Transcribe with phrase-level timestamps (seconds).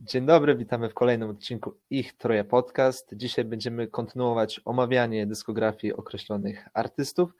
[0.00, 3.10] Dzień dobry, witamy w kolejnym odcinku Ich Troje Podcast.
[3.12, 7.30] Dzisiaj będziemy kontynuować omawianie dyskografii określonych artystów,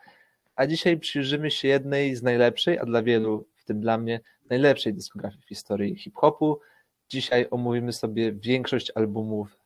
[0.56, 4.20] a dzisiaj przyjrzymy się jednej z najlepszej, a dla wielu, w tym dla mnie,
[4.50, 6.60] najlepszej dyskografii w historii hip-hopu.
[7.08, 9.58] Dzisiaj omówimy sobie większość albumów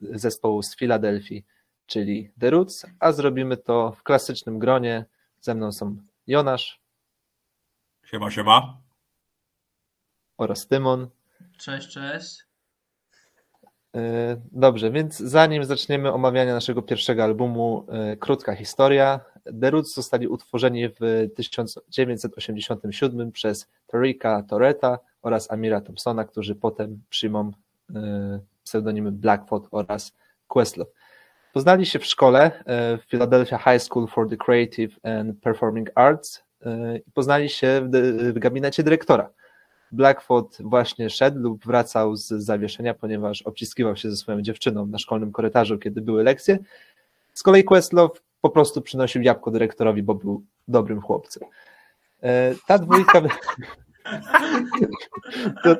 [0.00, 1.44] zespołu z Filadelfii,
[1.86, 5.04] czyli The Roots, a zrobimy to w klasycznym gronie.
[5.40, 6.83] Ze mną są Jonasz
[8.04, 8.76] Siema, siema.
[10.38, 11.08] oraz Tymon.
[11.58, 12.44] Cześć, cześć.
[13.96, 19.20] E, Dobrze, więc zanim zaczniemy omawianie naszego pierwszego albumu, e, krótka historia.
[19.60, 27.50] The Roots zostali utworzeni w 1987 przez Tarika Torreta oraz Amira Thompsona, którzy potem przyjmą
[27.94, 30.12] e, pseudonimy Blackfoot oraz
[30.48, 30.90] Questlove.
[31.52, 36.44] Poznali się w szkole w Philadelphia High School for the Creative and Performing Arts
[37.06, 39.30] i poznali się w, gabinecie dyrektora.
[39.92, 45.32] Blackfoot właśnie szedł lub wracał z zawieszenia, ponieważ obciskiwał się ze swoją dziewczyną na szkolnym
[45.32, 46.58] korytarzu, kiedy były lekcje.
[47.34, 51.42] Z kolei Questlove po prostu przynosił jabłko dyrektorowi, bo był dobrym chłopcem.
[52.22, 53.22] E, Ta dwójka.
[55.64, 55.76] To,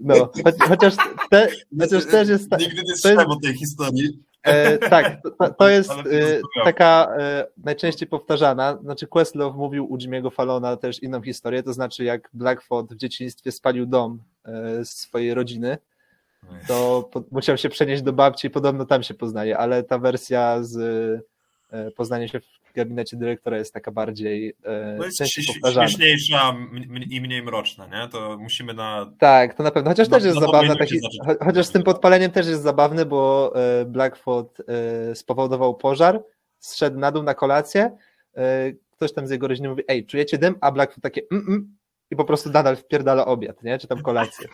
[0.00, 0.30] no,
[0.68, 0.94] chociaż,
[1.30, 1.48] te,
[1.80, 2.50] chociaż też jest.
[2.58, 4.22] Nigdy nie jest- słyszałem o tej historii.
[4.42, 8.78] E, tak, to, to jest e, taka e, najczęściej powtarzana.
[8.82, 13.52] Znaczy, Questlove mówił u Jimmy'ego Fallona też inną historię, to znaczy, jak Blackfoot w dzieciństwie
[13.52, 15.78] spalił dom e, swojej rodziny,
[16.68, 20.62] to po, musiał się przenieść do babci i podobno tam się poznaje, ale ta wersja
[20.62, 20.76] z
[21.72, 24.54] e, poznaniem się w gabinecie dyrektora jest taka bardziej
[24.98, 25.22] To jest
[25.72, 26.56] śmieszniejsza
[27.10, 28.08] i mniej mroczna, nie?
[28.08, 29.12] To musimy na...
[29.18, 29.90] Tak, to na pewno.
[29.90, 31.00] Chociaż No, też jest no powinniście Taki,
[31.44, 36.22] chociaż z tym podpaleniem też jest zabawny, bo e, Blackfoot e, spowodował pożar,
[36.58, 37.96] zszedł na dół na kolację.
[38.96, 40.54] Ktoś tam z jego rodziny mówi: Ej, czujecie dym?
[40.60, 41.76] A Blackfoot takie mm, mm,
[42.10, 43.78] i po prostu nadal wpierdala obiad, nie?
[43.78, 44.48] Czy tam kolację.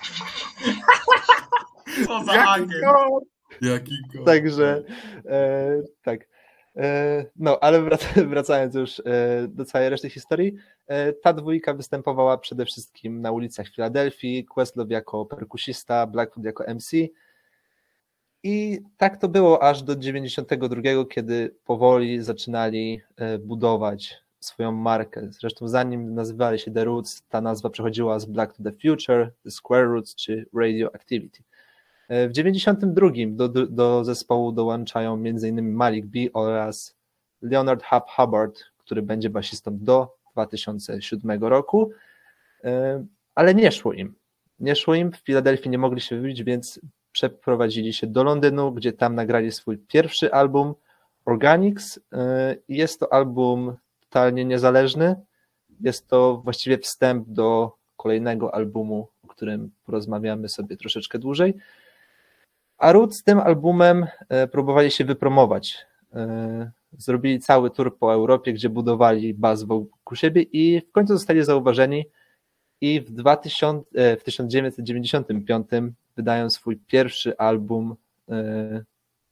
[2.07, 2.73] Co za agent.
[3.61, 4.25] Jaki go...
[4.25, 4.83] Także
[5.27, 6.21] e, tak.
[6.79, 9.03] E, no, ale wrac- wracając już e,
[9.49, 10.55] do całej reszty historii,
[10.87, 16.93] e, ta dwójka występowała przede wszystkim na ulicach Filadelfii, Questlove jako perkusista, Blackfoot jako MC.
[18.43, 23.01] I tak to było aż do 92, kiedy powoli zaczynali
[23.41, 25.29] budować swoją markę.
[25.31, 29.51] Zresztą zanim nazywali się The Roots, ta nazwa przechodziła z Black to the Future, The
[29.51, 31.43] Square Roots czy Radioactivity.
[32.09, 35.73] W 92 do, do, do zespołu dołączają m.in.
[35.73, 36.97] Malik B oraz
[37.43, 41.93] Leonard Hub Hubbard, który będzie basistą do 2007 roku,
[42.65, 43.05] E,
[43.35, 44.15] ale nie szło im.
[44.61, 46.81] Nie szło im, w Filadelfii nie mogli się wybić, więc
[47.13, 50.75] przeprowadzili się do Londynu, gdzie tam nagrali swój pierwszy album
[51.25, 52.01] Organics.
[52.13, 55.17] E, Jest to album totalnie niezależny.
[55.81, 61.55] Jest to właściwie wstęp do kolejnego albumu, o którym porozmawiamy sobie troszeczkę dłużej.
[62.79, 65.87] A Root z tym albumem e, próbowali się wypromować.
[66.15, 71.45] E, Zrobili cały tour po Europie, gdzie budowali baz wokół siebie i w końcu zostali
[71.45, 72.07] zauważeni
[72.81, 75.67] i w, 2000, e, w 1995
[76.17, 77.97] wydają swój pierwszy album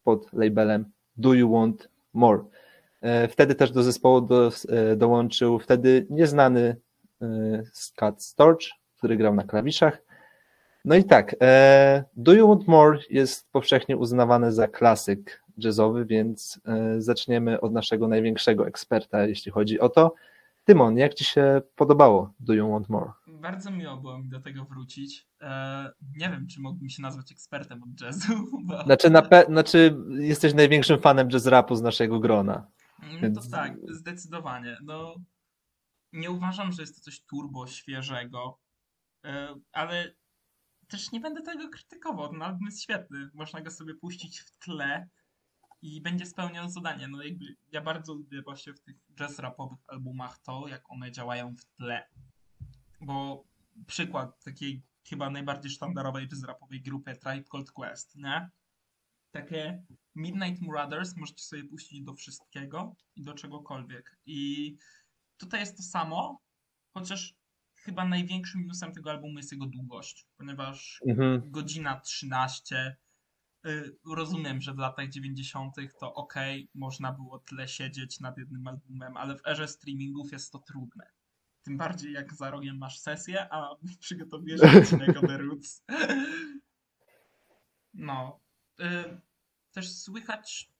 [0.03, 0.85] pod labelem
[1.17, 2.43] Do You Want More.
[3.29, 4.51] Wtedy też do zespołu do,
[4.95, 6.75] dołączył wtedy nieznany
[7.73, 8.61] Scott Storch,
[8.97, 10.06] który grał na klawiszach.
[10.85, 16.61] No i tak, e, Do You Want More jest powszechnie uznawany za klasyk jazzowy, więc
[16.65, 20.13] e, zaczniemy od naszego największego eksperta, jeśli chodzi o to.
[20.65, 23.11] Tymon, jak Ci się podobało Do You Want More?
[23.27, 25.27] Bardzo miło było mi do tego wrócić.
[25.41, 28.33] E, nie wiem, czy mógłbym się nazwać ekspertem od jazzu,
[28.67, 32.67] bo Znaczy, na pe- znaczy jesteś największym fanem jazz rapu z naszego grona.
[33.03, 34.77] Mm, więc- to tak, zdecydowanie.
[34.83, 35.15] No,
[36.13, 38.59] nie uważam, że jest to coś turbo świeżego,
[39.71, 40.13] ale
[40.87, 42.29] też nie będę tego krytykował.
[42.29, 43.29] Ten album jest świetny.
[43.33, 45.09] Można go sobie puścić w tle
[45.81, 47.07] i będzie spełniał zadanie.
[47.07, 51.55] No jakby ja bardzo lubię właśnie w tych jazz rapowych albumach to, jak one działają
[51.55, 52.07] w tle.
[53.01, 53.43] Bo
[53.87, 58.49] przykład takiej chyba najbardziej sztandarowej jazz rapowej grupy Tribe Called Quest, nie?
[59.31, 59.83] Takie
[60.15, 64.17] Midnight Marauders możecie sobie puścić do wszystkiego i do czegokolwiek.
[64.25, 64.75] I
[65.37, 66.41] tutaj jest to samo,
[66.93, 67.35] chociaż
[67.87, 71.51] chyba największym minusem tego albumu jest jego długość, ponieważ Mhm.
[71.51, 72.95] godzina 13.
[73.65, 75.75] y, Rozumiem, że w latach 90.
[75.99, 76.33] to ok,
[76.73, 81.09] można było tyle siedzieć nad jednym albumem, ale w erze streamingów jest to trudne.
[81.63, 85.83] Tym bardziej jak za rogiem masz sesję, a przygotowujesz odcinek o The Roots.
[87.93, 88.39] No.
[88.79, 89.21] Y,
[89.71, 90.71] Też słychać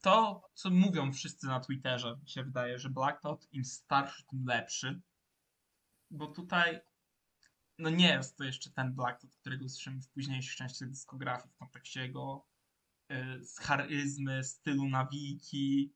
[0.00, 2.18] to, co mówią wszyscy na Twitterze.
[2.22, 5.00] Mi się wydaje, że Black Dot im starszy, tym lepszy.
[6.10, 6.80] Bo tutaj
[7.78, 12.00] no nie jest to jeszcze ten Blackwood, którego słyszymy w późniejszych częściach dyskografii w kontekście
[12.00, 12.46] jego
[13.12, 13.14] y,
[13.60, 15.94] charyzmy, stylu nawiki,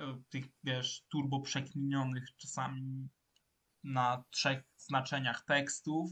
[0.00, 3.08] y, tych, wiesz, turbo przekminionych czasami
[3.84, 6.10] na trzech znaczeniach tekstów,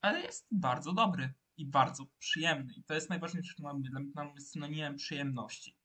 [0.00, 2.74] ale jest bardzo dobry i bardzo przyjemny.
[2.76, 3.90] I to jest najważniejsze dla mnie.
[4.14, 5.76] Dla mnie jest synonimem przyjemności.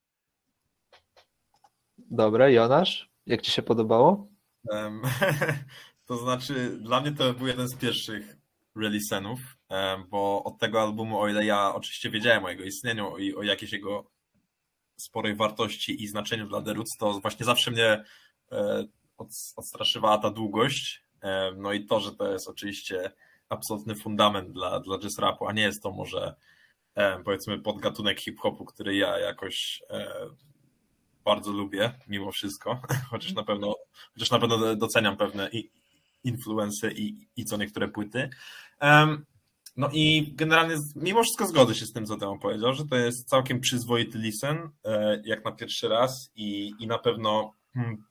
[1.98, 4.28] Dobra, Jonasz, jak ci się podobało?
[4.64, 5.02] Um,
[6.06, 8.38] to znaczy, dla mnie to był jeden z pierwszych
[8.76, 9.40] releasenów,
[10.10, 13.72] bo od tego albumu, o ile ja oczywiście wiedziałem o jego istnieniu i o jakiejś
[13.72, 14.14] jego
[14.96, 18.04] sporej wartości i znaczeniu dla The Roots, to właśnie zawsze mnie
[18.52, 18.86] e,
[19.56, 21.04] odstraszywała ta długość.
[21.22, 23.12] E, no i to, że to jest oczywiście
[23.50, 26.36] absolutny fundament dla, dla jazz rapu, a nie jest to może
[26.96, 29.82] e, powiedzmy podgatunek hip-hopu, który ja jakoś
[31.26, 33.76] bardzo lubię mimo wszystko, chociaż na pewno,
[34.14, 35.50] chociaż na pewno doceniam pewne
[36.24, 38.30] influence i, i co niektóre płyty.
[38.82, 39.26] Um,
[39.78, 43.30] no i generalnie mimo wszystko zgodzę się z tym, co Teo powiedział, że to jest
[43.30, 48.04] całkiem przyzwoity listen, e, jak na pierwszy raz i, i na pewno hmm,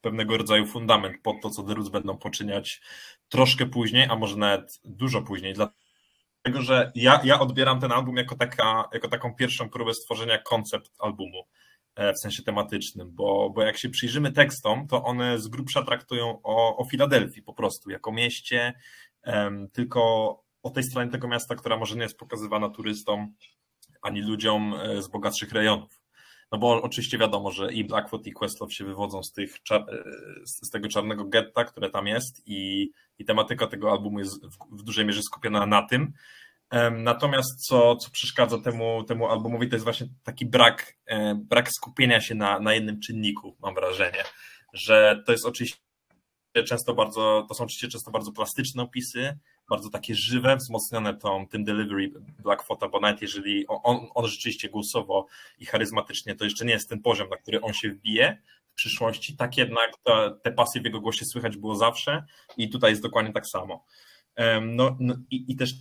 [0.00, 2.80] pewnego rodzaju fundament pod to, co The Roots będą poczyniać
[3.28, 8.36] troszkę później, a może nawet dużo później, dlatego że ja, ja odbieram ten album jako,
[8.36, 11.44] taka, jako taką pierwszą próbę stworzenia koncept albumu.
[11.98, 16.40] E, w sensie tematycznym, bo, bo jak się przyjrzymy tekstom, to one z grubsza traktują
[16.42, 18.74] o, o Filadelfii po prostu, jako mieście,
[19.72, 20.00] tylko
[20.62, 23.34] o tej stronie tego miasta, która może nie jest pokazywana turystom
[24.02, 26.00] ani ludziom e, z bogatszych rejonów.
[26.52, 29.84] No bo oczywiście wiadomo, że i Blackfoot i Questlove się wywodzą z, tych, e,
[30.44, 34.82] z tego czarnego getta, które tam jest i, i tematyka tego albumu jest w, w
[34.82, 36.12] dużej mierze skupiona na tym,
[36.92, 40.96] Natomiast co, co przeszkadza temu, temu albumowi, to jest właśnie taki brak,
[41.36, 44.24] brak skupienia się na, na jednym czynniku, mam wrażenie,
[44.72, 45.78] że to jest oczywiście
[46.66, 49.38] często bardzo, to są oczywiście często bardzo plastyczne opisy,
[49.70, 52.12] bardzo takie żywe, wzmocnione tą, tym delivery
[52.42, 55.26] Blackfota, bo nawet jeżeli on, on rzeczywiście głosowo
[55.58, 58.42] i charyzmatycznie, to jeszcze nie jest ten poziom, na który on się wbije
[58.72, 62.24] w przyszłości, tak jednak te, te pasje w jego głosie słychać było zawsze
[62.56, 63.84] i tutaj jest dokładnie tak samo.
[64.62, 65.74] No, no i, i też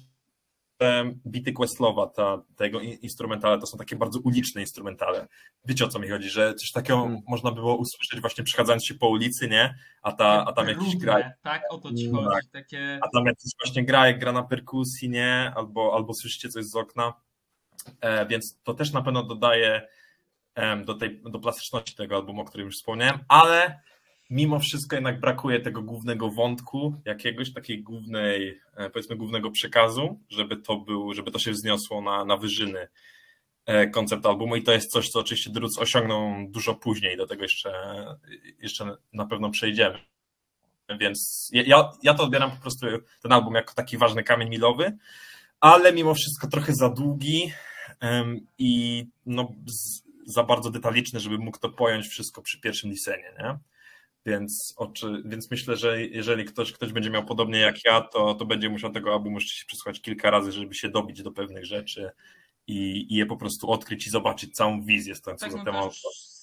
[1.28, 5.28] bity Questlowa, ta, tego instrumentale, to są takie bardzo uliczne instrumentale.
[5.66, 7.22] Wiecie o co mi chodzi, że coś takiego hmm.
[7.28, 9.76] można było usłyszeć właśnie przechadzając się po ulicy, nie?
[10.02, 11.32] A, ta, a tam jakiś gra.
[11.44, 12.28] Tak, o to ci chodzi.
[12.30, 12.44] Tak.
[12.52, 13.00] Takie...
[13.02, 15.54] A tam jakiś właśnie gra, jak gra na perkusji, nie?
[15.56, 17.14] Albo, albo słyszycie coś z okna.
[18.02, 19.88] E, więc to też na pewno dodaje
[20.56, 23.80] e, do tej do plastyczności tego albumu, o którym już wspomniałem, ale
[24.30, 30.58] mimo wszystko jednak brakuje tego głównego wątku, jakiegoś takiej głównej, e, powiedzmy głównego przekazu, żeby
[30.58, 32.88] to był, żeby to się wzniosło na, na wyżyny
[33.66, 37.44] e, koncept albumu i to jest coś, co oczywiście Druc osiągną dużo później, do tego
[37.44, 37.72] jeszcze,
[38.60, 40.00] jeszcze na pewno przejdziemy.
[41.00, 42.88] Więc ja, ja to odbieram po prostu
[43.22, 44.98] ten album jako taki ważny kamień milowy,
[45.60, 47.52] ale mimo wszystko trochę za długi
[48.02, 53.34] um, i no, z, za bardzo detaliczny, żeby mógł to pojąć wszystko przy pierwszym lisenie,
[53.40, 53.58] nie?
[54.28, 58.46] Więc, oczy, więc myślę, że jeżeli ktoś, ktoś będzie miał podobnie jak ja, to, to
[58.46, 62.12] będzie musiał tego albumu się przesłuchać kilka razy, żeby się dobić do pewnych rzeczy
[62.68, 65.90] i, i je po prostu odkryć i zobaczyć całą wizję stojącą tak, no za,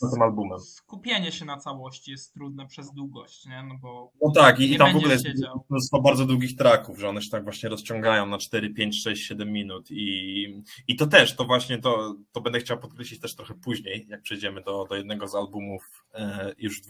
[0.01, 0.61] tym, tym albumem.
[0.61, 3.63] Skupienie się na całości jest trudne przez długość, nie?
[3.63, 5.27] No, bo no tak, i, i tam w ogóle jest
[5.71, 9.53] mnóstwo bardzo długich traków, że one się tak właśnie rozciągają na 4, 5, 6, 7
[9.53, 14.07] minut i, i to też, to właśnie to, to będę chciał podkreślić też trochę później,
[14.09, 16.81] jak przejdziemy do, do jednego z albumów e, już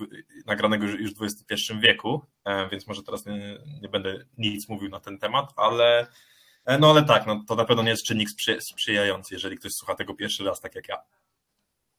[0.46, 5.00] nagranego już w XXI wieku, e, więc może teraz nie, nie będę nic mówił na
[5.00, 6.06] ten temat, ale
[6.66, 9.94] no ale tak, no, to na pewno nie jest czynnik sprzy sprzyjający, jeżeli ktoś słucha
[9.94, 10.96] tego pierwszy raz, tak jak ja.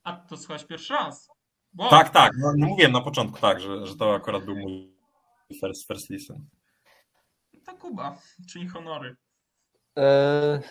[0.03, 1.29] A to słuchać pierwszy raz?
[1.77, 1.89] Wow.
[1.89, 2.31] Tak, tak.
[2.37, 4.95] No, mówiłem na początku, tak, że, że to akurat był mój
[5.61, 6.45] first, first listen.
[7.65, 8.17] To Kuba,
[8.49, 9.15] czyli honory.
[9.97, 10.61] E,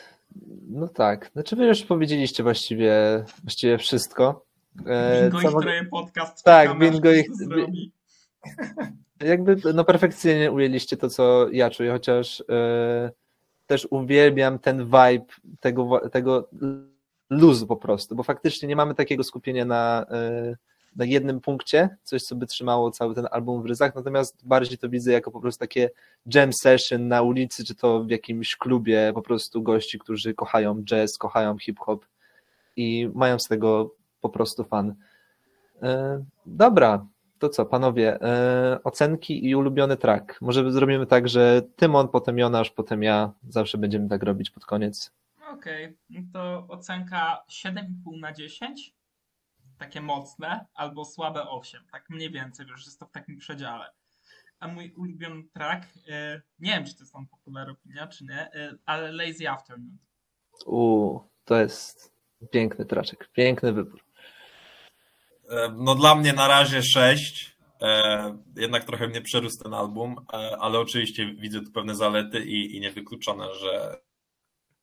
[0.68, 1.30] no tak.
[1.32, 4.46] Znaczy wy już powiedzieliście właściwie, właściwie wszystko.
[4.86, 5.74] E, bingo co...
[5.74, 6.44] ich podcast.
[6.44, 7.26] Tak, bingo ich...
[9.20, 13.10] Jakby no perfekcyjnie ujęliście to, co ja czuję, chociaż e,
[13.66, 15.24] też uwielbiam ten vibe
[15.60, 16.48] tego, tego
[17.30, 20.56] luzu po prostu, bo faktycznie nie mamy takiego skupienia na, e,
[20.96, 24.88] na jednym punkcie, coś co by trzymało cały ten album w ryzach, natomiast bardziej to
[24.88, 25.90] widzę jako po prostu takie
[26.34, 31.18] jam session na ulicy, czy to w jakimś klubie po prostu gości, którzy kochają jazz,
[31.18, 32.06] kochają hip-hop
[32.76, 34.94] i mają z tego po prostu fan.
[35.82, 37.06] E, dobra,
[37.44, 38.18] to co, panowie,
[38.72, 40.40] yy, ocenki i ulubiony track.
[40.40, 43.32] Może zrobimy tak, że Tymon, potem Jonasz, potem ja.
[43.48, 45.12] Zawsze będziemy tak robić pod koniec.
[45.50, 45.96] Okej, okay.
[46.10, 48.94] No to ocenka 7,5 na 10.
[49.78, 51.80] Takie mocne, albo słabe 8.
[51.92, 53.84] Tak mniej więcej, już jest to w takim przedziale.
[54.60, 58.52] a mój ulubiony track, e, nie wiem, czy to jest tam popularna opinia, czy nie,
[58.52, 59.98] e, ale Lazy Afternoon.
[60.66, 62.12] U, to jest
[62.50, 64.03] piękny traczek, piękny wybór.
[65.54, 67.54] E, No dla mnie na razie 6.
[68.56, 72.80] Jednak trochę mnie przerósł ten album, e, ale oczywiście widzę tu pewne zalety i, i
[72.80, 73.96] niewykluczone, że,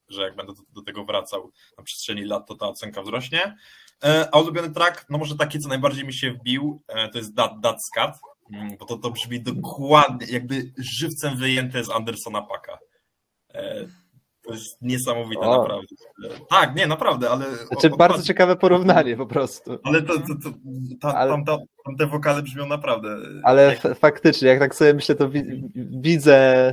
[0.10, 3.56] że jak będę do, do tego wracał na przestrzeni lat, to ta ocenka wzrośnie.
[4.04, 7.36] E, A ulubiony track, no może taki, co najbardziej mi się wbił, e, to jest
[7.36, 8.20] That, That's Cat,
[8.54, 12.78] mm, bo to, to brzmi dokładnie, jakby żywcem wyjęte z Andersona Paka.
[14.52, 15.58] To jest niesamowite, O.
[15.62, 15.88] naprawdę.
[16.50, 17.46] Tak, nie, naprawdę, ale...
[17.56, 19.78] Znaczy, o- bardzo ciekawe porównanie po prostu.
[19.84, 20.50] ale to, to, to,
[21.02, 23.18] ta, Ale- tam, tam, tam te wokale brzmią naprawdę.
[23.44, 26.70] Ale jak- faktycznie, jak tak sobie myślę, to wi- widzę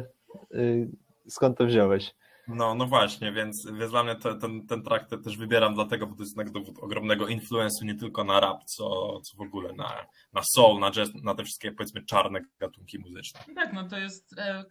[0.54, 0.88] y,
[1.28, 2.14] skąd to wziąłeś.
[2.48, 6.06] No, no właśnie, więc, więc dla mnie to, ten, ten track te- też wybieram dlatego,
[6.06, 8.84] bo to jest jednak dowód ogromnego influensu nie tylko na rap, co,
[9.20, 9.92] co w ogóle na,
[10.32, 13.40] na soul, na jazz, na te wszystkie powiedzmy czarne gatunki muzyczne.
[13.54, 14.64] Tak, no to jest e,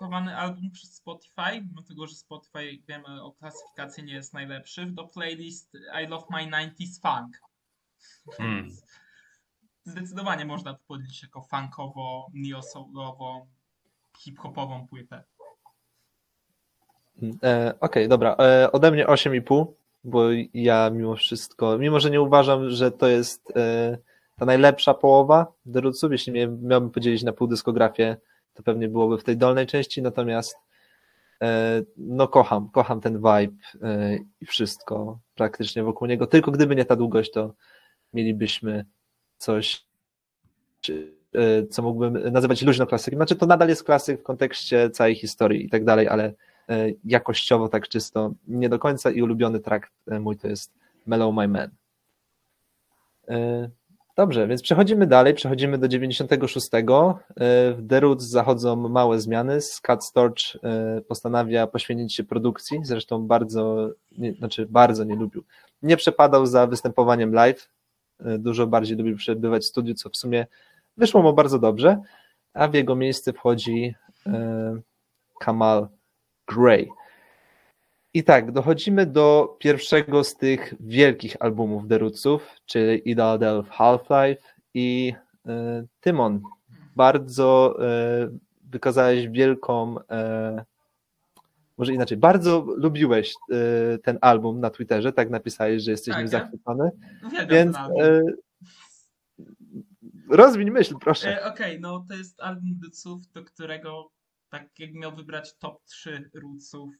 [0.00, 5.04] klasykowany album przez Spotify, mimo tego, że Spotify, wiemy, o klasyfikacji nie jest najlepszy, do
[5.04, 7.40] playlist I Love My 90s Funk.
[8.36, 8.64] Hmm.
[8.64, 8.84] Więc
[9.84, 13.46] Zdecydowanie można to podzielić jako funkowo, neo-soulową,
[14.18, 15.24] hip-hopową płytę.
[17.42, 18.36] E, Okej, dobra.
[18.38, 19.66] E, ode mnie 8,5,
[20.04, 23.98] bo ja mimo wszystko, mimo że nie uważam, że to jest e,
[24.36, 28.16] ta najlepsza połowa The Rootsów, jeśli mia- miałbym podzielić na pół dyskografię,
[28.60, 30.56] to pewnie byłoby w tej dolnej części, natomiast
[31.42, 36.26] e, no kocham, kocham ten vibe e, i wszystko praktycznie wokół niego.
[36.26, 37.54] Tylko gdyby nie ta długość, to
[38.12, 38.84] mielibyśmy
[39.38, 39.86] coś,
[41.34, 43.18] e, co mógłbym nazywać luźno klasykiem.
[43.18, 46.32] Znaczy to nadal jest klasyk w kontekście całej historii i tak dalej, ale
[47.04, 50.72] jakościowo tak czysto nie do końca i ulubiony track e, mój to jest
[51.06, 51.70] Mellow My Man.
[54.20, 56.68] Dobrze, więc przechodzimy dalej, przechodzimy do 96.
[56.74, 56.80] E,
[57.72, 59.60] W The zachodzą małe zmiany.
[59.60, 65.44] Scott Storch e, postanawia poświęcić się produkcji, zresztą bardzo, nie, znaczy bardzo nie lubił.
[65.82, 67.68] Nie przepadał za występowaniem live,
[68.20, 70.46] e, dużo bardziej lubił przebywać w studiu, co w sumie
[70.96, 72.00] wyszło mu bardzo dobrze,
[72.54, 73.94] a w jego miejsce wchodzi
[75.40, 75.88] Kamal
[76.48, 76.88] Gray.
[78.14, 84.42] I tak, dochodzimy do pierwszego z tych wielkich albumów The Rootsów, czyli Idle Del Half-Life
[84.74, 85.14] i
[85.46, 86.40] e, Tymon.
[86.96, 88.28] Bardzo e,
[88.64, 90.64] wykazałeś wielką, e,
[91.78, 93.34] może inaczej, bardzo lubiłeś
[94.02, 96.90] ten album na Twitterze, tak napisałeś, że jesteś Tak, nim zachwycony,
[97.48, 97.76] więc
[100.30, 101.44] rozwiń myśl, proszę.
[101.44, 104.10] Okej, no to jest album Rootsów, do którego
[104.48, 106.90] tak jak miał wybrać top 3 Rootsów,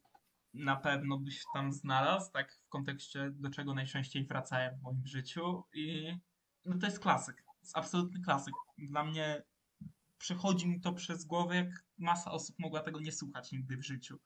[0.55, 5.65] na pewno byś tam znalazł, tak w kontekście do czego najczęściej wracałem w moim życiu
[5.75, 6.15] i
[6.65, 8.55] no to jest klasyk, jest absolutny klasyk.
[8.79, 9.43] Dla mnie
[10.19, 14.19] przechodzi mi to przez głowę, jak masa osób mogła tego nie słuchać nigdy w życiu.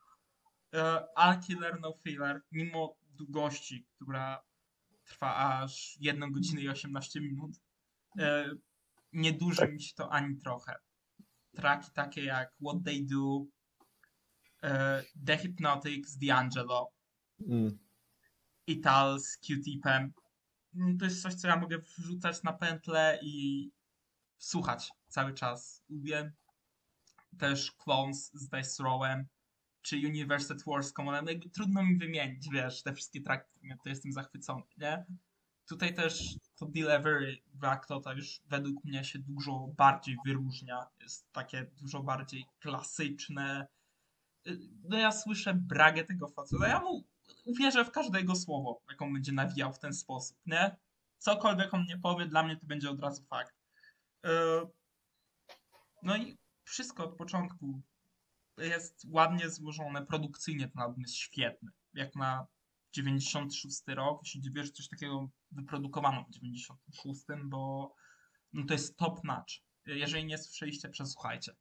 [0.74, 4.42] E, All Killer No Filler, mimo długości, która
[5.04, 7.60] trwa aż 1 godzinę i 18 minut,
[8.18, 8.50] e,
[9.12, 10.74] nie duży mi się to ani trochę.
[11.56, 13.44] Traki takie jak What They Do,
[15.26, 16.86] The Hypnotics, D'Angelo,
[17.40, 17.78] Mm.
[18.66, 20.12] Ital z Q-Tipem.
[20.74, 23.70] Mm, To jest coś, co ja mogę wrzucać na pętlę i
[24.38, 25.82] słuchać cały czas.
[25.88, 26.32] Lubię
[27.38, 29.26] też Clones z Dice Rowem,
[29.82, 31.26] czy Universe at War z Commonem.
[31.26, 33.50] Jakby Trudno mi wymienić, wiesz, te wszystkie traki,
[33.82, 35.04] to jestem zachwycony, nie?
[35.68, 40.86] Tutaj też to Delivery Black to już według mnie się dużo bardziej wyróżnia.
[41.00, 43.66] Jest takie dużo bardziej klasyczne.
[44.84, 46.68] No ja słyszę bragę tego faceta.
[46.68, 47.04] Ja mu
[47.44, 50.76] uwierzę w każde jego słowo, jak on będzie nawijał w ten sposób, nie?
[51.18, 53.54] Cokolwiek on nie powie, dla mnie to będzie od razu fakt.
[54.26, 54.30] Y,
[56.02, 57.82] No i wszystko od początku
[58.58, 61.70] jest ładnie złożone, produkcyjnie ten album jest świetny.
[61.94, 62.46] Jak na
[62.92, 67.94] 96 rok, się dziwię, że coś takiego wyprodukowano w 96, bo
[68.52, 69.54] no to jest top notch.
[69.86, 71.52] Jeżeli nie słyszeliście, przesłuchajcie.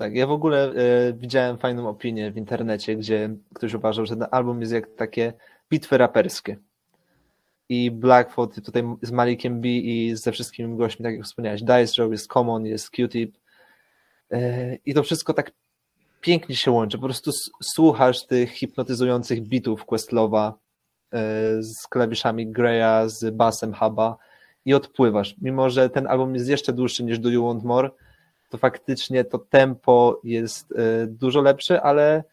[0.00, 4.26] Tak, ja w ogóle e, widziałem fajną opinię w internecie, gdzie ktoś uważał, że ten
[4.30, 5.32] album jest jak takie
[5.70, 6.56] bitwy raperskie.
[7.68, 12.12] I Blackfoot tutaj z Malikiem B i ze wszystkimi gośćmi, tak jak wspomniałeś, Dice Row,
[12.12, 13.36] jest Common, jest Q-Tip.
[14.30, 15.52] E, I to wszystko tak
[16.20, 16.98] pięknie się łączy.
[16.98, 17.30] Po prostu
[17.62, 20.58] słuchasz tych hipnotyzujących bitów Questlowa
[21.12, 21.18] e,
[21.62, 24.16] z klawiszami Greya, z basem Huba
[24.64, 25.36] i odpływasz.
[25.42, 27.90] Mimo, że ten album jest jeszcze dłuższy niż Do You Want More,
[28.50, 32.24] to faktycznie to tempo jest e, dużo lepsze, ale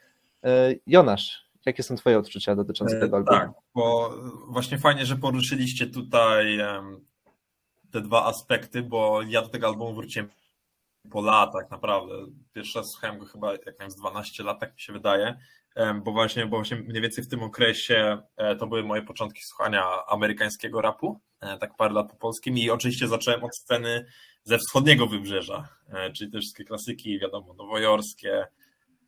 [0.44, 3.38] e, Jonasz, jakie są twoje odczucia dotyczące E, tego albumu?
[3.38, 4.16] Tak, bo
[4.48, 6.60] właśnie fajnie, że poruszyliście tutaj
[7.92, 10.30] te dwa aspekty, bo ja do tego albumu wróciłem
[11.12, 12.14] po latach, naprawdę.
[12.54, 15.38] Pierwszy raz słuchałem go chyba jak miałem z 12 lat, tak mi się wydaje,
[16.04, 18.18] bo właśnie, bo właśnie mniej więcej w tym okresie
[18.60, 21.20] to były moje początki słuchania amerykańskiego rapu,
[21.60, 24.06] tak parę lat po polskim i oczywiście zacząłem od sceny
[24.48, 28.48] ze wschodniego wybrzeża, e, czyli te wszystkie klasyki, wiadomo, nowojorskie,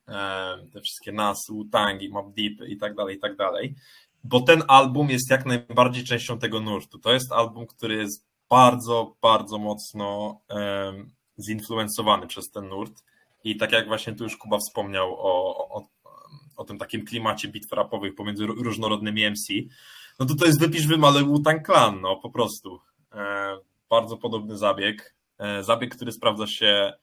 [0.07, 3.75] e, te wszystkie Nas, Wu-Tangi, Mob Deep i tak dalej, i tak dalej,
[4.23, 6.99] bo ten album jest jak najbardziej częścią tego nurtu.
[6.99, 13.03] To jest album, który jest bardzo, bardzo mocno em, zinfluencowany przez ten nurt
[13.43, 15.87] i tak jak właśnie tu już Kuba wspomniał o, o,
[16.57, 19.53] o tym takim klimacie bitw rapowych pomiędzy ró- różnorodnymi MC,
[20.19, 22.79] no to to jest wypisz wymale Wu-Tang Clan, no po prostu.
[23.13, 23.57] E,
[23.89, 25.18] bardzo podobny zabieg,
[25.63, 26.93] zabieg, który sprawdza się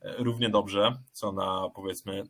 [0.00, 2.22] e, równie dobrze, co na powiedzmy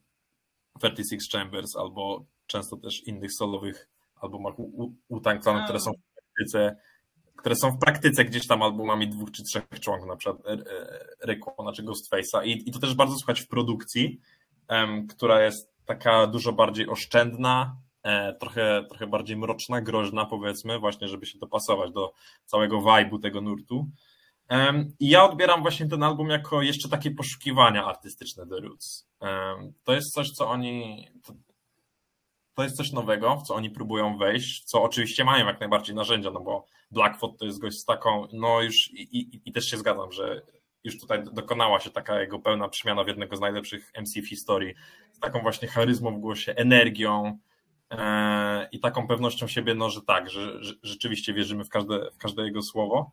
[0.78, 3.88] 36 Chambers albo często też innych solowych
[4.20, 6.76] albumach U- U- Wu-Tang Clan, które są w praktyce
[7.42, 11.26] które są w praktyce gdzieś tam albumami dwóch czy trzech członków, na przykład e, e,
[11.26, 14.20] Rayquana czy Ghostface'a I, i to też bardzo słychać w produkcji,
[14.68, 21.08] em, która jest taka dużo bardziej oszczędna, e, trochę, trochę bardziej mroczna, groźna powiedzmy, właśnie
[21.08, 22.12] żeby się dopasować do
[22.44, 23.86] całego vibe'u tego nurtu.
[25.00, 29.08] I ja odbieram właśnie ten album jako jeszcze takie poszukiwania artystyczne The Roots.
[29.84, 31.32] To jest coś, co oni, to,
[32.54, 36.30] to jest coś nowego, w co oni próbują wejść, co oczywiście mają jak najbardziej narzędzia,
[36.30, 39.76] no bo Blackfoot to jest gość z taką, no już i, i, i też się
[39.76, 40.42] zgadzam, że
[40.84, 44.74] już tutaj dokonała się taka jego pełna przemiana w jednego z najlepszych MC w historii,
[45.12, 47.38] z taką właśnie charyzmą w głosie, energią
[47.90, 52.18] e, i taką pewnością siebie, no że tak, że, że rzeczywiście wierzymy w każde, w
[52.18, 53.10] każde jego słowo.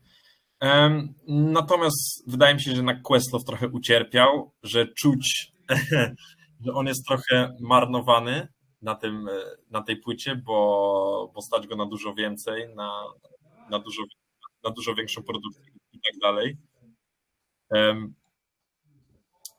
[1.28, 5.52] Natomiast wydaje mi się, że jednak Questlove trochę ucierpiał, że czuć,
[6.66, 8.48] że on jest trochę marnowany
[8.82, 9.32] na, tym, e,
[9.72, 13.04] na tej płycie, bo, bo stać go na dużo więcej, na,
[13.70, 14.04] na, dużo,
[14.64, 16.58] na dużo większą produkcję i tak dalej.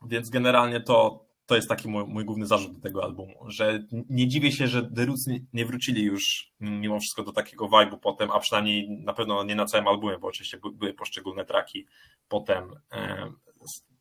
[0.06, 4.28] Więc generalnie to, to jest taki mój, mój główny zarzut do tego albumu, że nie
[4.28, 8.40] dziwię się, że The Roots nie, wrócili już mimo wszystko do takiego vibe'u potem, a
[8.40, 11.86] przynajmniej na pewno nie na całym albumie, bo oczywiście by- były poszczególne traki
[12.28, 13.36] potem em,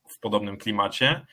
[0.09, 1.25] w podobnym klimacie.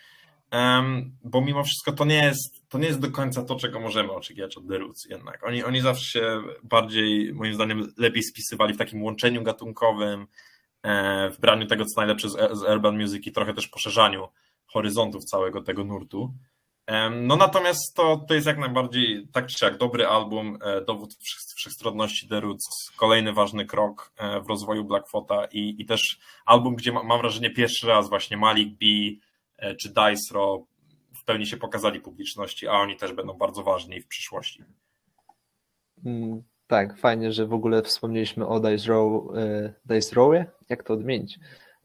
[1.24, 4.56] Bo mimo wszystko to nie jest, to nie jest do końca to, czego możemy oczekiwać
[4.56, 5.46] od The Roots jednak.
[5.46, 10.26] Oni, oni zawsze się bardziej, moim zdaniem, lepiej spisywali w takim łączeniu gatunkowym,
[10.82, 14.28] e, w braniu tego, co najlepsze z urban music i trochę też poszerzaniu
[14.66, 16.34] horyzontów całego tego nurtu.
[17.22, 21.54] No natomiast to, to jest jak najbardziej tak czy siak dobry album, e, dowód wszech-
[21.56, 26.92] wszechstronności The Roots, kolejny ważny krok e, w rozwoju Blackfota i, i też album, gdzie
[26.92, 28.86] ma, mam wrażenie pierwszy raz właśnie Malik B
[29.58, 30.60] e, czy Dice Raw
[31.22, 34.62] w pełni się pokazali publiczności, a oni też będą bardzo ważni w przyszłości.
[36.04, 39.24] Mm, Tak, fajnie, że w ogóle wspomnieliśmy o Dice Row,
[39.84, 41.38] Dice Rowie, jak to odmienić?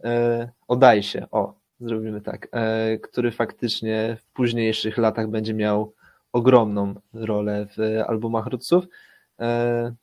[0.03, 5.93] E, O Dice, o, zrobimy tak, e, który faktycznie w późniejszych latach będzie miał
[6.33, 8.85] ogromną rolę w albumach Rootsów.
[9.39, 9.93] E,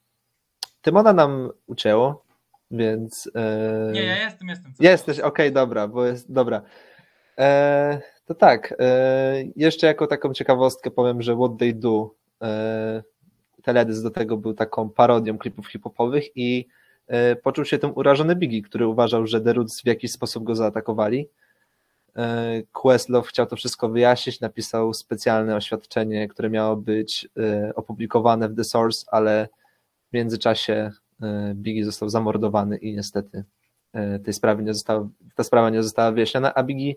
[0.82, 2.24] Tymona nam ucięło,
[2.70, 3.30] więc...
[3.34, 4.74] e, Nie, ja jestem, jestem.
[4.74, 4.82] co?
[4.84, 6.62] Jesteś, okej, dobra, bo jest, dobra.
[8.24, 8.74] To tak,
[9.56, 12.10] jeszcze jako taką ciekawostkę powiem, że What They Do,
[13.62, 16.66] teledysk do tego był taką parodią klipów hip-hopowych i
[17.42, 21.28] poczuł się tym urażony Biggie, który uważał, że The Roots w jakiś sposób go zaatakowali.
[22.18, 28.56] E, Questlove chciał to wszystko wyjaśnić, napisał specjalne oświadczenie, które miało być e, opublikowane w
[28.56, 29.48] The Source, ale
[30.10, 30.90] w międzyczasie
[31.22, 33.44] e, Biggie został zamordowany i niestety
[34.24, 36.94] tej sprawy nie została, ta sprawa nie została wyjaśniona, a Biggie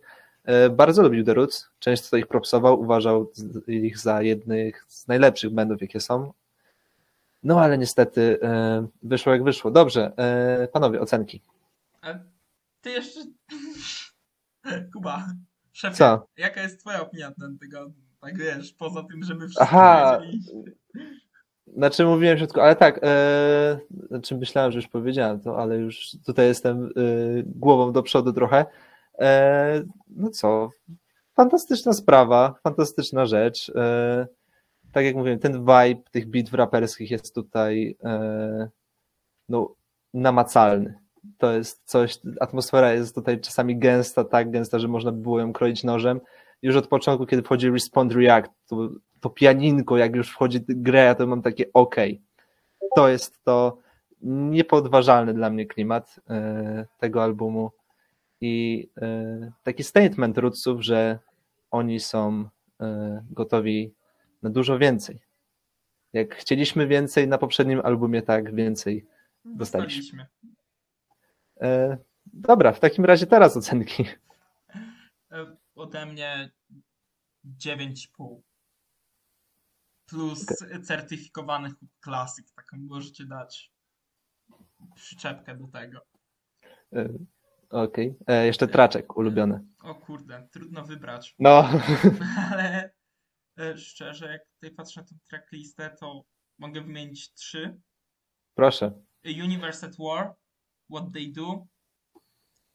[0.71, 3.31] bardzo lubił The Roots, często ich propsował, uważał
[3.67, 6.33] ich za jednych z najlepszych bandów, jakie są.
[7.43, 8.39] No ale niestety
[9.03, 9.71] wyszło jak wyszło.
[9.71, 10.11] Dobrze,
[10.73, 11.41] panowie, ocenki.
[12.01, 12.13] A
[12.81, 13.19] ty jeszcze...
[14.93, 15.27] Kuba,
[15.71, 16.27] szefie, Co?
[16.37, 20.21] jaka jest twoja opinia na ten tego, tak wiesz, poza tym, że my wszyscy Aha.
[21.67, 26.11] Znaczy mówiłem w środku, ale tak, e, znaczy myślałem, że już powiedziałem to, ale już
[26.25, 26.89] tutaj jestem e,
[27.45, 28.65] głową do przodu trochę.
[29.19, 30.69] E, no co,
[31.33, 33.71] fantastyczna sprawa, fantastyczna rzecz.
[34.91, 37.97] Tak jak mówiłem, ten vibe tych bitw raperskich jest tutaj
[39.49, 39.75] no,
[40.13, 41.00] namacalny.
[41.37, 45.53] To jest coś, atmosfera jest tutaj czasami gęsta, tak gęsta, że można by było ją
[45.53, 46.21] kroić nożem.
[46.61, 51.15] Już od początku, kiedy wchodzi Respond React, to, to pianinko, jak już wchodzi grę, ja
[51.15, 51.95] to mam takie ok.
[52.95, 53.77] To jest to
[54.21, 57.71] niepodważalny dla mnie klimat e, tego albumu
[58.41, 61.19] i e, taki statement Rootsów, że
[61.71, 62.45] oni są
[62.81, 63.93] e, gotowi
[64.41, 65.19] na dużo więcej.
[66.13, 69.05] Jak chcieliśmy więcej na poprzednim albumie, tak więcej
[69.45, 70.01] dostaliśmy.
[70.01, 70.25] Dostaliśmy.
[71.61, 74.05] E, dobra, w takim razie teraz ocenki.
[75.31, 76.51] E, Ode mnie
[77.59, 78.41] 9,5.
[80.05, 80.45] Plus
[80.83, 81.69] certyfikowany
[81.99, 83.71] klasyk, taką możecie dać
[84.95, 86.01] przyczepkę do tego.
[86.93, 87.09] E,
[87.69, 88.15] Okej.
[88.27, 89.65] E, Jeszcze traczek ulubiony.
[89.83, 91.35] O kurde, trudno wybrać.
[91.39, 91.69] No,
[92.51, 92.91] Ale
[93.77, 96.23] szczerze, jak tutaj patrzę na tę tracklistę, to
[96.59, 97.79] mogę wymienić trzy.
[98.55, 98.91] proszę.
[99.25, 100.35] Universe at War,
[100.91, 101.65] What They Do,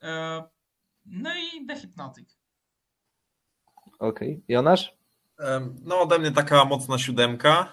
[0.02, 0.42] e,
[1.06, 2.38] no i The Hypnotic.
[3.98, 4.42] Okej.
[4.48, 4.92] Jonasz?
[5.38, 7.72] Em, No, ode mnie taka mocna siódemka,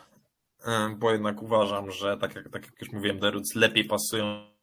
[0.66, 4.54] em, bo jednak uważam, że tak jak, tak jak już mówiłem, The Roots lepiej pasują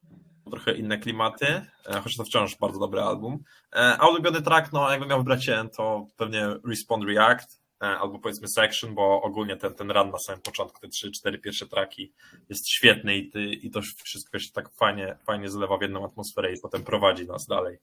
[0.51, 1.47] trochę inne klimaty,
[1.87, 3.39] e, choć to wciąż bardzo dobry album.
[3.73, 8.49] E, A ulubiony track, no jakbym miał wybrać jeden, to pewnie Respond React, albo powiedzmy
[8.49, 12.13] Section, bo ogólnie ten, ten run na samym początku, te trzy, cztery pierwsze traki
[12.49, 16.53] jest świetny i, ty, i to wszystko się tak fajnie, fajnie zlewa w jedną atmosferę
[16.53, 17.79] i potem prowadzi nas dalej.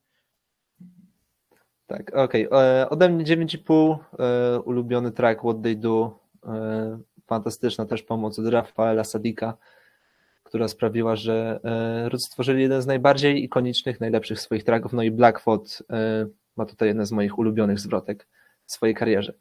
[1.87, 2.47] Tak, okej.
[2.51, 3.97] E, Ode mnie 9,5.
[4.19, 6.19] e, Ulubiony track What They Do.
[6.45, 9.57] E, Fantastyczna też pomoc od Rafaela Sadika,
[10.43, 14.93] która sprawiła, że e, Roots stworzyli jeden z najbardziej ikonicznych, najlepszych swoich tracków.
[14.93, 18.27] No i Blackfoot e, ma tutaj jeden z moich ulubionych zwrotek
[18.65, 19.33] w swojej karierze.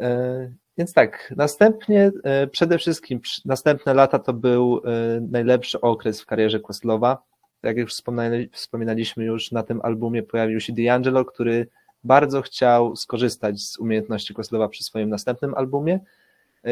[0.00, 6.26] E, Więc tak, następnie e, przede wszystkim następne lata to był e, najlepszy okres w
[6.26, 7.22] karierze Questlowa.
[7.62, 7.94] Jak już
[8.52, 11.66] wspominaliśmy już, na tym albumie pojawił się D'Angelo, który
[12.04, 16.00] bardzo chciał skorzystać z umiejętności Questlowa przy swoim następnym albumie.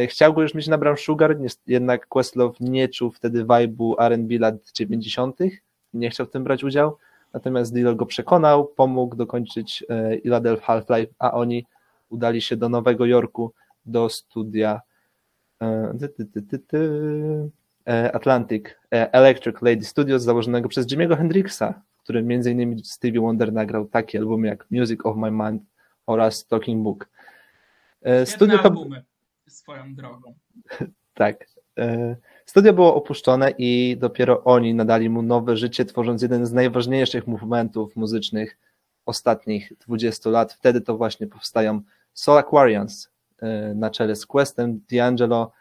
[0.08, 4.54] Chciał go już mieć na Brown Sugar, jednak Questlove nie czuł wtedy vibe'u R&B lat
[4.74, 5.38] 90.
[5.94, 6.96] Nie chciał w tym brać udział,
[7.32, 9.84] natomiast Dilo go przekonał, pomógł dokończyć
[10.22, 11.66] Philadelphia Half-Life, a oni
[12.10, 13.52] udali się do Nowego Jorku,
[13.86, 14.80] do studia
[15.62, 15.92] e,
[17.86, 23.20] e, Atlantic e, Electric Lady Studios założonego przez Jimmy'ego Hendrixa, w którym między innymi Stevie
[23.20, 25.62] Wonder nagrał takie albumy jak Music of My Mind
[26.06, 27.08] oraz Talking Book.
[28.24, 29.04] Studio to, albumy
[29.48, 30.34] swoją drogą.
[31.14, 31.46] tak.
[32.46, 37.96] Studio było opuszczone i dopiero oni nadali mu nowe życie, tworząc jeden z najważniejszych movementów
[37.96, 38.58] muzycznych
[39.06, 40.52] ostatnich 20 lat.
[40.52, 41.82] Wtedy to właśnie powstają
[42.20, 43.10] Soul Aquarians
[43.42, 45.52] e, na czele z Questem, D'Angelo,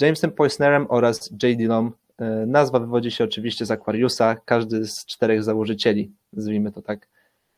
[0.00, 1.56] Jamesem Poisnerem oraz J.
[1.56, 1.92] Dillom.
[2.18, 4.36] E, Nazwa wywodzi się oczywiście z Aquariusa.
[4.44, 7.08] Każdy z czterech założycieli, nazwijmy to tak,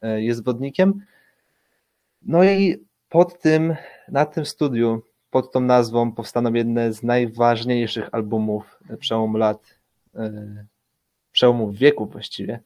[0.02, 1.02] e, jest wodnikiem.
[2.22, 3.76] No i pod tym,
[4.08, 9.78] na tym studiu pod tą nazwą powstaną jedne z najważniejszych albumów przełomu lat,
[11.32, 12.60] przełomu wieku właściwie.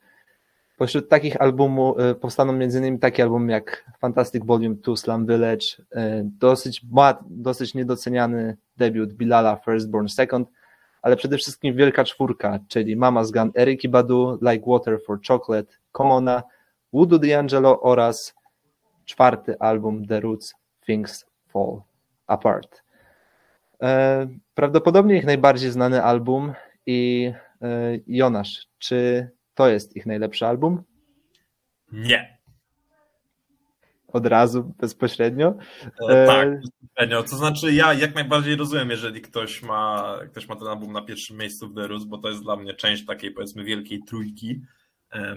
[0.81, 2.99] Pośród takich albumów e, powstaną m.in.
[2.99, 9.57] takie albumy jak Fantastic Volume 2, Slum Village, e, dosyć, ma- dosyć niedoceniany debiut Bilala
[9.57, 10.49] Firstborn Second,
[11.03, 16.43] ale przede wszystkim wielka czwórka, czyli Mama's Gun Eriki Badu, Like Water for Chocolate, Komona,
[16.93, 18.35] Voodoo D'Angelo oraz
[19.05, 20.55] czwarty album The Roots,
[20.87, 21.81] Things Fall
[22.27, 22.83] Apart.
[23.83, 26.53] E, Prawdopodobnie ich najbardziej znany album
[26.87, 27.33] i
[28.07, 30.83] Jonasz, czy to jest ich najlepszy album?
[31.93, 32.39] Nie.
[34.09, 35.55] Od razu, bezpośrednio.
[36.11, 37.23] E, E, tak, bezpośrednio.
[37.23, 41.37] To znaczy ja jak najbardziej rozumiem, jeżeli ktoś ma, ktoś ma ten album na pierwszym
[41.37, 44.61] miejscu w The Roots, bo to jest dla mnie część takiej powiedzmy wielkiej trójki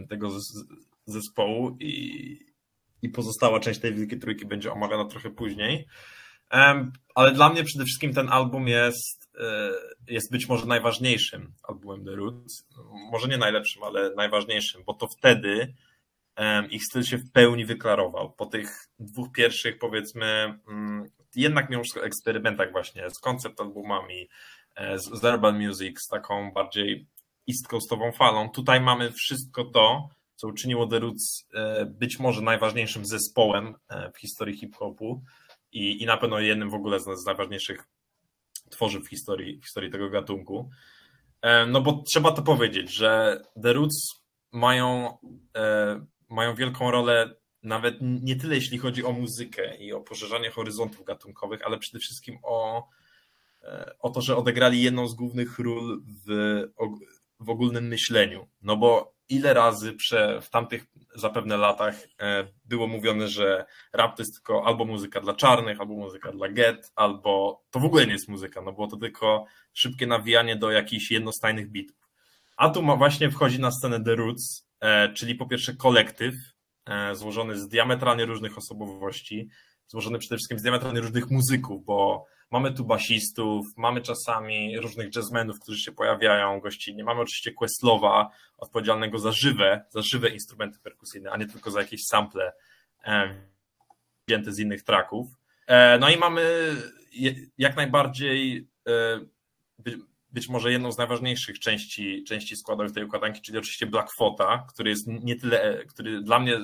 [0.10, 0.64] tego zes-
[1.06, 2.40] zespołu i,
[3.02, 5.88] i pozostała część tej wielkiej trójki będzie omawiana trochę później.
[7.16, 9.72] Ale dla mnie przede wszystkim ten album jest, e,
[10.08, 12.68] jest być może najważniejszym albumem The Roots.
[13.12, 15.74] Może nie najlepszym, ale najważniejszym, bo to wtedy
[16.70, 18.32] ich styl się w pełni wyklarował.
[18.32, 24.30] Po tych dwóch pierwszych, powiedzmy, mm, jednak mimo wszystko eksperymentach właśnie z koncept albumami,
[24.76, 27.08] e, z, z urban music, z taką bardziej
[27.50, 28.50] east coastową falą.
[28.50, 33.76] Tutaj mamy wszystko to, co uczyniło The Roots e, być może najważniejszym zespołem
[34.16, 35.24] w historii hip-hopu
[35.74, 37.84] i, i na pewno jednym w ogóle z, z najważniejszych
[38.70, 40.70] tworzyw w historii, w historii tego gatunku.
[41.42, 45.18] E, No bo trzeba to powiedzieć, że The Roots mają,
[45.58, 51.06] e, mają wielką rolę nawet nie tyle jeśli chodzi o muzykę i o poszerzanie horyzontów
[51.06, 52.88] gatunkowych, ale przede wszystkim o,
[53.62, 56.64] e, o to, że odegrali jedną z głównych ról w,
[57.40, 58.48] w ogólnym myśleniu.
[58.62, 64.24] No bo ile razy prze, w tamtych zapewne latach e, było mówione, że rap to
[64.24, 68.14] jest tylko albo muzyka dla czarnych, albo muzyka dla get, albo to w ogóle nie
[68.14, 72.10] jest muzyka, no bo to tylko szybkie nawijanie do jakichś jednostajnych bitów.
[72.58, 76.36] A tu ma, właśnie wchodzi na scenę The Roots, e, czyli po pierwsze kolektyw
[76.86, 79.50] e, złożony z diametralnie różnych osobowości,
[79.88, 85.60] złożony przede wszystkim z diametralnie różnych muzyków, bo mamy tu basistów, mamy czasami różnych jazzmenów,
[85.60, 91.38] którzy się pojawiają gościnnie, mamy oczywiście Questlowa, odpowiedzialnego za żywe, za żywe instrumenty perkusyjne, a
[91.38, 92.54] nie tylko za jakieś sample.
[93.06, 93.36] E,
[94.28, 95.28] wzięte z innych tracków.
[95.68, 96.76] E, no i mamy
[97.58, 98.68] jak najbardziej
[100.32, 105.08] być może jedną z najważniejszych części, części składowych tej układanki, czyli oczywiście Blackfota, który jest
[105.08, 106.60] nie tyle, który dla mnie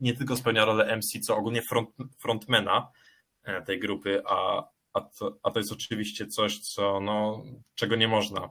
[0.00, 2.88] nie tylko spełnia rolę MC, co ogólnie front, frontmana
[3.66, 7.42] tej grupy, a, a, to, a to jest oczywiście coś, co, no,
[7.74, 8.50] czego nie można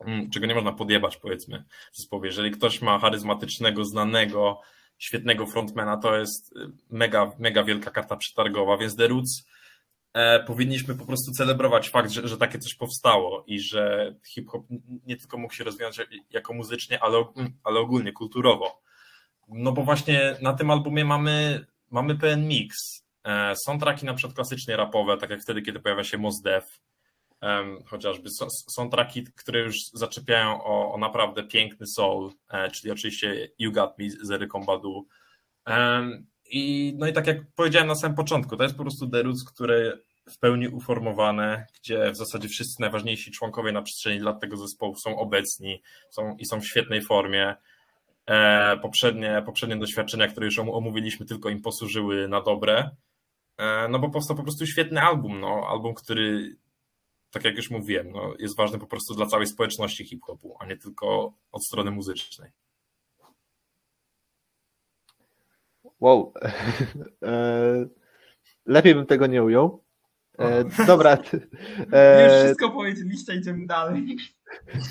[0.00, 2.26] Mm, czego nie można podjebać, powiedzmy, zespołowi.
[2.26, 4.60] Jeżeli ktoś ma charyzmatycznego, znanego,
[4.98, 9.46] świetnego frontmana, to jest y, mega, mega wielka karta przetargowa, więc The Roots
[10.12, 14.66] e, powinniśmy po prostu celebrować fakt, że, że takie coś powstało i że hip-hop
[15.06, 16.00] nie tylko mógł się rozwijać
[16.30, 17.24] jako muzycznie, ale,
[17.64, 18.82] ale ogólnie kulturowo.
[19.48, 23.02] No bo właśnie na tym albumie mamy, mamy pewien mix.
[23.26, 26.80] E, są traki na przykład klasycznie rapowe, tak jak wtedy, kiedy pojawia się Mos Def,
[27.86, 28.28] chociażby.
[28.70, 33.98] Są, traki, które już zaczepiają o, o naprawdę piękny soul, e, czyli oczywiście You Got
[33.98, 35.06] Me z Eryką Badu.
[36.50, 39.44] I, no i tak jak powiedziałem na samym początku, to jest po prostu The Roots,
[39.44, 39.98] które
[40.30, 45.18] w pełni uformowane, gdzie w zasadzie wszyscy najważniejsi członkowie na przestrzeni lat tego zespołu są
[45.18, 47.54] obecni są, i są w świetnej formie.
[48.26, 52.90] E, poprzednie, poprzednie doświadczenia, które już omówiliśmy, tylko im posłużyły na dobre.
[53.58, 56.56] E, no bo powstał po prostu świetny album, no, album, który
[57.30, 60.76] tak jak już mówiłem, no, jest ważny po prostu dla całej społeczności hip-hopu, a nie
[60.76, 62.50] tylko od strony muzycznej.
[66.00, 66.32] Wow.
[67.22, 67.86] E,
[68.66, 69.84] lepiej bym tego nie ujął.
[70.38, 71.18] E, dobra.
[72.24, 74.16] Już wszystko powiedzieliście, idziemy dalej.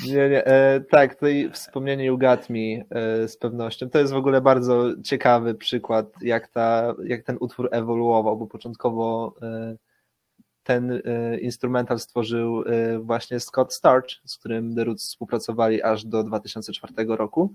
[0.08, 0.44] Nie, nie.
[0.90, 2.86] Tak, tutaj wspomnienie You Got Me
[3.28, 3.90] z pewnością.
[3.90, 9.34] To jest w ogóle bardzo ciekawy przykład, jak, ta, jak ten utwór ewoluował, bo początkowo
[10.66, 16.24] ten e, instrumental stworzył e, właśnie Scott Starch, z którym The Roots współpracowali aż do
[16.24, 17.54] 2004 roku.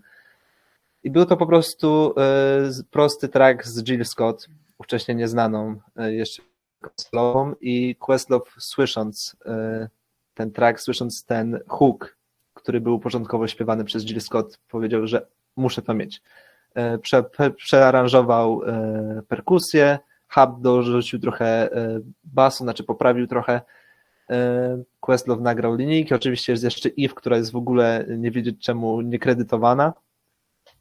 [1.03, 4.49] I był to po prostu e, prosty track z Jill Scott,
[4.83, 6.43] wcześniej nieznaną jeszcze
[6.81, 9.37] konsolową i Questlove słysząc
[10.41, 12.17] ten track, słysząc ten hook,
[12.55, 15.27] który był początkowo śpiewany przez Jill Scott, powiedział, że
[15.57, 16.23] muszę to mieć.
[17.03, 17.25] Prze,
[17.57, 18.61] przearanżował
[19.29, 19.99] perkusję,
[20.35, 23.61] Hub dorzucił trochę e, basu, znaczy poprawił trochę.
[24.31, 29.01] E, Questlove nagrał linijki, oczywiście jest jeszcze Eve, która jest w ogóle nie wiedzieć czemu
[29.01, 29.93] niekredytowana.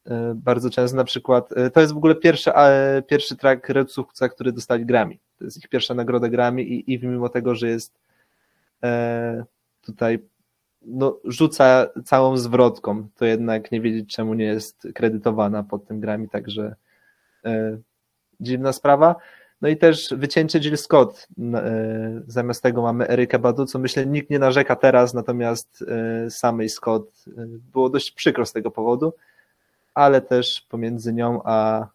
[0.06, 2.52] E, bardzo często na przykład, to jest w ogóle pierwszy,
[3.08, 5.18] pierwszy track Redsów, który dostali Grammy.
[5.38, 8.00] To jest ich pierwsza nagroda Grammy i Eve mimo tego, że jest
[9.82, 10.20] tutaj
[10.82, 16.28] no, rzuca całą zwrotką, to jednak nie wiedzieć czemu nie jest kredytowana pod tym Grammy,
[16.28, 16.76] także
[18.40, 19.16] dziwna sprawa.
[19.62, 21.28] No i też wycięcie Jill Scott.
[21.54, 26.70] E, zamiast tego mamy Erykę Badu, co myślę nikt nie narzeka teraz, natomiast e, samej
[26.70, 29.14] Scott e, było dość przykro z tego powodu,
[29.94, 31.88] ale też pomiędzy nią a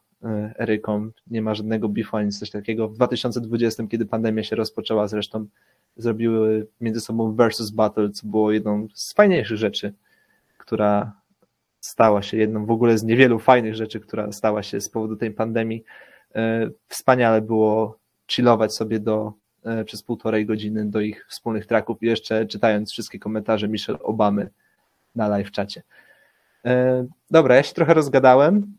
[0.59, 2.89] Eryką nie ma żadnego beefu ani coś takiego.
[2.89, 5.47] W 2020, kiedy pandemia się rozpoczęła, zresztą
[5.97, 9.95] zrobiły między sobą versus battle, co było jedną z fajniejszych rzeczy,
[10.59, 11.13] która
[11.81, 15.31] stała się jedną w ogóle z niewielu fajnych rzeczy, która stała się z powodu tej
[15.31, 15.85] pandemii.
[16.35, 17.99] E, wspaniale było
[18.31, 19.33] chillować sobie do,
[19.65, 24.51] e, przez półtorej godziny do ich wspólnych traków i jeszcze czytając wszystkie komentarze Michelle Obamy
[25.15, 25.83] na live czacie.
[26.65, 28.77] E, dobra, ja się trochę rozgadałem.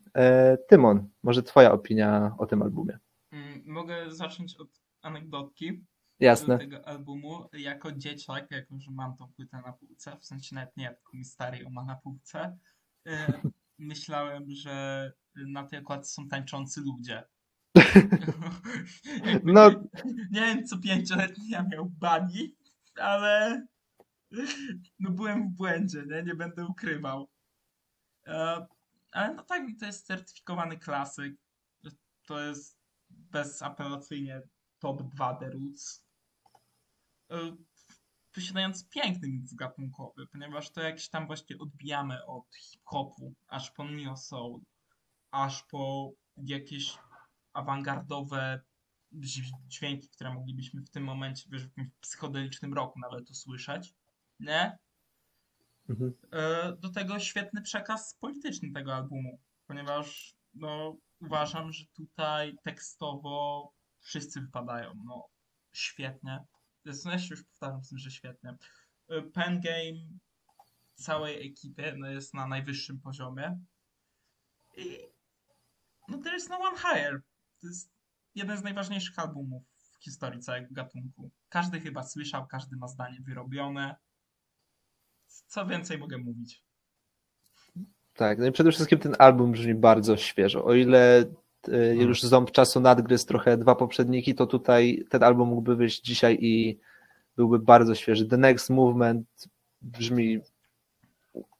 [0.68, 2.98] Tymon, może twoja opinia o tym albumie?
[3.32, 4.68] Mm, mogę zacząć od
[5.02, 5.84] anegdotki.
[6.20, 6.58] Jasne.
[6.58, 7.48] tego albumu.
[7.52, 11.24] Jako dzieciak, jako że mam tą płytę na półce, w sensie nawet nie, tylko mi
[11.24, 12.58] stary ją ma na półce,
[13.78, 17.24] myślałem, że na tej okładce są tańczący ludzie.
[19.44, 19.70] no.
[19.70, 19.80] Nie,
[20.30, 22.56] nie, wiem, co pięcioletni ja miał bani,
[23.00, 23.66] ale
[25.00, 27.28] no byłem w błędzie, nie, nie będę ukrywał.
[28.26, 28.66] E,
[29.12, 31.34] ale no tak, to jest certyfikowany klasyk.
[32.26, 32.78] To jest
[33.10, 34.42] bezapelacyjnie
[34.78, 36.05] top 2 The Roots.
[37.30, 37.56] E,
[38.34, 44.16] posiadając piękny mix gatunkowy, ponieważ to jakś tam właśnie odbijamy od hip-hopu, aż po neo
[44.16, 44.60] soul,
[45.30, 46.98] aż po jakieś
[47.52, 48.60] awangardowe
[49.68, 53.94] dźwięki, które moglibyśmy w tym momencie, wiesz, w jakimś psychodelicznym roku nawet usłyszeć,
[54.40, 54.78] nie?
[55.88, 56.14] Mhm.
[56.32, 64.40] E, do tego świetny przekaz polityczny tego albumu, ponieważ no, uważam, że tutaj tekstowo wszyscy
[64.40, 65.28] wypadają, no,
[65.72, 66.44] świetnie.
[66.94, 68.56] Zresztą już powtarzam z tym, że świetnie.
[69.08, 70.18] E, Pen Game
[70.94, 73.58] całej ekipy no, jest na najwyższym poziomie.
[74.76, 74.98] I
[76.08, 77.22] no there is no one higher.
[77.60, 77.90] To jest
[78.34, 81.30] jeden z najważniejszych albumów w historii całego gatunku.
[81.48, 83.96] Każdy chyba słyszał, każdy ma zdanie wyrobione.
[85.26, 86.62] Co więcej mogę mówić?
[88.14, 90.64] Tak, no i przede wszystkim ten album brzmi bardzo świeżo.
[90.64, 91.34] O ile y,
[91.94, 96.78] już ząb czasu nadgryzł trochę dwa poprzedniki, to tutaj ten album mógłby wyjść dzisiaj i
[97.36, 98.26] byłby bardzo świeży.
[98.26, 99.26] The Next Movement
[99.82, 100.40] brzmi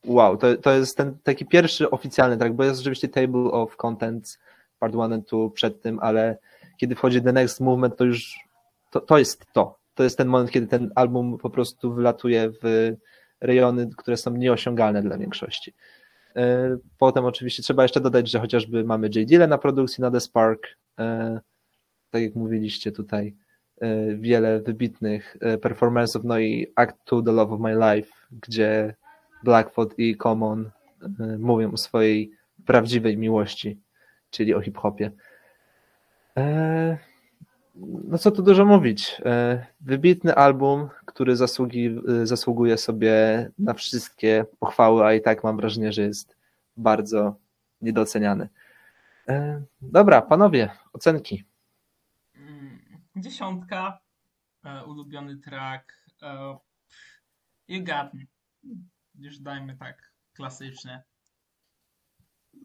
[0.05, 4.39] wow, to, to jest ten taki pierwszy oficjalny track, bo jest rzeczywiście Table of Contents
[4.79, 6.39] Part 1 and 2 przed tym, ale
[6.77, 8.35] kiedy wchodzi The Next Movement, to już
[8.91, 9.79] to, to jest to.
[9.95, 12.93] To jest ten moment, kiedy ten album po prostu wylatuje w
[13.41, 15.75] rejony, które są nieosiągalne dla większości.
[16.37, 19.49] E, Potem oczywiście trzeba jeszcze dodać, że chociażby mamy J.
[19.49, 20.67] Na produkcji na The Spark,
[20.99, 21.41] e,
[22.11, 23.37] tak jak mówiliście tutaj,
[23.81, 28.95] e, wiele wybitnych performance'ów, no i Act 2 The Love of My Life, gdzie
[29.45, 30.71] Blackfoot i Common
[31.39, 32.31] mówią o swojej
[32.67, 33.81] prawdziwej miłości,
[34.31, 35.11] czyli o hip-hopie.
[37.81, 39.23] No co tu dużo mówić.
[39.81, 41.91] Wybitny album, który zasługi,
[42.25, 46.37] zasługuje sobie na wszystkie pochwały, a i tak mam wrażenie, że jest
[46.77, 47.37] bardzo
[47.81, 48.49] niedoceniany.
[49.29, 51.45] E, Dobra, panowie, ocenki.
[52.37, 52.79] Mm,
[53.17, 53.99] Dziesiątka,
[54.65, 55.93] e, ulubiony track.
[56.23, 56.57] e,
[57.69, 58.23] You got me.
[59.19, 61.03] Już dajmy tak klasycznie.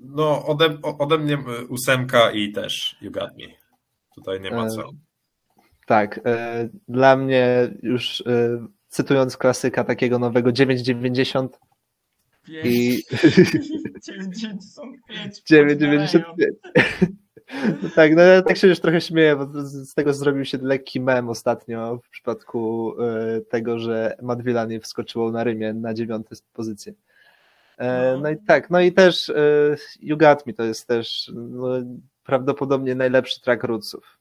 [0.02, 1.38] No, ode, ode mnie
[1.70, 3.61] ósemka i też You Got Me.
[4.16, 4.92] Tutaj nie ma E, co.
[5.86, 11.60] Tak, e, dla mnie już e, cytując klasyka takiego nowego 990
[12.64, 13.04] i
[14.02, 15.42] 995.
[15.46, 16.26] 995.
[17.84, 21.02] No tak, no ja tak się już trochę śmieję, bo z tego zrobił się lekki
[21.02, 26.94] mem ostatnio w przypadku e, tego, że Matt Villani wskoczyło na Rymie na dziewiątej pozycję.
[27.78, 31.68] E, No i tak, no i też e, You Got Me to jest też no,
[32.36, 34.18] prawdopodobnie najlepszy track Rootsów.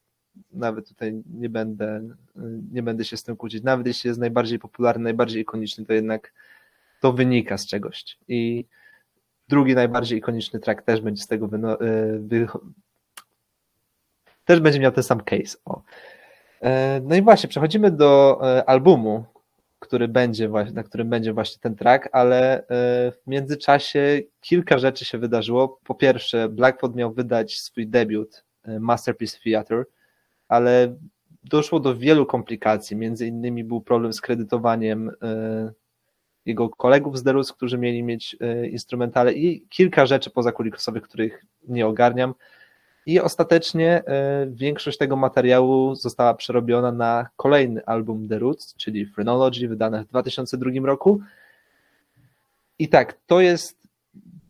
[0.53, 2.01] Nawet tutaj nie będę,
[2.73, 3.63] nie będę się z tym kłócić.
[3.63, 6.33] Nawet jeśli jest najbardziej popularny, najbardziej ikoniczny, to jednak
[7.01, 8.19] to wynika z czegoś.
[8.29, 8.65] I
[9.49, 12.47] drugi najbardziej ikoniczny track też będzie z tego wyno- e, wy-
[14.45, 15.59] też będzie miał ten sam case.
[15.65, 15.83] O.
[16.63, 19.25] E, No i właśnie, przechodzimy do e, albumu,
[19.81, 22.67] który będzie właśnie, na którym będzie właśnie ten track, ale e,
[23.13, 25.81] w międzyczasie kilka rzeczy się wydarzyło.
[25.85, 29.85] Po pierwsze, Blackfoot miał wydać swój debiut e, Masterpiece Theater,
[30.49, 30.97] ale
[31.45, 32.97] doszło do wielu komplikacji.
[32.97, 35.73] Między innymi był problem z kredytowaniem e,
[36.47, 38.37] jego kolegów z Derus, którzy mieli mieć
[38.71, 42.35] instrumentale i kilka rzeczy pozakulisowych, których nie ogarniam.
[43.07, 49.69] I ostatecznie e, większość tego materiału została przerobiona na kolejny album The Roots, czyli Phrenology,
[49.69, 51.21] wydane w 2002 roku.
[52.79, 53.89] I tak, to jest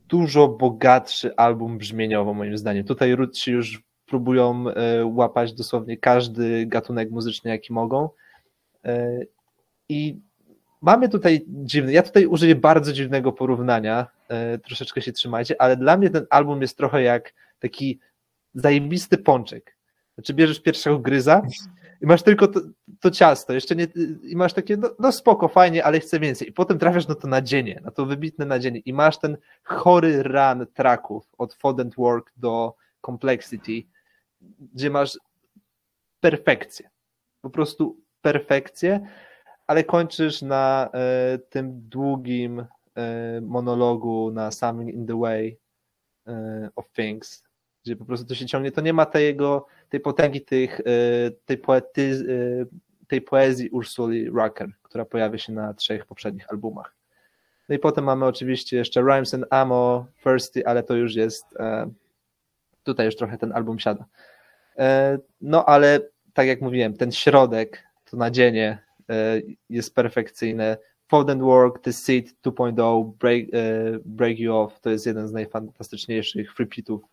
[0.09, 2.85] dużo bogatszy album brzmieniowo, moim zdaniem.
[2.85, 8.09] Tutaj Roots już próbują e, łapać dosłownie każdy gatunek muzyczny, jaki mogą.
[8.85, 9.21] E,
[9.89, 10.21] I
[10.83, 14.07] mamy tutaj dziwny, ja tutaj użyję bardzo dziwnego porównania,
[14.65, 17.99] troszeczkę się trzymajcie, ale dla mnie ten album jest trochę jak taki
[18.55, 19.77] zajebisty pączek.
[20.15, 21.43] Znaczy bierzesz pierwszego gryza
[22.01, 22.61] i masz tylko to,
[23.01, 23.87] to ciasto, jeszcze nie,
[24.23, 26.49] i masz takie, no, no spoko, fajnie, ale chcę więcej.
[26.49, 30.67] I potem trafiasz na to nadzienie, na to wybitne nadzienie i masz ten chory run
[30.75, 32.75] tracków od Fodent Work do
[33.07, 33.83] Complexity,
[34.75, 35.19] gdzie masz
[36.21, 36.91] perfekcję.
[37.41, 39.01] Po prostu perfekcję,
[39.67, 45.59] ale kończysz na e, tym długim e, monologu na Something in the Way
[46.27, 47.50] e, of Things,
[47.85, 50.85] gdzie po prostu to się ciągnie, to nie ma tego, tej potęgi tych, e,
[51.45, 52.25] tej, poety,
[52.63, 56.95] e, tej poezji Ursuli Rucker, która pojawia się na trzech poprzednich albumach.
[57.69, 61.91] No i potem mamy oczywiście jeszcze Rhymes and Ammo, Thirsty, ale to już jest, e,
[62.83, 64.05] tutaj już trochę ten album siada.
[65.41, 66.01] No ale
[66.35, 68.79] tak jak mówiłem, ten środek, to nadzienie
[69.71, 70.77] jest perfekcyjne.
[71.09, 73.47] Fold and Work, The Seed 2.0, Break,
[74.05, 77.10] Break You Off to jest jeden z najfantastyczniejszych repeatów w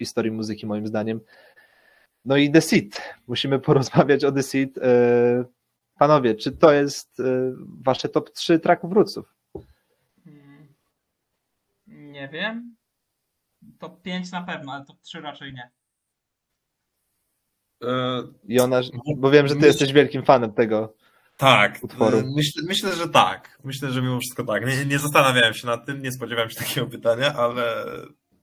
[0.00, 1.20] historii muzyki moim zdaniem.
[2.24, 3.02] No i The Seed.
[3.26, 4.78] Musimy porozmawiać o The Seed.
[4.78, 5.44] E,
[5.98, 7.24] Panowie, czy to jest e,
[7.82, 9.34] wasze top 3 tracków wróców?
[10.26, 10.68] Mm,
[11.86, 12.76] Nie wiem.
[13.78, 15.70] Top 5 na pewno, ale top 3 raczej nie.
[17.82, 20.94] E, Jonasz, bo wiem, że ty Myśl- jesteś wielkim fanem tego.
[21.36, 22.18] Tak, utworu.
[22.18, 23.58] e, myślę, myślę, że tak.
[23.64, 24.66] Myślę, że mimo wszystko tak.
[24.66, 27.84] Nie, nie zastanawiałem się nad tym, nie spodziewałem się takiego pytania, ale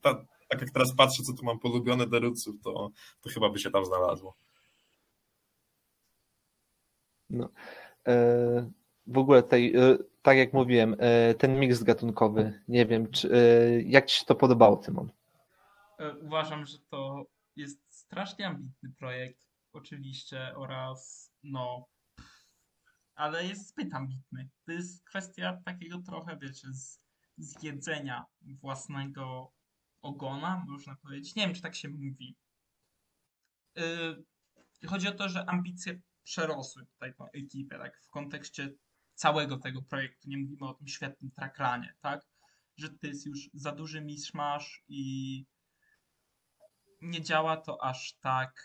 [0.01, 2.91] ta, tak jak teraz patrzę, co tu mam polubione deruców, to,
[3.21, 4.35] to chyba by się tam znalazło.
[8.07, 8.71] E,
[9.07, 13.81] W ogóle tej, e, tak jak mówiłem, e, ten miks gatunkowy, nie wiem, czy, e,
[13.81, 15.11] jak ci się to podobało, Tymon?
[15.99, 17.25] E, Uważam, że to
[17.55, 21.85] jest strasznie ambitny projekt, oczywiście, oraz no,
[23.15, 24.49] ale jest zbyt ambitny.
[24.65, 26.99] To jest kwestia takiego trochę, wiecie, z,
[27.37, 29.51] zjedzenia własnego
[30.07, 31.35] ogona, można powiedzieć.
[31.35, 32.35] Nie wiem, czy tak się mówi.
[33.77, 38.73] y, chodzi o to, że ambicje przerosły tutaj tą ekipę, tak, w kontekście
[39.13, 40.29] całego tego projektu.
[40.29, 42.25] Nie mówimy o tym świetnym trackranie, tak,
[42.77, 45.45] że to jest już za duży miszmasz i
[47.01, 48.63] nie działa to aż tak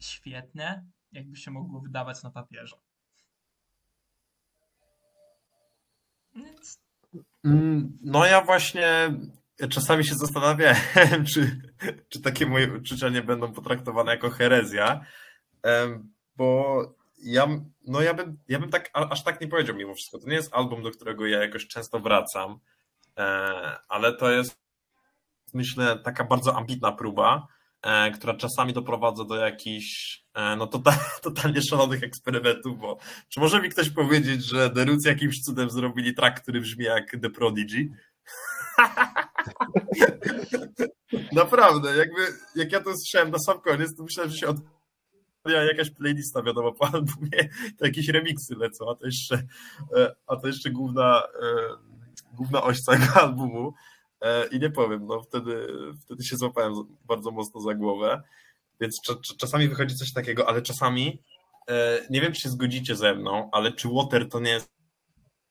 [0.00, 2.76] świetnie, jakby się mogło wydawać na papierze.
[6.34, 6.84] Więc
[7.44, 9.14] Mm, No ja właśnie
[9.70, 11.60] czasami się zastanawiałem, czy,
[12.08, 15.06] czy takie moje uczucia nie będą potraktowane jako herezja,
[16.36, 16.80] bo
[17.24, 17.48] ja,
[17.86, 20.18] no ja bym, ja bym tak, aż tak nie powiedział mimo wszystko.
[20.18, 22.58] To nie jest album, do którego ja jakoś często wracam,
[23.18, 23.22] e,
[23.88, 24.58] ale to jest,
[25.54, 27.46] myślę, taka bardzo ambitna próba,
[27.82, 32.98] e, która czasami doprowadza do jakichś e, no total, totalnie szalonych eksperymentów, bo
[33.28, 37.30] czy może mi ktoś powiedzieć, że The jakimś cudem zrobili track, który brzmi jak The
[37.30, 37.90] Prodigy?
[41.32, 42.20] Naprawdę, jakby
[42.56, 46.72] jak ja to słyszałem na sam koniec, to myślałem, że się odpala jakaś playlista, wiadomo,
[46.72, 49.42] po albumie, to jakieś remiksy lecą, a to jeszcze,
[49.96, 51.46] e, a to jeszcze główna, e,
[52.32, 53.74] główna oś całego albumu.
[54.20, 55.66] E, I nie powiem, no wtedy,
[56.04, 56.74] wtedy się złapałem
[57.04, 58.22] bardzo mocno za głowę,
[58.80, 61.22] więc cza- cza- czasami wychodzi coś takiego, ale czasami
[62.10, 64.70] nie wiem, czy się zgodzicie ze mną, ale czy Water to nie jest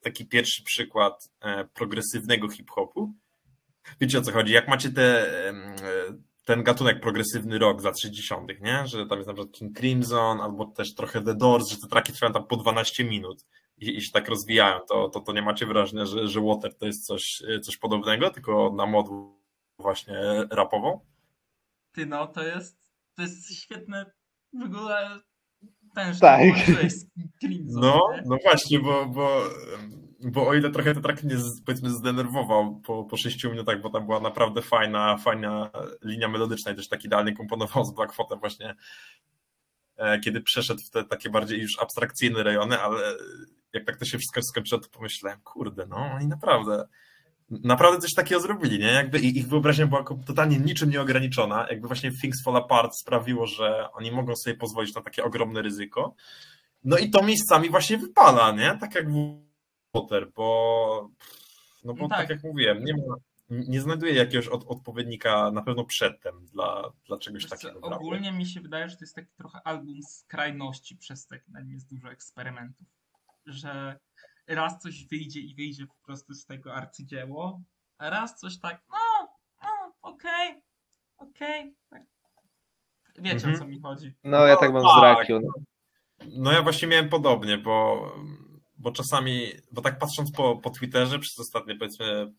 [0.01, 1.29] taki pierwszy przykład
[1.73, 3.13] progresywnego hip-hopu?
[4.01, 4.53] Wiecie o co chodzi?
[4.53, 5.53] Jak macie te, e,
[6.45, 8.87] ten gatunek progresywny rock za 60., nie?
[8.87, 12.13] Że tam jest na przykład King Crimson, albo też trochę The Doors, że te traki
[12.13, 13.45] trwają tam po 12 minut
[13.77, 16.85] i, i się tak rozwijają, to, to, to nie macie wrażenia, że, że Water to
[16.85, 19.33] jest coś, e, coś podobnego, tylko na modę
[19.79, 20.15] właśnie
[20.51, 20.99] rapową?
[21.91, 22.77] Ty no, to jest,
[23.15, 24.11] to jest świetne
[24.53, 25.19] w ogóle
[25.95, 26.39] ten, Tak.
[27.39, 28.23] Crimson, No, nie?
[28.25, 29.41] no właśnie, bo, bo,
[30.23, 34.05] bo o ile trochę ten track mnie powiedzmy zdenerwował po, po 6 minutach, bo tam
[34.05, 35.69] była naprawdę fajna, fajna
[36.03, 38.75] linia melodyczna i też tak idealnie komponował z Blackfootem właśnie,
[39.97, 43.15] e, kiedy przeszedł w te takie bardziej już abstrakcyjne rejony, ale
[43.73, 46.87] jak tak to się wszystko skończyło, to pomyślałem, kurde, no oni naprawdę
[47.49, 48.91] naprawdę coś takiego zrobili, nie?
[48.91, 51.67] Jakby ich wyobraźnia była totalnie niczym nieograniczona.
[51.69, 56.15] Jakby właśnie Things Fall Apart sprawiło, że oni mogą sobie pozwolić na takie ogromne ryzyko.
[56.83, 58.77] No i to miejscami właśnie wypala, nie?
[58.79, 59.05] Tak jak
[59.93, 61.09] Water, bo
[61.83, 62.17] no bo No tak.
[62.19, 62.29] tak.
[62.29, 63.15] jak mówiłem, nie ma,
[63.49, 67.79] nie znajduję jakiegoś od, odpowiednika na pewno przedtem dla, dla czegoś Wiesz takiego.
[67.81, 71.61] ogólnie mi się wydaje, że to jest taki trochę album skrajności, przez to jak na
[71.61, 72.87] nim jest dużo eksperymentów.
[73.45, 73.99] Że
[74.47, 77.61] raz coś wyjdzie i wyjdzie po prostu z tego arcydzieło,
[77.97, 79.27] a raz coś tak, no,
[79.63, 80.61] no okej,
[81.17, 81.75] okej.
[81.89, 82.03] tak.
[83.19, 83.55] Wiecie Mhm.
[83.55, 84.13] o co mi chodzi.
[84.23, 85.17] No ja tak mam z tak.
[85.19, 85.43] Rakion.
[86.27, 88.05] No ja właśnie miałem podobnie, bo,
[88.83, 92.33] bo czasami, bo tak patrząc po, po Twitterze przez ostatnie powiedzmy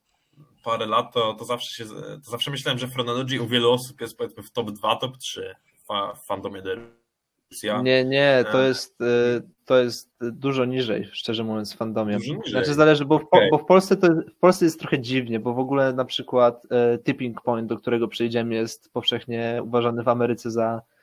[0.64, 1.90] parę lat, to, to zawsze się,
[2.24, 5.55] to zawsze myślałem, że Phronology u wielu osób jest powiedzmy w top 2, top 3
[5.88, 7.82] fa, w fandomie Derusia.
[7.82, 8.68] Nie, nie, to E.
[8.68, 12.14] jest, y, to jest dużo niżej, szczerze mówiąc, w fandomie.
[12.16, 12.53] Dużo niżej.
[12.53, 13.51] Znaczy zależy, bo w, Okej.
[13.51, 16.99] bo w, Polsce to, w Polsce jest trochę dziwnie, bo w ogóle na przykład e,
[16.99, 20.93] Tipping Point, do którego przejdziemy, jest powszechnie uważany w Ameryce za e,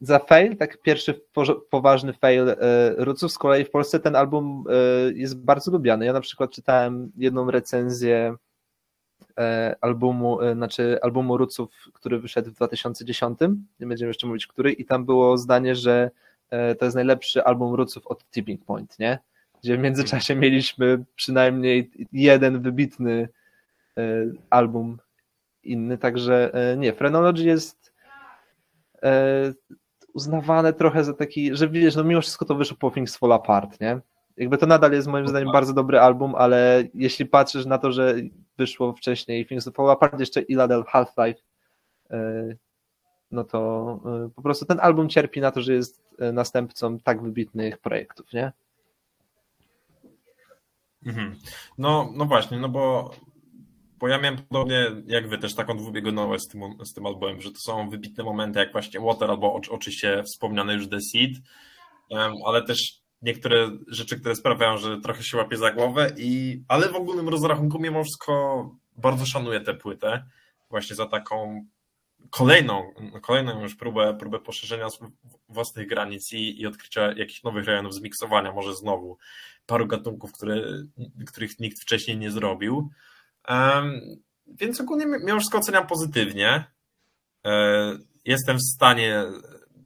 [0.00, 1.20] za fail, tak pierwszy
[1.70, 2.56] poważny fail e,
[2.98, 6.04] Ruców, z kolei w Polsce ten album e, jest bardzo lubiany.
[6.04, 8.36] Ja na przykład czytałem jedną recenzję
[9.38, 13.38] e, albumu, e, znaczy albumu Ruców, który wyszedł w 2010,
[13.80, 16.10] nie będziemy jeszcze mówić który, i tam było zdanie, że
[16.50, 19.18] e, to jest najlepszy album Ruców od Tipping Point, nie?
[19.62, 23.28] Gdzie w międzyczasie mieliśmy przynajmniej jeden wybitny
[23.98, 24.02] e,
[24.50, 24.98] album
[25.62, 27.83] inny, także e, nie, Phrenology jest e,
[30.14, 33.80] uznawane trochę za taki, że wiesz, no mimo wszystko to wyszło po Things Fall Apart,
[33.80, 34.00] nie?
[34.36, 38.14] Jakby to nadal jest moim zdaniem bardzo dobry album, ale jeśli patrzysz na to, że
[38.58, 41.40] wyszło wcześniej Things Fall Apart, jeszcze Iladel Half-Life,
[42.10, 42.56] e,
[43.30, 47.22] no to e, po prostu ten album cierpi na to, że jest e, następcą tak
[47.22, 48.52] wybitnych projektów, nie?
[51.06, 51.36] Mhm.
[51.78, 53.10] No, no właśnie, no bo,
[53.98, 57.50] bo ja miałem podobnie jak wy też taką dwubiegunowość z tym, z tym albumem, że
[57.50, 61.40] to są wybitne momenty jak właśnie Water albo oczy- oczywiście wspomniane już The Seed,
[62.46, 66.96] ale też niektóre rzeczy, które sprawiają, że trochę się łapie za głowę i ale w
[66.96, 70.24] ogólnym rozrachunku mimo wszystko bardzo szanuję tę płytę
[70.70, 71.66] właśnie za taką
[72.30, 72.92] kolejną,
[73.22, 74.88] kolejną już próbę, próbę poszerzenia
[75.48, 79.18] własnych granic i, i odkrycia jakichś nowych rejonów, zmiksowania może znowu
[79.66, 80.62] paru gatunków, które,
[81.26, 82.90] których nikt wcześniej nie zrobił.
[84.46, 86.64] Więc ogólnie mimo wszystko oceniam pozytywnie.
[87.44, 89.24] E, Jestem w stanie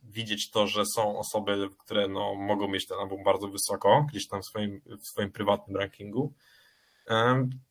[0.05, 4.43] widzieć to, że są osoby, które no, mogą mieć ten album bardzo wysoko, gdzieś tam
[4.43, 6.35] w swoim, w swoim prywatnym rankingu.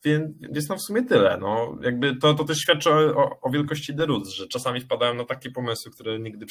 [0.04, 1.38] Więc, więc no w sumie tyle.
[1.42, 5.52] No, jakby to, to też świadczy o, o, wielkości The że czasami wpadają na takie
[5.52, 6.46] pomysły, które nigdy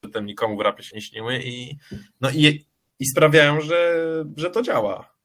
[0.00, 1.78] przedtem nikomu w rapie się nie śniły i,
[2.20, 2.66] no i,
[2.98, 4.04] i sprawiają, że,
[4.36, 5.19] że to działa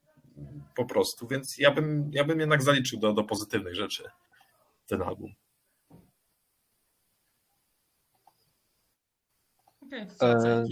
[0.76, 1.26] po prostu.
[1.26, 4.10] Więc ja bym, ja bym jednak zaliczył do, do pozytywnych rzeczy
[4.86, 5.32] ten album.
[10.22, 10.64] E?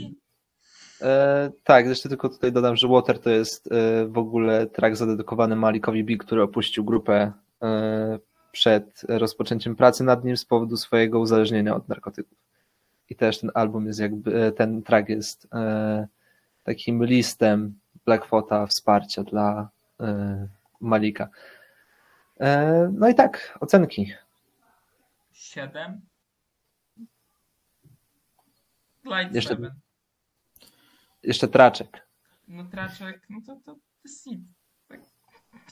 [1.03, 5.57] E, tak, jeszcze tylko tutaj dodam, że Water to jest e, w ogóle track zadedykowany
[5.57, 8.19] Malikowi B, który opuścił grupę e,
[8.53, 12.39] przed rozpoczęciem pracy nad nim z powodu swojego uzależnienia od narkotyków.
[13.11, 16.09] I też ten album jest jakby, e, ten track jest e,
[16.63, 19.69] takim listem Blackfota wsparcia dla
[20.01, 20.49] e,
[20.81, 21.29] Malika.
[22.41, 24.13] E, no i tak, ocenki.
[25.33, 26.01] 7.
[29.05, 29.73] Light Jeszcze- 7.
[31.23, 32.07] Jeszcze traczek.
[32.49, 34.41] No traczek, no to, to, to seed.
[34.89, 35.01] Tak,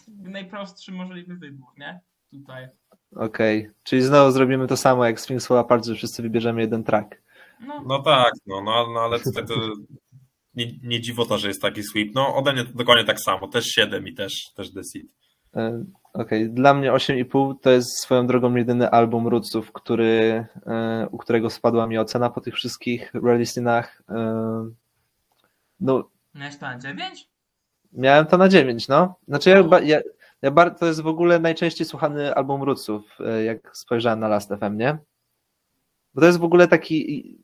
[0.09, 2.01] najprostszy możliwy wybór, nie?
[2.31, 2.69] Tutaj.
[3.17, 7.23] Okej, czyli znowu zrobimy to samo jak Sphinx Fall Apart, że wszyscy wybierzemy jeden track.
[7.61, 9.55] No, No tak, no, no, no ale tutaj to
[10.55, 12.09] nie, nie dziwota, że jest taki sweep.
[12.15, 15.07] No ode mnie to dokładnie tak samo, też 7 i też, też The Seed.
[15.57, 15.85] E,
[16.15, 21.51] Okej, dla mnie 8,5 to jest swoją drogą jedyny album Rootsów, który, e, u którego
[21.51, 24.03] spadła mi ocena po tych wszystkich releasinach.
[24.09, 24.71] E,
[25.81, 27.29] No, miałeś to na 9?
[27.93, 29.15] miałem to na 9, no.
[29.29, 30.01] Znaczy ja, ba- ja,
[30.43, 34.77] ja bar- to jest w ogóle najczęściej słuchany album Rootsów, jak spojrzałem na Last FM,
[34.77, 34.99] nie?
[36.15, 37.39] Bo to jest w ogóle taki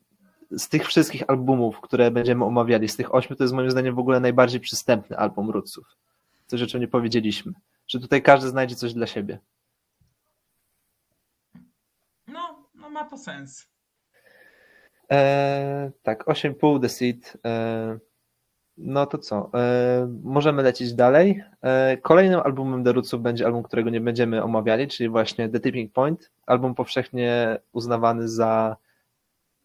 [0.51, 3.99] z tych wszystkich albumów, które będziemy omawiali, z tych ośmiu, to jest moim zdaniem w
[3.99, 5.95] ogóle najbardziej przystępny album Rootsów.
[6.47, 7.53] Coś, o czym nie powiedzieliśmy.
[7.87, 9.39] Że tutaj każdy znajdzie coś dla siebie.
[12.27, 13.67] No, no ma to sens.
[15.09, 17.37] Eee, tak, 8,5 The Seed.
[17.43, 17.97] Eee,
[18.77, 19.51] no to co?
[19.53, 21.43] Eee, możemy lecieć dalej.
[21.61, 25.93] Eee, kolejnym albumem The Rootsów będzie album, którego nie będziemy omawiali, czyli właśnie The Tipping
[25.93, 26.31] Point.
[26.45, 28.77] Album powszechnie uznawany za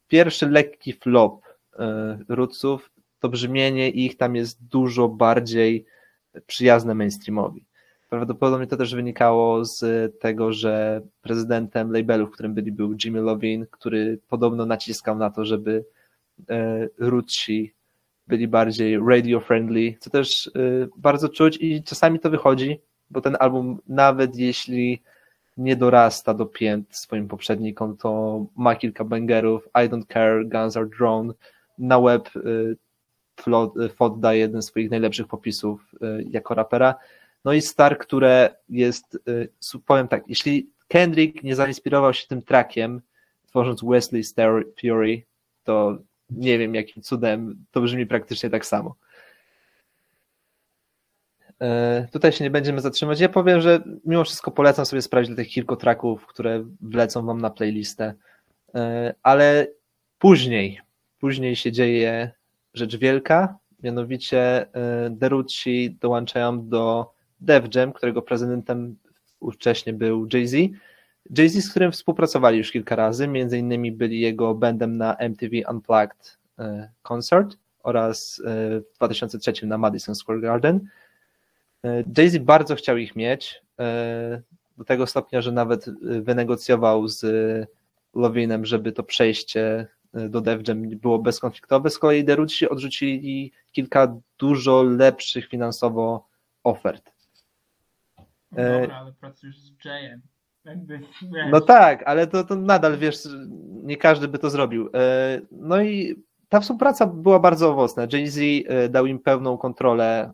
[0.07, 1.41] pierwszy lekki flop
[1.79, 2.91] eee, Rootsów.
[3.19, 5.85] To brzmienie ich tam jest dużo bardziej
[6.47, 7.65] przyjazne mainstreamowi.
[8.09, 9.81] Prawdopodobnie to też wynikało z
[10.19, 15.45] tego, że prezydentem labelu, w którym byli, był Jimmy Lovin, który podobno naciskał na to,
[15.45, 15.85] żeby
[16.49, 17.73] e, Rootsi
[18.27, 20.51] byli bardziej radio friendly, co też e,
[20.97, 22.79] bardzo czuć i czasami to wychodzi,
[23.09, 25.01] bo ten album nawet jeśli
[25.57, 30.89] nie dorasta do pięt swoim poprzednikom, to ma kilka bangerów, I Don't Care, Guns Are
[30.97, 31.33] Drone,
[31.77, 32.39] na web e,
[33.41, 36.95] Flo- Fod daje jeden z swoich najlepszych popisów e, jako rapera,
[37.45, 39.49] no i Star, które jest, y,
[39.85, 43.01] powiem tak, jeśli Kendrick nie zainspirował się tym trackiem,
[43.47, 44.23] tworząc Wesley
[44.81, 45.23] Fury,
[45.63, 45.97] to
[46.29, 48.95] nie wiem jakim cudem to brzmi praktycznie tak samo.
[51.61, 53.19] E, Tutaj się nie będziemy zatrzymać.
[53.19, 57.49] Ja powiem, że mimo wszystko polecam sobie sprawdzić tych kilku tracków, które wlecą wam na
[57.49, 58.13] playlistę.
[58.75, 59.67] E, Ale
[60.19, 60.79] później,
[61.19, 62.31] później się dzieje
[62.73, 64.65] rzecz wielka, mianowicie
[65.09, 68.95] Derucci dołączają do Def Jam, którego prezydentem
[69.39, 70.55] ówcześnie był Jay-Z.
[71.37, 76.37] Jay-Z, z którym współpracowali już kilka razy, między innymi byli jego bandem na MTV Unplugged
[76.59, 80.87] e, Concert oraz w 2003 na Madison Square Garden.
[81.85, 84.41] E, Jay-Z bardzo chciał ich mieć, e,
[84.77, 87.25] do tego stopnia, że nawet e, wynegocjował z
[88.13, 89.87] Lovinem, żeby to przejście
[90.29, 91.89] do Def Jam było bezkonfliktowe.
[91.89, 96.27] Z kolei Derucci odrzucili kilka dużo lepszych finansowo
[96.63, 97.11] ofert.
[98.51, 100.21] No dobra, ale pracujesz z Jayem.
[101.51, 103.17] No tak, ale to, to nadal wiesz,
[103.83, 104.89] nie każdy by to zrobił.
[105.51, 108.07] No i ta współpraca była bardzo owocna.
[108.13, 108.39] Jay-Z
[108.89, 110.33] dał im pełną kontrolę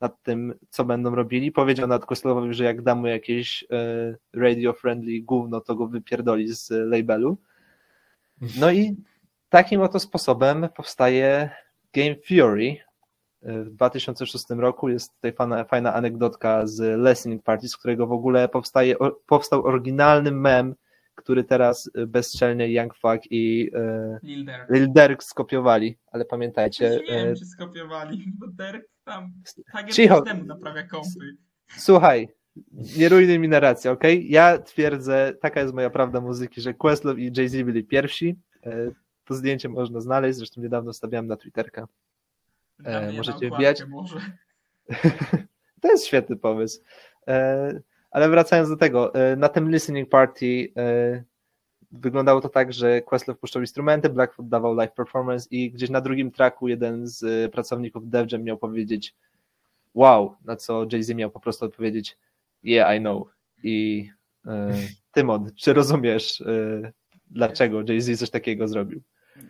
[0.00, 1.52] nad tym, co będą robili.
[1.52, 6.70] Powiedział nad Questlove, że jak da mu jakieś e, radio-friendly gówno, to go wypierdoli z
[6.70, 7.38] labelu.
[8.60, 8.96] No i
[9.48, 11.50] takim oto sposobem powstaje
[11.92, 12.76] Game Fury.
[13.42, 18.48] W 2006 roku jest tutaj fajna, fajna anegdotka z Listening Party, z którego w ogóle
[18.48, 18.96] powstaje,
[19.26, 20.74] powstał oryginalny mem,
[21.14, 24.18] który teraz bezczelnie Young Fuck i e,
[24.70, 25.22] Lil Durk.
[25.22, 29.32] Skopiowali, ale Ja pamiętajcie, nie e, wiem, czy skopiowali, bo Derek tam
[29.90, 30.22] Cicho.
[30.22, 30.86] temu naprawia
[31.76, 32.28] słuchaj,
[32.72, 34.04] nie rujnuj mi narracji, ok?
[34.22, 38.36] Ja twierdzę, taka jest moja prawda muzyki, że Questlove i Jay-Z byli pierwsi.
[38.66, 38.90] E,
[39.24, 41.88] To zdjęcie można znaleźć, zresztą niedawno stawiałem na Twitterka.
[42.78, 43.84] Na możecie wbijać.
[43.88, 44.20] Może.
[45.80, 46.82] To jest świetny pomysł.
[47.28, 47.80] E,
[48.10, 51.24] Ale wracając do tego, e, na tym listening party e,
[51.90, 56.30] wyglądało to tak, że Questlove puszczał instrumenty, Blackfoot dawał live performance i gdzieś na drugim
[56.30, 59.14] tracku jeden z e, pracowników Def Jam miał powiedzieć
[59.94, 62.18] wow, na co Jay-Z miał po prostu odpowiedzieć
[62.62, 63.28] yeah, I know.
[63.62, 64.08] I
[64.46, 64.74] e,
[65.12, 66.92] Tymon, czy rozumiesz, e,
[67.26, 69.02] dlaczego Jay-Z coś takiego zrobił?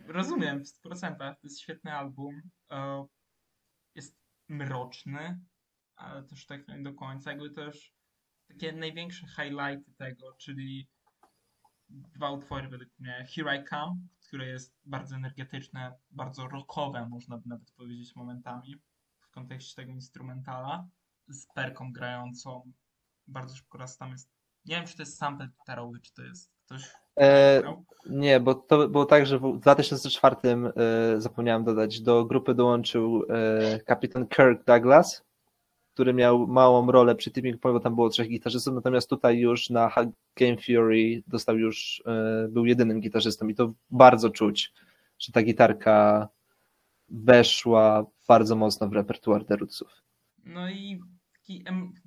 [0.07, 1.17] Rozumiem, w 100%.
[1.19, 2.43] To jest świetny album.
[2.71, 3.07] E,
[3.95, 4.17] Jest
[4.49, 5.41] mroczny,
[5.97, 7.31] ale też tak nie do końca.
[7.31, 7.93] Jakby też
[8.49, 10.89] takie największe highlighty tego, czyli
[11.91, 13.27] dwa utwory według mnie.
[13.35, 18.77] Here I Come, które jest bardzo energetyczne, bardzo rockowe, można by nawet powiedzieć momentami
[19.21, 20.89] w kontekście tego instrumentala,
[21.29, 22.73] z perką grającą.
[23.27, 24.31] Bardzo szybko raz tam jest.
[24.65, 26.93] Nie wiem, czy to jest sample gitarowy, czy to jest ktoś.
[27.21, 27.63] E,
[28.11, 33.81] nie, bo to było tak, że w 2004 e, zapomniałem dodać, do grupy dołączył e,
[33.81, 35.25] kapitan Kirk Douglas,
[35.95, 39.91] który miał małą rolę przy Point, bo tam było trzech gitarzystów, natomiast tutaj już na
[40.37, 44.73] Game Fury dostał już, e, był jedynym gitarzystą i to bardzo czuć,
[45.19, 46.29] że ta gitarka
[47.09, 50.03] weszła bardzo mocno w repertuar The Rootsów.
[50.45, 51.01] No i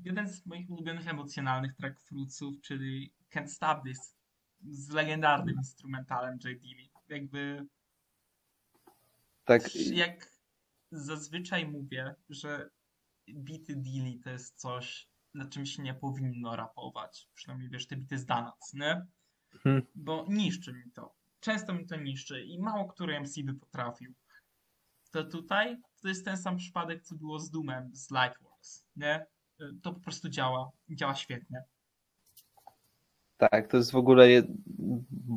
[0.05, 4.15] jeden z moich ulubionych emocjonalnych track Fruitsów, czyli Can't Stop This
[4.69, 6.61] z legendarnym instrumentalem J.
[6.61, 6.89] Dilly.
[7.09, 7.65] Jakby
[9.45, 10.31] Tak, jak
[10.91, 12.69] zazwyczaj mówię, że
[13.29, 17.29] bity Dilly to jest coś, na czym się nie powinno rapować.
[17.33, 19.05] Przynajmniej wiesz, te bity z Donuts, nie?
[19.53, 19.85] Mhm.
[19.95, 21.13] Bo niszczy mi to.
[21.39, 24.13] Często mi to niszczy i mało który MC by potrafił.
[25.11, 29.25] To tutaj to jest ten sam przypadek, co było z Doomem, z Lightworks, nie?
[29.81, 30.71] To po prostu działa.
[30.89, 31.63] Działa świetnie.
[33.37, 34.27] tak, to jest w ogóle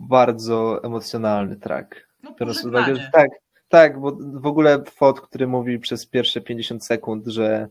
[0.08, 2.08] bardzo emocjonalny track.
[2.22, 3.30] No Biorąc uwagę, że tak,
[3.68, 7.68] tak, bo w ogóle Fot, który mówi przez pierwsze 50 sekund, że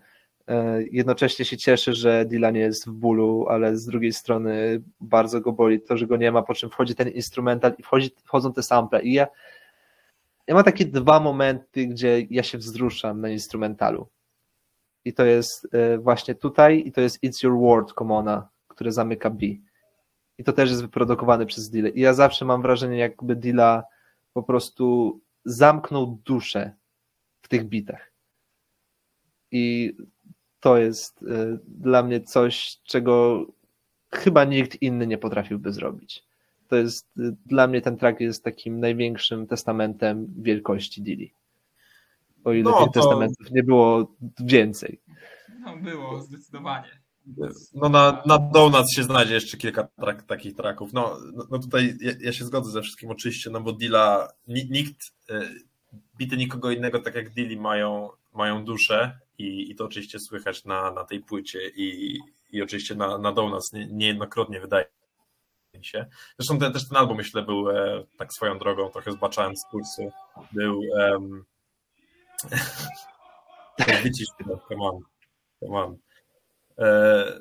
[0.47, 5.51] e, jednocześnie się cieszy, że Dylan jest w bólu, ale z drugiej strony bardzo go
[5.51, 8.63] boli to, że go nie ma, po czym wchodzi ten instrumental i wchodzi, wchodzą te
[8.63, 9.27] sample i ja,
[10.47, 14.07] ja mam takie dwa momenty, gdzie ja się wzruszam na instrumentalu.
[15.05, 19.29] I to jest e, właśnie tutaj i to jest It's Your World Komona, które zamyka
[19.29, 19.45] B.
[20.37, 21.89] I to też jest wyprodukowane przez Dilla.
[21.89, 23.83] I ja zawsze mam wrażenie, jakby Dilla
[24.33, 26.73] po prostu zamknął duszę
[27.41, 28.11] w tych bitach.
[29.51, 29.93] I
[30.59, 33.45] to jest y, dla mnie coś, czego
[34.11, 36.23] chyba nikt inny nie potrafiłby zrobić.
[36.67, 41.29] To jest, y, dla mnie ten track jest takim największym testamentem wielkości Dilly.
[42.43, 45.01] O ile No, tych to- testamentów nie było więcej.
[45.59, 47.04] No było, zdecydowanie.
[47.73, 50.93] No na, na Donuts się znajdzie jeszcze kilka trak, takich traków.
[50.93, 54.69] No, no, no tutaj ja, ja się zgodzę ze wszystkim oczywiście, no bo Dilla, ni-
[54.69, 54.97] nikt,
[55.29, 55.49] e,
[56.17, 60.91] bity nikogo innego tak jak Dilly mają, mają duszę i, i to oczywiście słychać na,
[60.91, 62.19] na tej płycie i,
[62.51, 64.85] i oczywiście na, na Donuts nie, niejednokrotnie wydaje
[65.81, 66.05] się.
[66.39, 70.11] Zresztą ten, też ten album myślę był e, tak swoją drogą, trochę zbaczając z kursu,
[70.51, 71.45] był um,
[74.03, 74.27] wycisz,
[74.67, 74.99] come on,
[75.59, 76.04] come on.
[76.79, 77.39] E,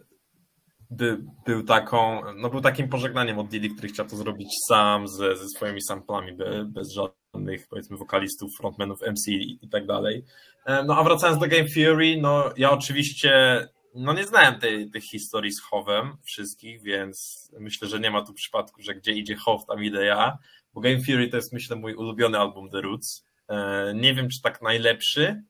[0.90, 5.36] by, był taką, no był takim pożegnaniem od Diddy, który chciał to zrobić sam ze,
[5.36, 10.24] ze swoimi samplami, be, bez żadnych powiedzmy wokalistów, frontmenów, MC i, i tak dalej.
[10.66, 15.04] E, No a wracając do Game Theory, no ja oczywiście no nie znałem tej, tych
[15.04, 19.64] historii z Howem wszystkich, więc myślę, że nie ma tu przypadku, że gdzie idzie How,
[19.68, 20.38] tam idę ja,
[20.74, 23.24] bo Game Theory to jest myślę mój ulubiony album The Roots.
[23.48, 25.42] E, Nie wiem, czy tak najlepszy,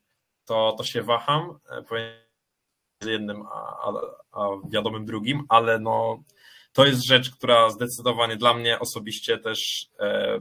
[0.45, 1.59] to, to się waham,
[1.89, 2.24] powiem
[3.13, 3.93] jednym, a,
[4.33, 6.23] a, wiadomym drugim, ale no,
[6.73, 10.41] to jest rzecz, która zdecydowanie dla mnie osobiście też, e,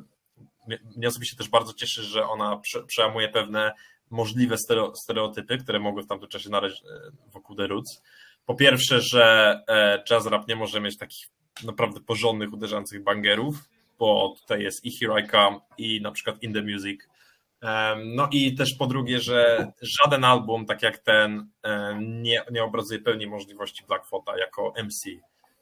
[0.98, 3.74] mnie- osobiście też bardzo cieszy, że ona prze, przełamuje pewne
[4.10, 8.02] możliwe stereo, stereotypy, które mogły w tamtym czasie narać e, wokół The Roots.
[8.46, 11.28] Po pierwsze, że e, jazz rap nie może mieć takich
[11.64, 13.56] naprawdę porządnych, uderzających bangerów,
[14.00, 17.02] bo tutaj jest i Here I Come, i na przykład In The Music,
[18.06, 21.50] No i też po drugie, że żaden album, tak jak ten,
[22.00, 25.10] nie, nie obrazuje pełni możliwości Blackfota jako MC.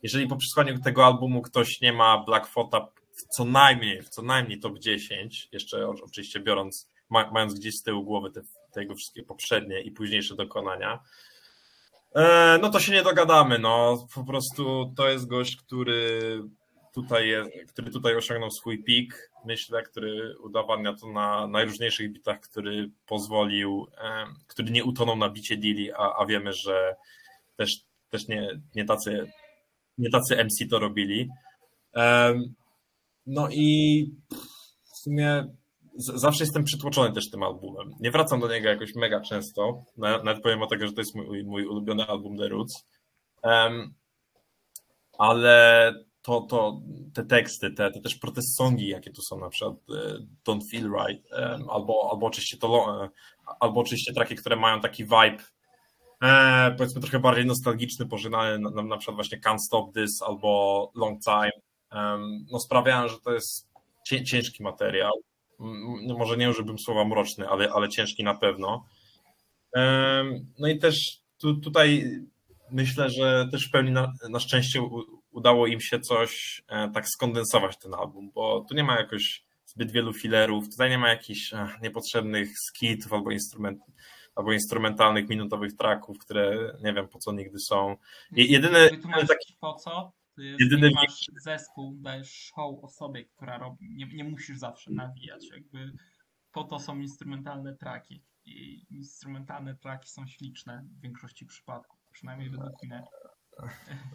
[0.03, 4.59] Jeżeli po przesłaniu tego albumu ktoś nie ma Blackfota w co najmniej, w co najmniej
[4.59, 8.41] top 10, jeszcze oczywiście biorąc, ma, mając gdzieś z tyłu głowy te,
[8.73, 10.99] te jego wszystkie poprzednie i późniejsze dokonania,
[12.15, 13.59] e, no to się nie dogadamy.
[13.59, 16.21] No, po prostu to jest gość, który
[16.93, 22.89] tutaj, jest, który tutaj osiągnął swój pik, myślę, który udowadnia to na najróżniejszych bitach, który
[23.05, 23.87] pozwolił,
[24.47, 26.95] który nie utonął na bicie Dili, a, a wiemy, że
[27.55, 29.31] też, też nie, nie, tacy,
[29.97, 31.29] nie tacy MC to robili.
[33.25, 34.05] No i
[34.83, 35.45] w sumie
[35.95, 37.91] zawsze jestem przytłoczony też tym albumem.
[37.99, 41.15] Nie wracam do niego jakoś mega często, na- nawet powiem o tego, że to jest
[41.15, 42.85] mój, mój ulubiony album The Roots.
[43.43, 43.93] Em,
[45.17, 46.82] ale to, to
[47.13, 50.91] te teksty, te, te też protest songi, jakie tu są, na przykład e, Don't Feel
[50.99, 53.09] Right, em, albo, albo oczywiście to, e,
[53.59, 55.43] albo oczywiście traki, które mają taki vibe
[56.24, 61.24] e, powiedzmy trochę bardziej nostalgiczny, pożynany, na, na, przykład właśnie Can't Stop This albo Long
[61.24, 61.51] Time,
[62.51, 63.69] no sprawiają, że to jest
[64.05, 65.11] cię, ciężki materiał.
[66.07, 68.86] No może nie użyłbym słowa mroczny, ale, ale ciężki na pewno.
[70.59, 72.05] No i też tu, tutaj
[72.72, 74.82] myślę, że też w pełni na, na szczęście
[75.32, 79.91] udało im się coś e, tak skondensować ten album, bo tu nie ma jakoś zbyt
[79.91, 83.79] wielu filerów, tutaj nie ma jakichś e, niepotrzebnych skitów albo instrument,
[84.36, 87.95] albo instrumentalnych minutowych tracków, które nie wiem po co nigdy są.
[88.32, 88.89] Je- Jedyny,
[89.27, 90.11] taki, po co?
[90.36, 95.49] Ty jedyny jedyny masz zespół, dajesz show osobie, która robi, nie, nie musisz zawsze nawijać,
[95.53, 95.91] jakby
[96.51, 102.84] po to są instrumentalne traki i instrumentalne traki są śliczne w większości przypadków, przynajmniej według
[102.84, 103.03] mnie.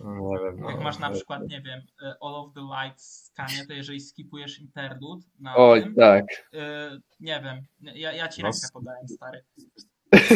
[0.04, 3.24] Nie wiem, Jak no, masz na no, przykład, nie wiem, e, All of the Lights
[3.24, 6.24] skanie, to jeżeli skipujesz interlude na Oj, tym, tak.
[6.54, 9.44] e, nie wiem, ja, ja ci No, rękę podałem, stary.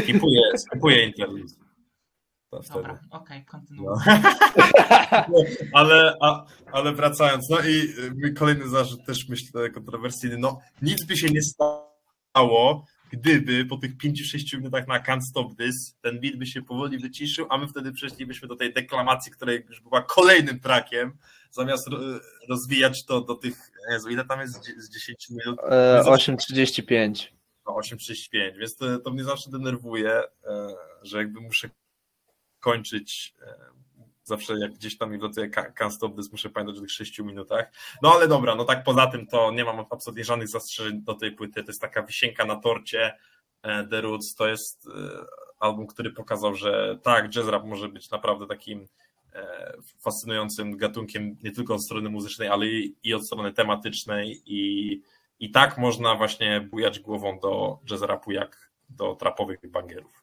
[0.03, 1.55] skipuję, skipuję interlude.
[2.51, 2.61] To.
[2.73, 3.87] Dobra, okej, kontynuuj.
[3.87, 3.97] No.
[5.75, 7.89] Ale, a, ale wracając, no i
[8.21, 13.97] mój kolejny zarzut też myślę kontrowersyjny, no nic by się nie stało, gdyby po tych
[13.97, 17.93] 5-6 minutach na Can't Stop This ten beat by się powoli wyciszył, a my wtedy
[17.93, 21.13] przeszlibyśmy do tej deklamacji, która już była kolejnym trackiem,
[21.51, 21.99] zamiast ro-
[22.49, 25.59] rozwijać to do tych, Jezu, ile tam jest z- z 10 minut?
[25.71, 27.27] E, 8.35.
[27.67, 30.25] No, 8,65, więc to, to mnie zawsze denerwuje, e,
[31.03, 31.71] że jakby muszę
[32.61, 33.55] kończyć e,
[34.25, 37.19] zawsze jak gdzieś tam mi wlatuje Ca- Can't Stop This, muszę pamiętać o tych 6
[37.19, 37.73] minutach.
[38.03, 41.33] No ale dobra, no tak poza tym to nie mam absolutnie żadnych zastrzeżeń do tej
[41.33, 43.17] płyty, to jest taka wisienka na torcie
[43.63, 44.91] e, The Roots, to jest e,
[45.59, 48.87] album, który pokazał, że tak, jazz rap może być naprawdę takim
[49.35, 52.67] e, fascynującym gatunkiem nie tylko od strony muzycznej, ale
[53.03, 55.03] i od strony tematycznej i,
[55.41, 60.20] i tak można właśnie bujać głową do jazz rapu jak do trapowych bangerów.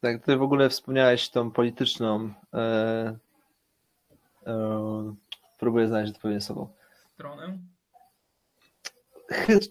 [0.00, 2.32] Tak, ty w ogóle wspomniałeś tą polityczną.
[2.54, 3.16] E,
[4.46, 5.14] e,
[5.58, 6.70] próbuję znaleźć odpowiednie słowo.
[7.14, 7.58] Stronę?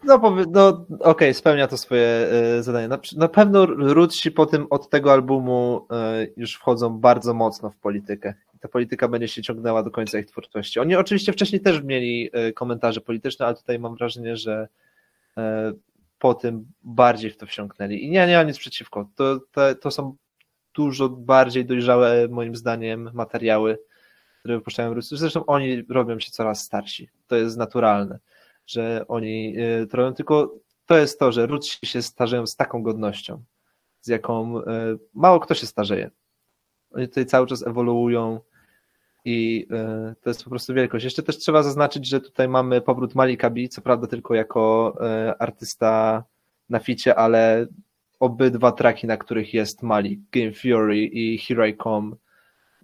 [0.03, 2.87] No, no okej, spełnia to swoje e, zadanie.
[2.87, 7.77] Na, na pewno Rootsi po tym od tego albumu e, już wchodzą bardzo mocno w
[7.77, 8.33] politykę.
[8.59, 10.79] Ta polityka będzie się ciągnęła do końca ich twórczości.
[10.79, 14.67] Oni oczywiście wcześniej też mieli e, komentarze polityczne, ale tutaj mam wrażenie, że
[16.19, 18.03] po tym bardziej w to wsiąknęli.
[18.03, 19.09] I nie, nie mam nic przeciwko.
[19.15, 20.15] To, to, to są
[20.73, 23.79] dużo bardziej dojrzałe, moim zdaniem, materiały,
[24.39, 25.17] które wypuszczają Ruscy.
[25.17, 27.09] Zresztą oni robią się coraz starsi.
[27.27, 28.19] To jest naturalne,
[28.65, 30.55] że oni y, to tylko
[30.85, 33.43] to jest to, że Ruscy się starzeją z taką godnością,
[34.01, 34.63] z jaką y,
[35.13, 36.11] mało kto się starzeje.
[36.91, 38.39] Oni tutaj cały czas ewoluują
[39.25, 39.67] i
[40.11, 41.03] y, to jest po prostu wielkość.
[41.03, 44.93] Jeszcze też trzeba zaznaczyć, że tutaj mamy powrót Malika B, co prawda tylko jako
[45.29, 46.23] y, artysta
[46.69, 47.67] na ficie, ale
[48.19, 52.15] obydwa traki, na których jest Malik, Game Fury i Here I Come,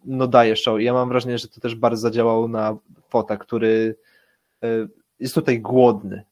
[0.06, 0.80] no daje show.
[0.80, 2.78] I ja mam wrażenie, że to też bardzo zadziałało na
[3.10, 3.96] Fota, który
[4.64, 4.88] y,
[5.20, 6.24] jest tutaj głodny.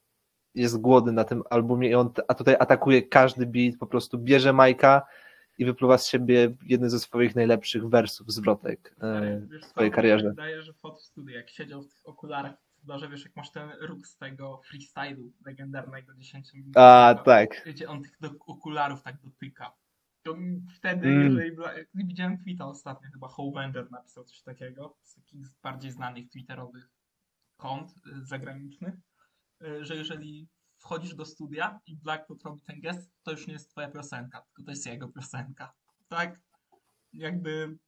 [0.54, 4.52] Jest głodny na tym albumie i on, a tutaj atakuje każdy beat, po prostu bierze
[4.52, 5.02] Majka
[5.62, 10.28] i wypluwa z siebie jeden ze swoich najlepszych wersów, zwrotek y, Wiesz, w swojej karierze.
[10.28, 12.54] Wydaje, że fot w studiu, jak siedział w tych okularach,
[12.88, 16.76] że wiesz, jak masz ten róg z tego freestylu legendarnego 10 minut.
[16.76, 17.62] A, tak.
[17.66, 19.72] Wiecie, on tych do, okularów tak dotyka.
[20.22, 20.36] To
[20.76, 21.24] wtedy, Mm.
[21.24, 26.90] jeżeli była, widziałem tweeta ostatnio, chyba Howender napisał coś takiego, z takich bardziej znanych twitterowych
[27.56, 28.94] kont y, zagranicznych,
[29.62, 30.48] y, że jeżeli
[30.82, 34.62] wchodzisz do studia i Blackwood robi ten gest, to już nie jest twoja piosenka, tylko
[34.62, 35.72] to jest jego piosenka.
[36.08, 36.40] Tak?
[37.12, 37.78] Jakby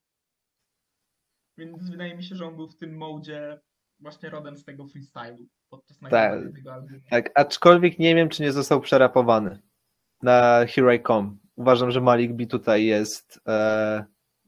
[1.59, 3.61] więc wydaje mi się, że on był w tym modzie
[4.01, 7.01] właśnie rodem z tego freestylu podczas nagrywania tego albumu.
[7.11, 9.59] Tak, aczkolwiek nie wiem, czy nie został przerapowany
[10.22, 11.36] na Here I Come.
[11.57, 13.40] Uważam, że Malik B tutaj jest.
[13.49, 14.05] E,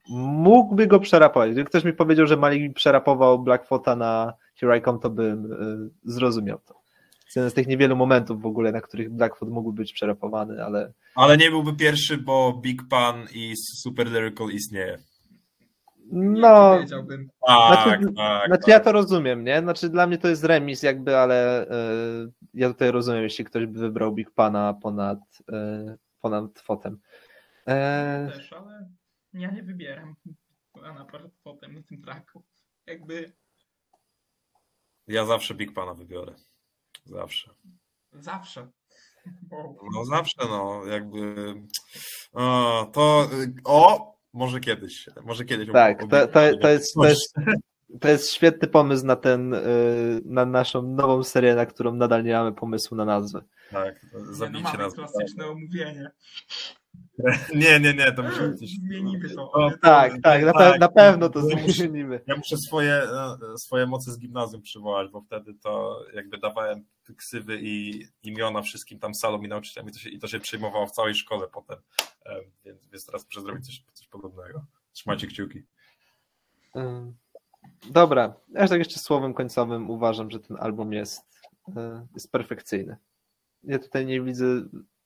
[0.09, 1.51] mógłby go przerapować.
[1.51, 5.57] Gdyby ktoś mi powiedział, że Malik przerapował Blackfota na Here I Come, to bym e,
[6.05, 6.86] zrozumiał to.
[7.37, 11.37] Jeden z tych niewielu momentów w ogóle, na których Blackfoot mógłby być przerapowany, ale Ale
[11.37, 14.99] nie byłby pierwszy, bo Big Pan i Super Lyrical istnieje.
[16.13, 16.71] no.
[16.73, 17.29] Nie powiedziałbym.
[17.47, 18.47] Tak, Znaczy, tak.
[18.47, 18.69] Znaczy tak.
[18.69, 19.61] ja to rozumiem, nie?
[19.61, 21.75] Znaczy dla mnie to jest remis jakby, ale e,
[22.55, 25.19] ja tutaj rozumiem, jeśli ktoś by wybrał Big Pana ponad,
[25.53, 26.99] e, ponad fotem.
[27.69, 28.89] E, Też, ale
[29.33, 30.15] ja nie wybieram
[30.83, 32.43] na przykład potem na tym tracku.
[32.87, 33.33] Jakby
[35.07, 36.35] Ja zawsze Big Pana wybiorę.
[37.07, 37.51] Zawsze.
[38.13, 38.69] zawsze.
[39.95, 41.35] No zawsze, no, jakby.
[42.33, 43.29] O, to.
[43.65, 44.17] O!
[44.33, 45.09] Może kiedyś.
[45.25, 45.69] Może kiedyś.
[45.73, 47.35] Tak, to, to, to, jest, to, jest,
[48.01, 52.33] to jest świetny pomysł na ten, y, na naszą nową serię, na którą nadal nie
[52.33, 53.43] mamy pomysłu na nazwę.
[53.71, 54.95] Tak, nie, no zabijcie mamy nas.
[54.95, 56.11] klasyczne omówienie.
[57.55, 58.69] Nie, nie, nie, to musi być coś.
[58.71, 59.53] Zmienimy to.
[59.53, 60.81] O, Tak, tak, na, pe- tak.
[60.81, 62.21] na pewno to Ja muszę- zmienimy.
[62.27, 66.85] Ja muszę swoje, e, swoje moce z gimnazjum przywołać, bo wtedy to jakby dawałem
[67.15, 70.87] ksywy i imiona wszystkim tam salom i nauczycielom i to się, i to się przyjmowało
[70.87, 71.79] w całej szkole potem.
[72.65, 74.65] Więc, więc teraz muszę zrobić coś, coś podobnego.
[74.93, 75.63] Trzymajcie kciuki.
[76.77, 77.15] Ym,
[77.91, 81.23] Dobra, ja tak jeszcze słowem końcowym uważam, że ten album jest,
[82.15, 82.97] jest perfekcyjny.
[83.65, 84.45] Ja tutaj nie widzę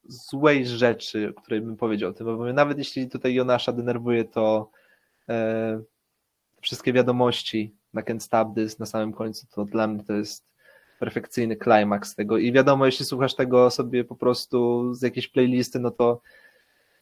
[0.05, 4.71] złej rzeczy, o której bym powiedział o tym, bo nawet jeśli tutaj Jonasza denerwuje, to
[5.29, 5.81] e,
[6.63, 10.51] wszystkie wiadomości na Stop This na samym końcu, to dla mnie to jest
[11.01, 15.91] perfekcyjny klimaks tego i wiadomo, jeśli słuchasz tego sobie po prostu z jakiejś playlisty, no
[15.91, 16.21] to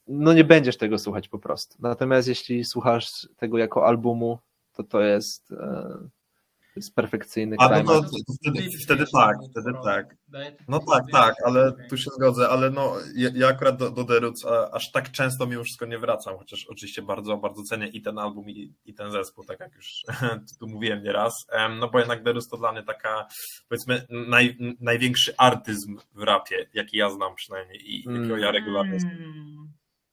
[0.08, 1.76] no nie będziesz tego słuchać po prostu.
[1.80, 4.38] Natomiast jeśli słuchasz tego jako albumu,
[4.72, 5.98] to to jest, e,
[6.78, 8.08] jest perfekcyjny A no to
[8.40, 10.16] wtedy, wtedy tak, wtedy tak.
[10.68, 14.20] No tak, tak, ale tu się zgodzę, ale no ja, ja akurat do, do The
[14.20, 18.02] Roots a, aż tak często mimo wszystko nie wracam, chociaż oczywiście bardzo, bardzo cenię i
[18.02, 20.02] ten album i, i ten zespół, tak jak już
[20.60, 21.46] tu mówiłem nieraz,
[21.80, 23.26] no bo jednak The Roots to dla mnie taka
[23.68, 28.16] powiedzmy naj, największy artyzm w rapie, jaki ja znam przynajmniej i Mm.
[28.16, 29.57] jakiego ja regularnie Mm.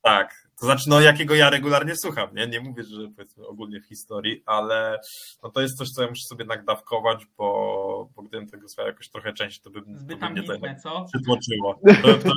[0.06, 0.46] Tak.
[0.60, 2.48] To znaczy, no jakiego ja regularnie słucham, nie?
[2.48, 5.00] Nie mówię, że powiedzmy ogólnie w historii, ale
[5.44, 8.88] no to jest coś, co ja muszę sobie jednak dawkować, bo, bo gdybym tego słuchał
[8.88, 11.06] jakoś trochę częściej, to by, to Zbyt by mnie to jednak co?
[11.14, 11.80] przytłoczyło.
[12.02, 12.30] To, to,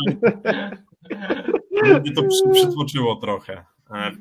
[1.93, 3.65] to mnie to przy, przytłoczyło trochę.
[3.91, 4.13] E,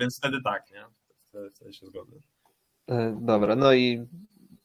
[0.00, 0.84] Więc wtedy tak, nie?
[1.28, 2.16] Wtedy, wtedy się zgodzę.
[2.88, 4.06] E, Dobra, no i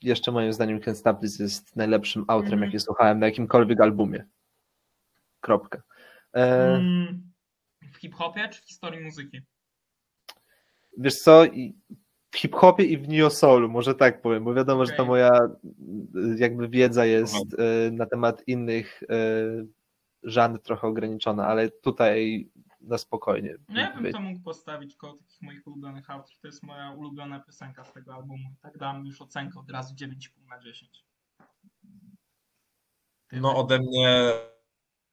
[0.01, 2.71] jeszcze moim zdaniem Stop This jest najlepszym outrem, Mhm.
[2.71, 4.25] jaki słuchałem na jakimkolwiek albumie.
[5.41, 5.81] Kropka.
[6.35, 7.34] E, Mm.
[7.93, 9.41] W hip-hopie czy w historii muzyki?
[10.97, 11.43] Wiesz co,
[12.31, 15.07] w hip-hopie i w neo-soulu, może tak powiem, bo wiadomo, że to Okej.
[15.07, 19.07] moja y, jakby wiedza jest y, na temat innych y,
[20.23, 22.49] żanr trochę ograniczona, ale tutaj
[22.81, 23.55] na spokojnie.
[23.69, 26.39] No ja bym to mógł postawić koło takich moich ulubionych autorów.
[26.39, 28.49] To jest moja ulubiona piosenka z tego albumu.
[28.53, 31.05] I tak dam już ocenkę od razu 9,5 na 10.
[33.27, 34.33] Ty No ode mnie,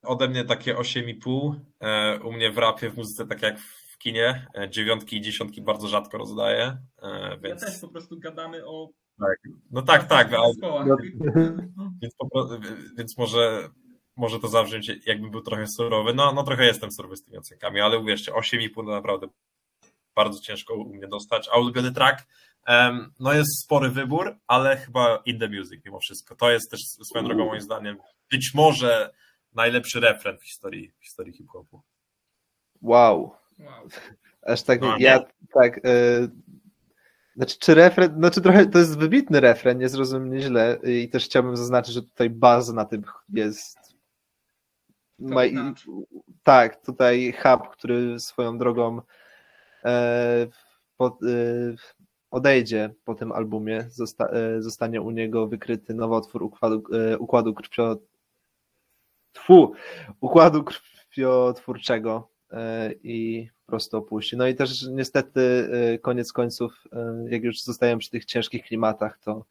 [0.03, 1.55] ode mnie takie 8,5.
[1.81, 5.63] E, U mnie w rapie, w muzyce, tak jak w kinie, e, dziewiątki i dziesiątki
[5.63, 8.89] bardzo rzadko rozdaję, e, Ja więc też po prostu gadamy o.
[9.71, 10.53] no tak, tak, ale.
[10.61, 10.85] No,
[12.03, 12.49] Więc, po,
[12.99, 13.69] więc może,
[14.17, 16.15] może to zabrzmieć, jakbym był trochę surowy.
[16.15, 19.27] No, no trochę jestem surowy z tymi ocenkami, ale uwierzcie, 8,5 to naprawdę
[20.15, 21.49] bardzo ciężko u mnie dostać.
[21.53, 22.27] A ulubiony track,
[22.67, 26.37] em, no jest spory wybór, ale chyba In The Music mimo wszystko.
[26.37, 27.97] To jest też swoją drogą moim zdaniem
[28.33, 29.11] być może
[29.55, 31.83] najlepszy refren w historii, w historii hip-hopu.
[32.83, 33.37] wow.
[33.59, 33.89] Wow.
[34.43, 35.25] Aż tak, No, ja nie?
[35.55, 35.87] tak.
[35.87, 36.31] Y,
[37.37, 40.79] znaczy, czy refren, znaczy trochę to jest wybitny refren, nie zrozum mnie źle.
[40.85, 43.79] I też chciałbym zaznaczyć, że tutaj baza na tym jest.
[45.19, 45.57] Ma, i,
[46.43, 49.01] tak, tutaj hub, który swoją drogą
[49.85, 50.47] e,
[50.97, 51.75] po, e,
[52.31, 57.99] odejdzie po tym albumie, zosta, e, zostanie u niego wykryty nowotwór układu, e, układu krwio,
[59.33, 59.73] tfu,
[60.21, 64.37] układu krwiotwórczego e, i po prostu opuści.
[64.37, 69.19] No i też niestety e, koniec końców, e, jak już zostajemy przy tych ciężkich klimatach,
[69.19, 69.45] to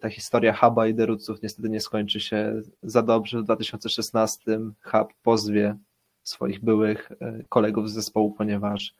[0.00, 3.40] ta historia Huba i Deruców niestety nie skończy się za dobrze.
[3.40, 5.76] W 2016 Hub pozwie
[6.22, 7.12] swoich byłych
[7.48, 8.94] kolegów z zespołu, ponieważ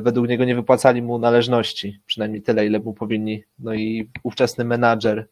[0.00, 3.44] według niego nie wypłacali mu należności, przynajmniej tyle, ile mu powinni.
[3.58, 5.28] No i ówczesny menadżer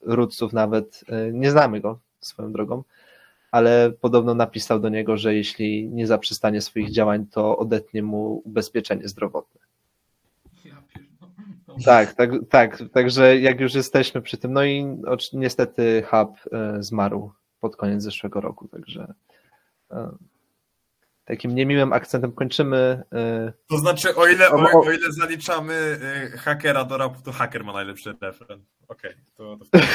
[0.00, 2.84] Ruców nawet, nie znamy go swoją drogą,
[3.50, 9.08] ale podobno napisał do niego, że jeśli nie zaprzestanie swoich działań, to odetnie mu ubezpieczenie
[9.08, 9.60] zdrowotne.
[11.84, 12.78] Tak, tak, tak.
[12.92, 14.86] Także jak już jesteśmy przy tym, no i
[15.32, 19.14] niestety Hub e, zmarł pod koniec zeszłego roku, także
[19.90, 20.10] e,
[21.24, 23.02] takim niemiłym akcentem kończymy.
[23.12, 25.98] e, To znaczy, o ile, O, o, ile zaliczamy
[26.38, 28.64] hakera do rapu, to haker ma najlepszy refren.
[28.88, 29.84] Okej, to, to wtedy...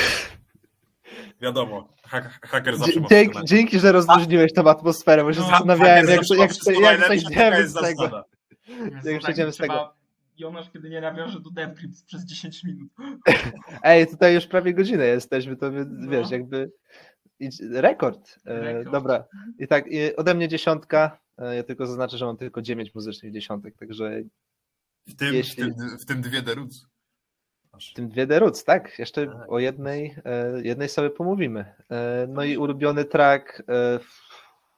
[1.42, 5.48] Wiadomo, hak, haker zawsze dzie- ma Dzięki, dzięki, że rozluźniłeś tą atmosferę, bo się No,
[5.50, 8.26] zastanawiałem, jak, jak, jak, przejdziemy jest z tego.
[9.04, 9.94] jak przejdziemy z tego.
[10.38, 12.90] Jonasz, kiedy nie nawiąże do DevGrips przez 10 minut.
[13.84, 16.12] Ej, tutaj już prawie godzinę jesteśmy, to No.
[16.12, 16.72] wiesz, jakby
[17.72, 18.36] rekord.
[18.46, 18.92] E, Rekord.
[18.92, 19.24] Dobra,
[19.60, 23.34] i tak, i ode mnie dziesiątka, e, ja tylko zaznaczę, że mam tylko dziewięć muzycznych
[23.34, 24.22] dziesiątek, także
[25.08, 26.86] W tym, Jeśli- w tym, w tym dwie deruc.
[27.78, 29.00] W tym dwie deruc, tak?
[29.00, 29.52] Jeszcze Tak.
[29.52, 31.74] o jednej, e, jednej sobie pomówimy.
[31.92, 34.00] E, No i ulubiony track, e,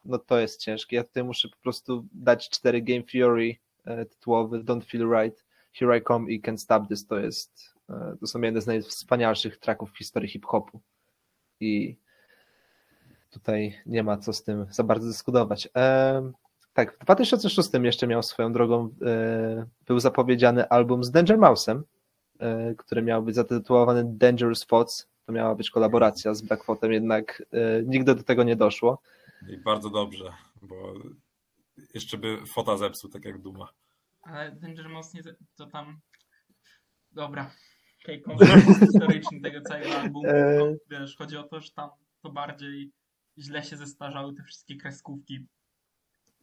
[0.05, 4.63] no to jest ciężkie, ja tutaj muszę po prostu dać cztery Game Theory e, tytułowy,
[4.63, 7.73] Don't Feel Right, Here I Come i Can't Stop This, to jest,
[8.19, 10.81] to są jedne z najwspanialszych tracków w historii hip-hopu
[11.59, 11.97] i
[13.29, 15.69] tutaj nie ma co z tym za bardzo dyskutować.
[16.73, 18.89] Tak, w 2006 jeszcze miał swoją drogą,
[19.87, 21.81] był zapowiedziany album z Danger Mouse'em,
[22.77, 25.07] który miał być zatytułowany Dangerous Spots.
[25.25, 29.01] To miała być kolaboracja z Blackfootem, jednak e, nigdy do tego nie doszło.
[29.49, 30.93] I bardzo dobrze, bo
[31.93, 33.69] jeszcze by fota zepsuł, tak jak Duma.
[34.21, 35.21] Ale Danger Mouse nie...
[35.55, 35.99] to tam...
[37.11, 37.51] Dobra.
[38.25, 40.27] Kontekst historyczny tego całego albumu.
[40.27, 40.75] E.
[40.89, 41.89] Wiesz, chodzi o to, że tam
[42.21, 42.91] to bardziej
[43.37, 45.47] źle się zestarzały te wszystkie kreskówki.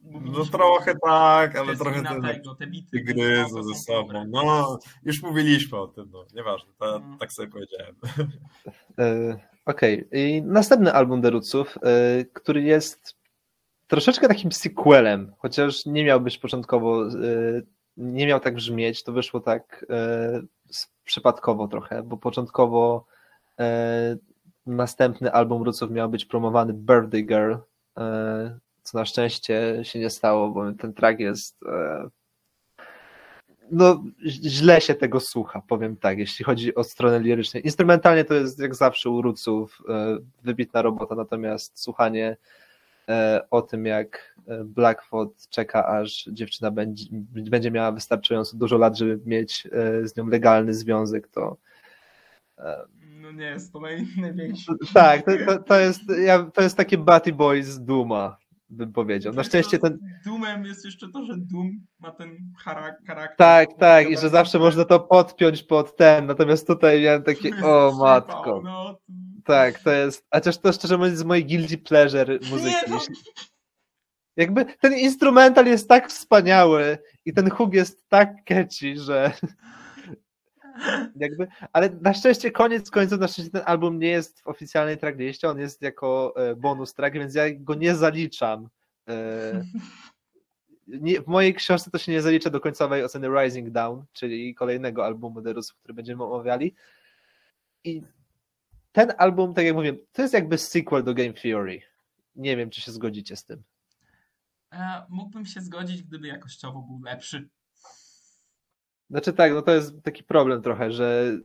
[0.05, 3.05] No trochę tak, ale trochę te tego, te bity.
[3.53, 4.25] to ze sobą.
[4.29, 7.17] No, już mówiliśmy o tym, no, nieważne, to, No.
[7.21, 7.95] tak sobie powiedziałem.
[8.99, 13.17] E, Okej, i następny album Deruców, e, który jest
[13.87, 17.11] troszeczkę takim sequelem, chociaż nie miał być początkowo, e,
[17.97, 20.41] nie miał tak brzmieć, to wyszło tak e,
[21.05, 23.07] przypadkowo trochę, bo początkowo
[23.61, 24.17] e,
[24.67, 27.55] następny album Ruców miał być promowany Birthday Girl,
[28.91, 32.09] co na szczęście się nie stało, bo ten track jest e,
[33.71, 37.61] no, źle się tego słucha, powiem tak, jeśli chodzi o stronę liryczną.
[37.61, 42.37] Instrumentalnie to jest jak zawsze u Ruców e, wybitna robota, natomiast słuchanie
[43.09, 44.35] e, o tym, jak
[44.65, 47.05] Blackfoot czeka, aż dziewczyna będzie,
[47.51, 49.69] będzie miała wystarczająco dużo lat, żeby mieć
[50.03, 51.57] z nią legalny związek, to
[53.21, 54.73] No nie jest to naj, największy.
[54.95, 58.37] tak, to, to, to, jest, ja, to jest takie Batty Boys z Duma,
[58.71, 59.33] bym powiedział.
[59.35, 63.37] Na szczęście ten, Doomem jest jeszcze to, że Doom ma ten charak- charakter.
[63.37, 67.63] tak, tak, i że zawsze można to podpiąć pod ten, natomiast tutaj miałem takie, jest
[67.65, 68.61] o matko.
[68.65, 68.99] No,
[69.45, 70.27] Tak, to jest.
[70.31, 72.77] A chociaż to szczerze mówiąc, z mojej guilty pleasure muzyki.
[72.91, 72.99] No,
[74.37, 79.33] Jakby ten instrumental jest tak wspaniały i ten hook jest tak catchy, że
[81.17, 81.49] jakby.
[81.73, 85.59] Ale na szczęście, koniec końców, na szczęście ten album nie jest w oficjalnej trackliście, on
[85.59, 88.69] jest jako e, bonus track, więc ja go nie zaliczam.
[89.09, 89.63] E,
[90.89, 95.05] Nie, w mojej książce to się nie zalicza do końcowej oceny Rising Down, czyli kolejnego
[95.05, 96.75] albumu The Rusów, który będziemy omawiali.
[97.85, 98.03] I
[98.93, 101.81] ten album, tak jak mówiłem, to jest jakby sequel do Game Theory.
[102.37, 103.63] Nie wiem, czy się zgodzicie z tym.
[104.73, 107.49] E, mógłbym się zgodzić, gdyby jakościowo był lepszy.
[109.11, 111.39] Znaczy tak, no to jest taki problem trochę, że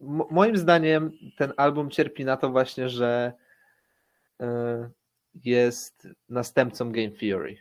[0.00, 3.32] mo- moim zdaniem ten album cierpi na to właśnie, że
[4.40, 4.90] e,
[5.44, 7.56] jest następcą Game Theory.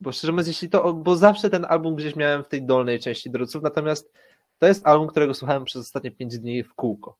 [0.00, 3.30] Bo szczerze mówiąc, jeśli to, bo zawsze ten album gdzieś miałem w tej dolnej części
[3.30, 4.12] druców, natomiast
[4.58, 7.18] to jest album, którego słuchałem przez ostatnie 5 dni w kółko.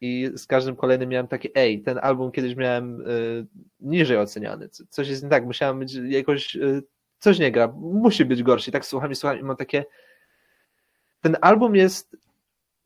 [0.00, 3.46] I z każdym kolejnym miałem takie, ej, ten album kiedyś miałem y,
[3.80, 6.82] niżej oceniany, co- coś jest nie tak, musiałem być jakoś, y,
[7.18, 8.72] coś nie gra, musi być gorszy.
[8.72, 9.84] Tak słucham i słucham i mam takie,
[11.22, 12.16] ten album jest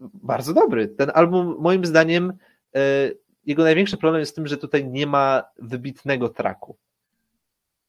[0.00, 0.88] bardzo dobry.
[0.88, 2.32] Ten album, moim zdaniem,
[2.76, 6.76] y, jego największy problem jest w tym, że tutaj nie ma wybitnego traku.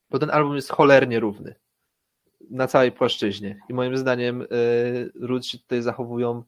[0.10, 1.56] Bo ten album jest cholernie równy
[2.50, 3.60] na całej płaszczyźnie.
[3.70, 6.43] I moim zdaniem y, Roots się tutaj zachowują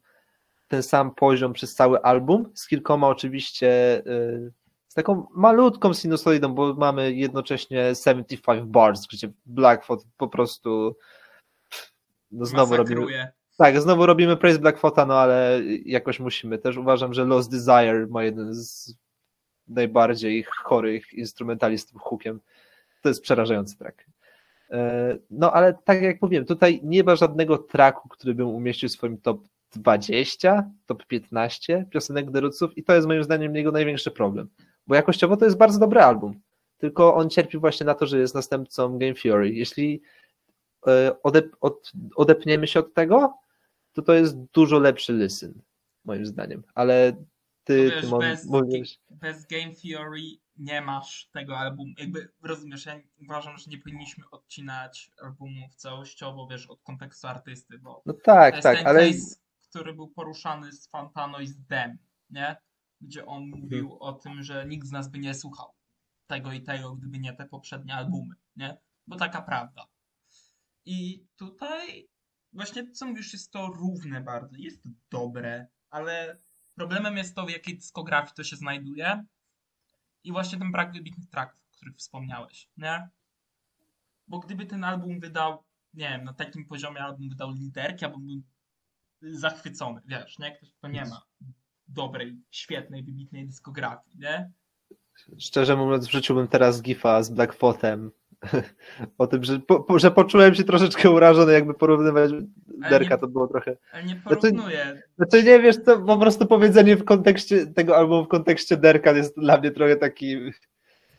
[0.68, 4.52] ten sam poziom przez cały album, z kilkoma oczywiście, y,
[4.88, 10.96] z taką malutką sinusoidą, bo mamy jednocześnie 75 bars, gdzie Blackfoot po prostu
[12.30, 13.32] no znowu Masakruje.
[13.60, 16.58] Tak, znowu robimy Praise Blackfoota, no ale jakoś musimy.
[16.58, 18.94] Też uważam, że Lost Desire ma jeden z
[19.68, 22.40] najbardziej chorych instrumentalistów hookiem.
[23.02, 24.04] To jest przerażający track.
[24.70, 28.92] E, No ale tak jak mówiłem, tutaj nie ma żadnego tracku, który bym umieścił w
[28.92, 29.40] swoim top
[29.76, 34.48] 20, top 15 piosenek Deruców i to jest moim zdaniem jego największy problem.
[34.86, 36.40] Bo jakościowo to jest bardzo dobry album,
[36.78, 39.50] tylko on cierpi właśnie na to, że jest następcą Game Theory.
[39.50, 40.02] Jeśli
[40.86, 43.40] e, odep- od, odepniemy się od tego,
[44.00, 45.62] to to jest dużo lepszy listen,
[46.04, 46.62] moim zdaniem.
[46.74, 47.24] Ale
[47.64, 48.98] ty, wiesz, Tymon, bez- mówisz...
[49.10, 50.20] Bez Game Theory
[50.56, 51.92] nie masz tego albumu.
[51.98, 58.02] Jakby rozumiesz, ja uważam, że nie powinniśmy odcinać albumów całościowo, wiesz, od kontekstu artysty, bo
[58.06, 59.36] No to tak, jest tak, ten ale case,
[59.68, 61.98] który był poruszany z Fantano i z Dem,
[62.30, 62.56] nie?
[63.00, 63.62] Gdzie on Mhm.
[63.62, 65.72] mówił o tym, że nikt z nas by nie słuchał
[66.26, 68.76] tego i tego, gdyby nie te poprzednie albumy, nie?
[69.06, 69.86] Bo taka prawda.
[70.84, 72.08] I tutaj
[72.52, 76.38] właśnie, co mówisz, jest to równe bardzo, jest to dobre, ale
[76.74, 79.24] problemem jest to, w jakiej dyskografii to się znajduje
[80.24, 83.08] i właśnie ten brak wybitnych tracków, o których wspomniałeś, nie?
[84.28, 88.42] Bo gdyby ten album wydał, nie wiem, na takim poziomie album wydał liderki, albo był
[89.22, 90.56] zachwycony, wiesz, nie?
[90.56, 91.26] Ktoś, kto nie ma
[91.88, 94.50] dobrej, świetnej, wybitnej dyskografii, nie?
[95.38, 98.12] szczerze mówiąc, wrzuciłbym teraz gifa z Blackfootem
[99.18, 102.30] o tym, że, po, że poczułem się troszeczkę urażony, jakby porównywać
[102.90, 103.76] Derka, nie- to było trochę...
[103.92, 105.02] Ale nie to- porównuję.
[105.16, 109.36] Znaczy nie wiesz, to po prostu powiedzenie w kontekście tego albumu, w kontekście Derka jest
[109.36, 110.36] dla mnie trochę taki...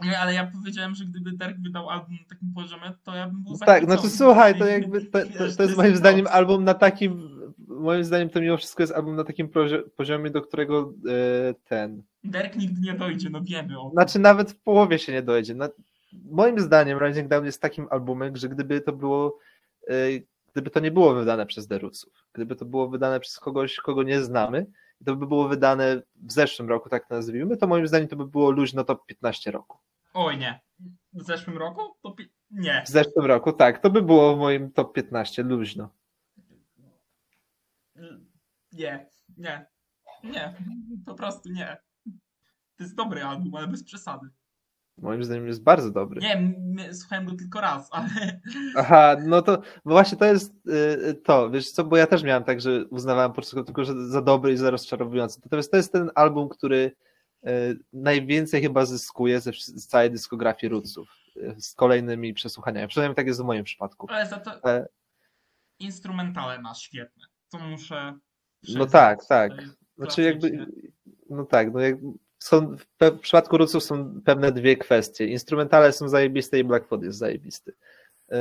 [0.04, 3.44] Nie, ale ja powiedziałem, że gdyby Derek wydał album na takim poziomie, to ja bym
[3.44, 3.98] był Tak, zachwycony.
[4.00, 7.30] znaczy słuchaj, to jakby to, to, to jest moim zdaniem album na takim,
[7.68, 9.50] moim zdaniem to mimo wszystko jest album na takim
[9.96, 13.92] poziomie, do którego e, ten, Derek nigdy nie dojdzie, no wiemy o tym.
[13.92, 15.56] znaczy nawet w połowie się nie dojdzie.
[16.14, 19.39] Moim zdaniem Rising Down jest takim albumem, że gdyby to było,
[19.88, 19.93] e,
[20.51, 24.22] gdyby to nie było wydane przez Deruców, gdyby to było wydane przez kogoś, kogo nie
[24.22, 24.66] znamy,
[25.01, 28.16] i to by było wydane w zeszłym roku, tak to nazwijmy, to moim zdaniem to
[28.16, 29.78] by było luźno top 15 roku.
[30.14, 30.59] Oj nie.
[31.14, 31.82] W zeszłym roku?
[32.03, 32.30] To pi...
[32.51, 32.84] Nie.
[32.86, 35.89] W zeszłym roku, tak, to by było w moim top 15 luźno.
[38.72, 39.09] Nie.
[39.38, 39.66] Nie.
[40.24, 40.55] Nie.
[41.05, 41.78] Po prostu nie.
[42.78, 44.30] To jest dobry album, ale bez przesady.
[44.98, 46.22] Moim zdaniem jest bardzo dobry.
[46.22, 46.54] Nie,
[46.94, 48.08] słuchałem go tylko raz, ale
[48.78, 50.54] Aha, no to właśnie to jest
[51.10, 54.08] y, to, wiesz co, bo ja też miałem tak, że uznawałem po prostu tylko, że
[54.08, 55.39] za dobry i za rozczarowujący.
[55.46, 56.92] Natomiast to jest ten album, który
[57.48, 62.88] y, najwięcej chyba zyskuje ze z całej dyskografii Rootsów y, z kolejnymi przesłuchaniami.
[62.88, 64.08] Przynajmniej tak jest w moim przypadku.
[64.10, 64.88] ale za to E,
[65.80, 67.24] instrumentale ma świetne.
[67.50, 68.14] To muszę.
[68.76, 69.52] No tak, tak.
[69.98, 70.66] Znaczy jakby,
[71.30, 71.96] no tak, no jak,
[72.42, 75.28] są, w, przypadku Rootsów są pewne dwie kwestie.
[75.28, 77.74] Instrumentale są zajebiste i Blackfoot jest zajebisty.
[78.32, 78.36] Y,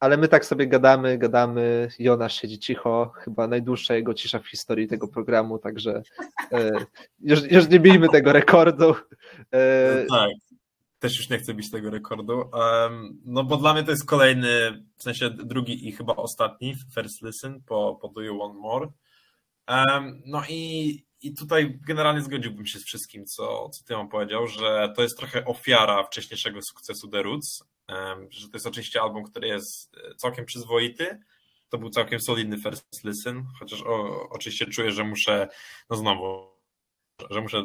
[0.00, 4.88] Ale my tak sobie gadamy, gadamy, Jonasz siedzi cicho, chyba najdłuższa jego cisza w historii
[4.88, 6.02] tego programu, także
[6.52, 6.70] y,
[7.20, 8.94] już, już nie bijmy tego rekordu.
[8.94, 10.30] Y, Tak.
[10.98, 12.50] Też już nie chcę bić tego rekordu.
[13.24, 14.48] No bo dla mnie to jest kolejny,
[14.96, 18.88] w sensie drugi i chyba ostatni First Listen po, po Do You Want More.
[20.26, 24.92] No i, i tutaj generalnie zgodziłbym się z wszystkim, co, co ty mam powiedział, że
[24.96, 27.64] to jest trochę ofiara wcześniejszego sukcesu The Roots,
[28.30, 31.20] że to jest oczywiście album, który jest e, całkiem przyzwoity.
[31.68, 35.48] To był całkiem solidny First Listen, chociaż o, oczywiście czuję, że muszę,
[35.90, 36.48] no znowu,
[37.30, 37.62] że muszę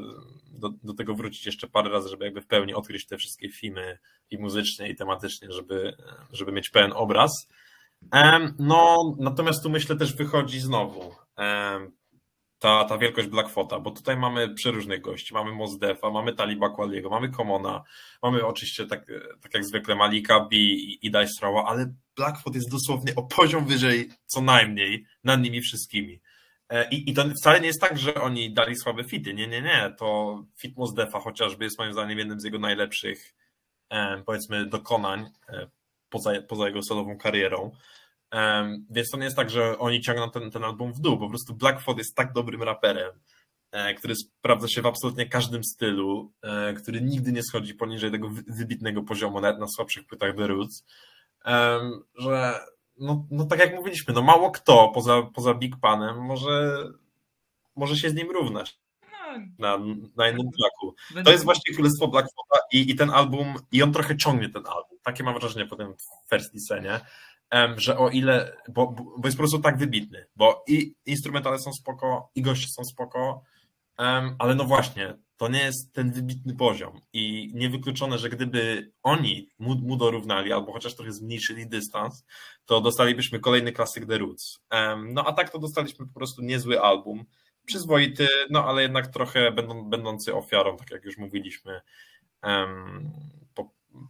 [0.52, 3.98] do, do tego wrócić jeszcze parę razy, żeby jakby w pełni odkryć te wszystkie filmy
[4.32, 5.98] i muzycznie, i tematycznie, żeby,
[6.32, 7.48] żeby mieć pełen obraz.
[8.60, 11.16] No, natomiast tu myślę też wychodzi znowu
[12.64, 15.34] ta, ta wielkość Blackfota, bo tutaj mamy przeróżnych gości.
[15.34, 17.84] Mamy Mos Defa, mamy Taliba Kwaliego, mamy Komona,
[18.22, 19.06] mamy oczywiście tak,
[19.42, 21.12] tak jak zwykle Malika B i, i
[21.42, 26.22] Rowa, ale Blackfoot jest dosłownie o poziom wyżej co najmniej nad nimi wszystkimi.
[26.70, 29.34] E, I, I to wcale nie jest tak, że oni dali słabe fity.
[29.34, 29.96] Nie, nie, nie.
[29.98, 33.36] To fit Mos Defa chociażby jest moim zdaniem jednym z jego najlepszych
[33.90, 35.68] em, powiedzmy dokonań e,
[36.10, 37.72] poza, poza jego solową karierą.
[38.34, 41.18] Em, Więc to nie jest tak, że oni ciągną ten, ten album w dół.
[41.20, 43.12] Po prostu Blackfoot jest tak dobrym raperem,
[43.72, 48.30] e, który sprawdza się w absolutnie każdym stylu, e, który nigdy nie schodzi poniżej tego
[48.30, 50.86] wy- wybitnego poziomu, nawet na słabszych płytach The Roots,
[51.46, 52.60] em, że
[52.98, 56.84] no, no tak jak mówiliśmy, no mało kto poza, poza Big Panem może,
[57.76, 58.80] może się z nim równać
[59.60, 59.78] na,
[60.16, 60.96] na innym tracku.
[61.26, 64.98] To jest właśnie królestwo Blackfoota i, i ten album, i on trochę ciągnie ten album.
[65.04, 65.94] Takie mam wrażenie po tym
[66.30, 67.02] first lisenie, em,
[67.76, 68.88] że o ile, bo,
[69.18, 73.44] bo jest po prostu tak wybitny, bo i instrumentale są spoko, i goście są spoko,
[74.40, 79.76] ale no właśnie, to nie jest ten wybitny poziom i niewykluczone, że gdyby oni mu,
[79.76, 82.26] mu dorównali, albo chociaż trochę zmniejszyli dystans,
[82.66, 84.60] to dostalibyśmy kolejny klasyk The Roots.
[85.14, 87.26] No a tak to dostaliśmy po prostu niezły album,
[87.66, 91.82] przyzwoity, no ale jednak trochę będą, będący ofiarą, tak jak już mówiliśmy,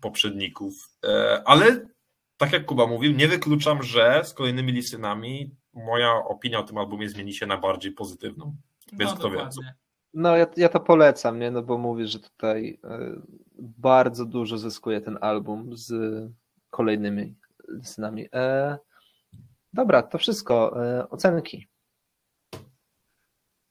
[0.02, 0.74] poprzedników.
[1.06, 1.86] E, ale
[2.44, 7.10] tak jak Kuba mówił, nie wykluczam, że z kolejnymi listynami moja opinia o tym albumie
[7.10, 8.56] zmieni się na bardziej pozytywną.
[8.94, 9.50] Więc no, kto wie.
[10.14, 11.52] No ja, ja to polecam, nie?
[11.52, 13.00] No bo mówię, że tutaj e,
[13.60, 15.94] bardzo dużo zyskuje ten album z
[16.70, 17.36] kolejnymi
[17.70, 18.28] listynami.
[18.34, 18.78] E,
[19.74, 20.86] dobra, to wszystko.
[20.86, 21.68] E, ocenki.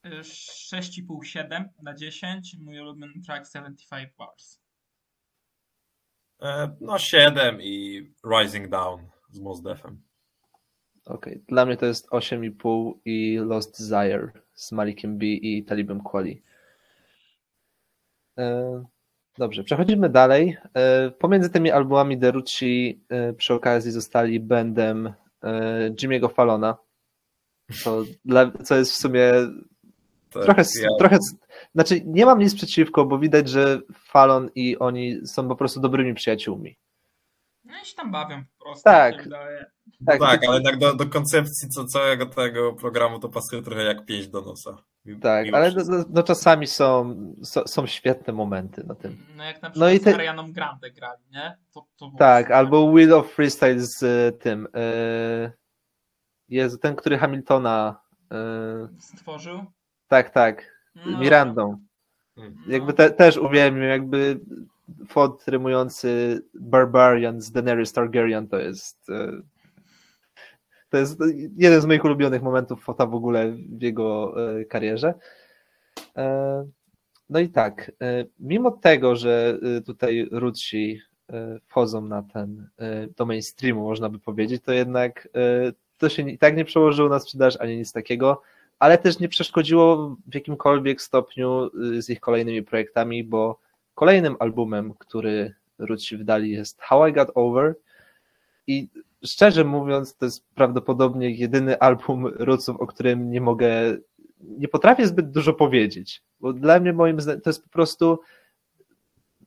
[0.06, 2.56] Y, 6,5-7 na 10.
[2.60, 4.61] Mój ulubiony track 75 bars.
[6.43, 9.01] E, no 7 i Rising Down
[9.31, 10.02] z Mos Defem.
[11.05, 16.43] Okej, dla mnie to jest 8,5 i Lost Desire z Malikiem B i Talibem Kweli.
[18.39, 18.85] E,
[19.39, 20.56] Dobrze, przechodzimy dalej.
[20.74, 23.05] E, Pomiędzy tymi albumami Derucci
[23.36, 25.12] przy okazji zostali bandem
[25.90, 26.77] Jimmy'ego Fallona,
[27.82, 28.05] co,
[28.64, 29.32] co jest w sumie
[30.32, 31.18] Tak, trochę, ja, trochę,
[31.74, 36.14] znaczy nie mam nic przeciwko, bo widać, że Fallon i oni są po prostu dobrymi
[36.14, 36.78] przyjaciółmi.
[37.64, 38.82] No i się tam bawią po prostu.
[38.84, 39.28] Tak.
[40.06, 44.04] Tak, tak, ale jednak do, do koncepcji co, całego tego programu to pasuje trochę jak
[44.04, 44.76] pięść do nosa.
[45.22, 45.96] Tak mimo ale wszystko.
[45.96, 49.26] no, no, czasami są, są, są świetne momenty na tym.
[49.36, 51.56] No jak na No przykład i te- z Arianą Grande grali, nie?
[51.74, 52.56] To, to Tak, super.
[52.56, 54.68] albo Wheel of Freestyle z e, tym.
[54.74, 55.52] E,
[56.48, 58.00] Jezu, ten, który Hamiltona.
[58.32, 59.64] E, Stworzył.
[60.12, 60.76] Tak, tak.
[61.06, 61.78] No, Mirandą.
[62.36, 62.43] No.
[62.66, 64.40] Jakby te, też uwielbiam, jakby
[65.09, 69.43] font rymujący Barbarian z Daenerys Targaryen to jest e,
[70.90, 71.20] to jest
[71.56, 75.14] jeden z moich ulubionych momentów fota w ogóle w jego e, karierze.
[76.16, 76.66] E,
[77.30, 77.93] no i tak,
[78.40, 81.01] mimo tego, że tutaj Rutsi
[81.32, 82.68] e, wchodzą na ten,
[83.16, 85.28] do mainstreamu, można by powiedzieć, to jednak
[85.98, 88.43] to się i tak nie przełożyło na sprzedaż ani nic takiego,
[88.78, 93.58] ale też nie przeszkodziło w jakimkolwiek stopniu y, z ich kolejnymi projektami, bo
[93.94, 97.74] kolejnym albumem, który Rutsi wydali jest How I Got Over
[98.66, 98.88] i
[99.24, 103.96] szczerze mówiąc to jest prawdopodobnie jedyny album Rutsów, o którym nie mogę,
[104.40, 108.18] nie potrafię zbyt dużo powiedzieć, bo dla mnie moim zdaniem to jest po prostu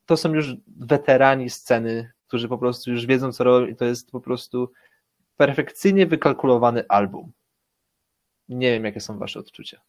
[0.06, 4.11] to są już weterani sceny, którzy po prostu już wiedzą co robią i to jest
[4.11, 4.72] po prostu
[5.38, 7.31] perfekcyjnie wykalkulowany album.
[8.50, 9.82] Nie wiem, jakie są wasze odczucia.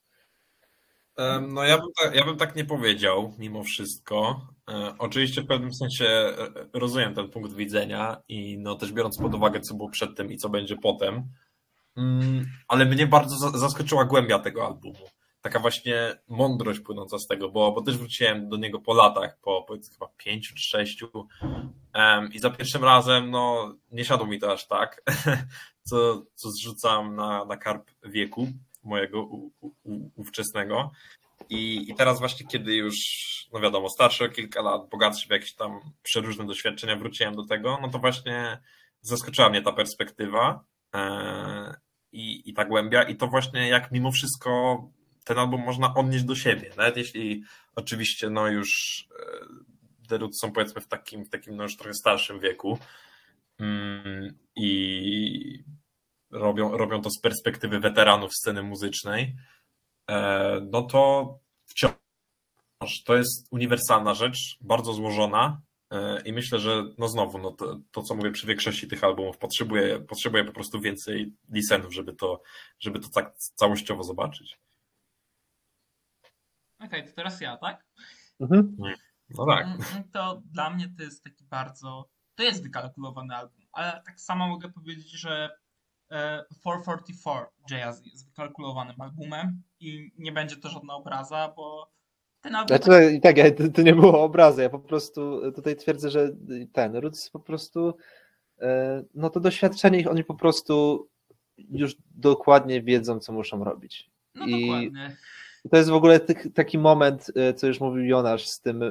[1.49, 4.47] No ja bym, tak, ja bym tak nie powiedział, mimo wszystko.
[4.71, 6.35] E, Oczywiście w pewnym sensie e,
[6.73, 10.49] rozumiem ten punkt widzenia i no też biorąc pod uwagę, co było przedtem i co
[10.49, 11.23] będzie potem,
[11.97, 15.07] mm, ale mnie bardzo za- zaskoczyła głębia tego albumu.
[15.41, 19.63] Taka właśnie mądrość płynąca z tego, bo, bo też wróciłem do niego po latach, po
[19.69, 21.29] powiedzmy chyba pięciu czy sześciu
[22.33, 25.03] i za pierwszym razem no nie siadło mi to aż tak,
[25.89, 28.49] co, co zrzucam na, na karp wieku
[28.85, 29.71] mojego u, u,
[30.17, 30.91] ówczesnego.
[31.51, 32.97] I, I teraz właśnie, kiedy już,
[33.53, 37.79] no wiadomo, starszy o kilka lat, bogatszy w jakieś tam przeróżne doświadczenia, wróciłem do tego,
[37.83, 38.59] no to właśnie
[39.01, 40.65] zaskoczyła mnie ta perspektywa
[40.95, 41.75] e,
[42.13, 44.83] i, i ta głębia i to właśnie jak mimo wszystko
[45.25, 47.43] ten album można odnieść do siebie, nawet jeśli
[47.77, 48.69] oczywiście no już
[50.09, 52.79] The Roots są powiedzmy w takim, w takim no już trochę starszym wieku
[54.57, 55.65] i
[56.31, 59.37] robią, robią to z perspektywy weteranów sceny muzycznej,
[60.11, 61.97] e, no to wciąż
[63.05, 65.61] to jest uniwersalna rzecz, bardzo złożona
[65.91, 69.39] e, i myślę, że no znowu, no to, to co mówię przy większości tych albumów,
[69.39, 72.43] potrzebuje, potrzebuje po prostu więcej listenów, żeby to,
[72.79, 74.59] żeby to tak całościowo zobaczyć.
[76.79, 77.87] Okej, to teraz ja, tak?
[78.41, 78.77] Mhm.
[79.31, 79.67] No tak.
[79.67, 82.09] Mm, mm, To dla mnie to jest taki bardzo.
[82.37, 85.51] To jest wykalkulowany album, ale tak samo mogę powiedzieć, że
[86.11, 91.91] e, 444 Jazz jest wykalkulowanym albumem i nie będzie to żadna obraza, bo
[92.41, 92.77] ten album.
[92.77, 96.31] Znaczy, i tak, to, to nie było obrazu, ja po prostu tutaj twierdzę, że
[96.73, 97.95] ten Roots po prostu,
[98.61, 101.09] e, no to doświadczenie ich, oni po prostu
[101.59, 104.11] już dokładnie wiedzą, co muszą robić.
[104.35, 105.17] No i- dokładnie.
[105.71, 106.21] To jest w ogóle
[106.55, 108.91] taki moment, e, co już mówił Jonasz z tym e,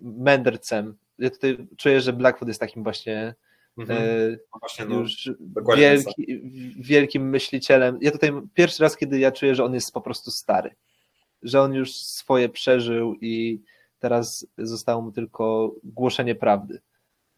[0.00, 0.96] mędrcem.
[1.20, 3.34] Ja tutaj czuję, że Blackfoot jest takim właśnie
[3.78, 3.98] Mhm.
[4.02, 5.30] e, No właśnie, no, już
[5.76, 6.40] wielki,
[6.76, 7.98] wielkim myślicielem.
[8.00, 10.70] Ja tutaj pierwszy raz, kiedy ja czuję, że on jest po prostu stary,
[11.42, 13.60] że on już swoje przeżył i
[13.98, 16.80] teraz zostało mu tylko głoszenie prawdy.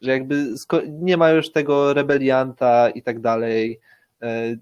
[0.01, 0.45] Że jakby
[0.89, 3.79] nie ma już tego rebelianta i tak dalej.
[4.21, 4.55] E,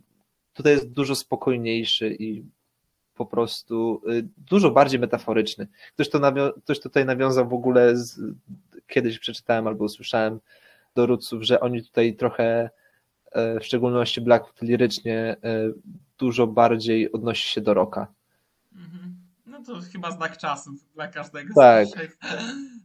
[0.54, 2.44] Tutaj jest dużo spokojniejszy i
[3.26, 5.68] po prostu e, dużo bardziej metaforyczny.
[5.94, 8.20] Ktoś, to nawio- ktoś tutaj nawiązał w ogóle, z,
[8.88, 10.40] kiedyś przeczytałem albo usłyszałem
[10.96, 12.70] do Rootsów, że oni tutaj trochę,
[13.32, 15.72] e, w szczególności Blackfoot lirycznie, e,
[16.18, 18.08] dużo bardziej odnosi się do rocka.
[18.76, 19.16] Mhm.
[19.46, 21.88] No to chyba znak czasu dla każdego Tak.
[21.88, 22.18] z.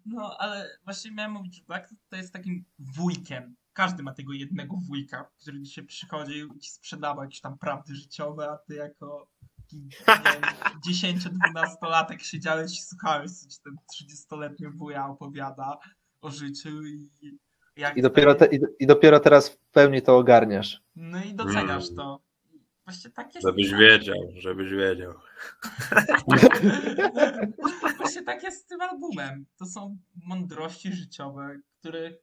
[0.07, 3.55] No ale właśnie miałem mówić, że Black to jest takim wujkiem.
[3.73, 7.95] Każdy ma tego jednego wujka, który ci się przychodził i ci sprzedawał jakieś tam prawdy
[7.95, 9.29] życiowe, a ty jako
[9.67, 10.43] taki, nie wiem,
[11.15, 15.79] 10-12-latek siedziałeś i słuchałeś, co ci ten 30-letni wuja opowiada
[16.21, 17.09] o życiu i
[17.77, 20.83] jak I dopiero, te, i, I dopiero teraz w pełni to ogarniasz.
[20.97, 21.97] No i doceniasz Mm.
[21.97, 22.21] to.
[22.85, 23.47] Właśnie tak jest.
[23.47, 25.13] Żebyś wiedział, żebyś wiedział.
[27.99, 29.47] Właśnie tak jest z tym albumem.
[29.57, 32.15] To są mądrości życiowe, których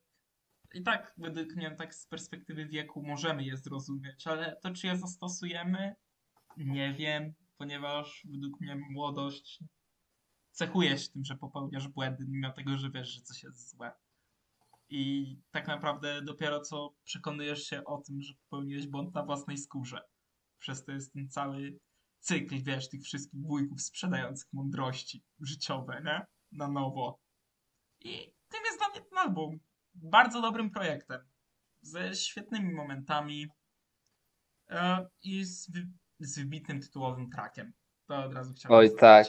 [0.73, 4.97] i tak według mnie tak z perspektywy wieku możemy je zrozumieć, ale to czy je
[4.97, 5.95] zastosujemy?
[6.57, 9.59] Nie wiem, ponieważ według mnie młodość
[10.51, 13.91] cechuje się tym, że popełniasz błędy, mimo tego, że wiesz, że coś jest złe.
[14.89, 20.01] I tak naprawdę dopiero co przekonujesz się o tym, że popełniłeś błąd na własnej skórze.
[20.59, 21.79] Przez to jest ten cały
[22.19, 26.25] cykl, wiesz, tych wszystkich wujków sprzedających mądrości życiowe, nie?
[26.51, 27.19] Na nowo.
[27.99, 29.59] I tym jest dla mnie ten album.
[29.93, 31.21] Bardzo dobrym projektem.
[31.81, 33.47] Ze świetnymi momentami
[34.69, 35.71] e, i z,
[36.25, 37.71] z wybitnym tytułowym trackiem.
[38.07, 39.27] To od razu chciałem Oj, tak.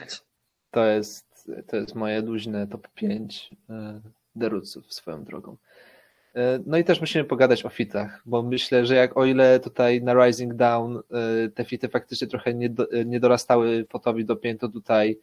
[0.70, 3.50] To jest, to jest moje luźne top 5
[4.40, 5.56] The Rootsów swoją drogą.
[6.34, 10.02] E, No i też musimy pogadać o fitach, bo myślę, że jak o ile tutaj
[10.02, 14.60] na Rising Down e, te fity faktycznie trochę nie, do, nie dorastały Fotowi do pięt,
[14.60, 15.18] to tutaj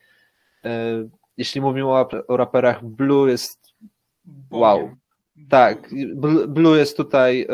[0.66, 0.70] e,
[1.38, 3.74] jeśli mówimy o, o raperach, Blue jest
[4.26, 4.62] Bogiem.
[4.62, 4.96] Wow.
[5.50, 7.48] Tak, Bl- Blue jest tutaj e,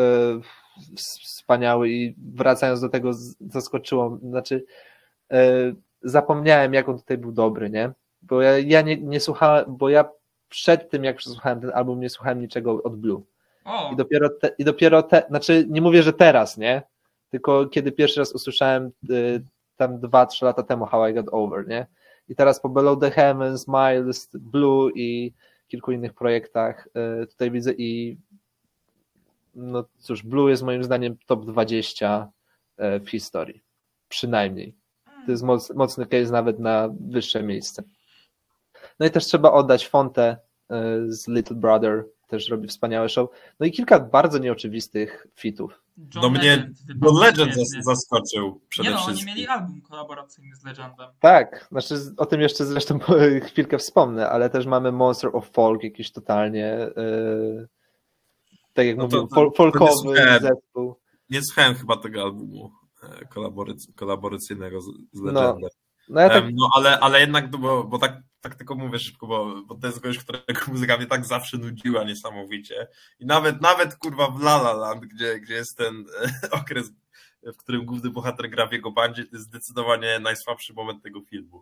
[0.98, 4.66] wspaniały i wracając do tego, zaskoczyło, znaczy
[5.32, 7.91] e, zapomniałem, jak on tutaj był dobry, nie?
[8.22, 10.10] Bo ja, ja nie, nie słuchałem, bo ja
[10.49, 13.24] przed tym, jak przesłuchałem ten album, nie słuchałem niczego od Blue.
[13.66, 16.82] O, I dopiero, te, i dopiero te, znaczy nie mówię, że teraz, nie?
[17.30, 19.44] Tylko kiedy pierwszy raz usłyszałem y,
[19.78, 21.88] tam dwa, trzy lata temu How I Got Over, nie?
[22.30, 25.34] I teraz po Below the Heavens, Miles, Blue i
[25.68, 26.88] kilku innych projektach
[27.24, 28.18] y, tutaj widzę i
[29.58, 32.28] no cóż, Blue jest moim zdaniem top 20
[32.80, 33.64] y, w historii.
[34.10, 34.76] Przynajmniej.
[35.26, 37.84] To jest moc, mocny case nawet na wyższe miejsce.
[39.00, 40.38] No i też trzeba oddać Fontę
[40.72, 40.76] y,
[41.14, 43.30] z Little Brother, też robi wspaniałe show.
[43.60, 45.84] No i kilka bardzo nieoczywistych fitów.
[46.16, 49.36] John Do mnie Legend wypadł John Legend zas- zaskoczył przede Nie no, oni wszystkim.
[49.36, 51.08] mieli album kolaboracyjny z Legendem.
[51.20, 53.00] Tak, znaczy o tym jeszcze zresztą
[53.48, 57.68] chwilkę wspomnę, ale też mamy Monster of Folk jakiś totalnie yy,
[58.78, 60.41] tak jak No to- mówiłem, to- fol, to folkowy nie słuchałem.
[60.41, 60.95] zespół.
[61.30, 62.72] Nie słuchałem chyba tego albumu
[63.04, 65.70] e, kolaborac- kolaboracyjnego z, z No, Legendem.
[66.10, 69.28] No ja tak, No ale, ale jednak, no bo, bo tak, tak tylko mówię szybko,
[69.28, 72.88] bo, bo to jest gość, którego muzyka mnie tak zawsze nudziła niesamowicie.
[73.20, 76.91] I nawet, nawet kurwa w La La Land, gdzie, gdzie jest ten e, okres,
[77.44, 81.62] w którym główny bohater gra w jego bandzie, to jest zdecydowanie najsłabszy moment tego filmu.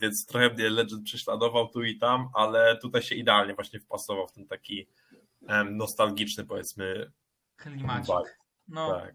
[0.00, 4.32] Więc trochę mnie Legend prześladował tu i tam, ale tutaj się idealnie właśnie wpasował w
[4.32, 4.86] ten taki
[5.70, 7.10] nostalgiczny, powiedzmy,
[7.56, 8.38] Klimacik.
[8.68, 9.14] No, Tak.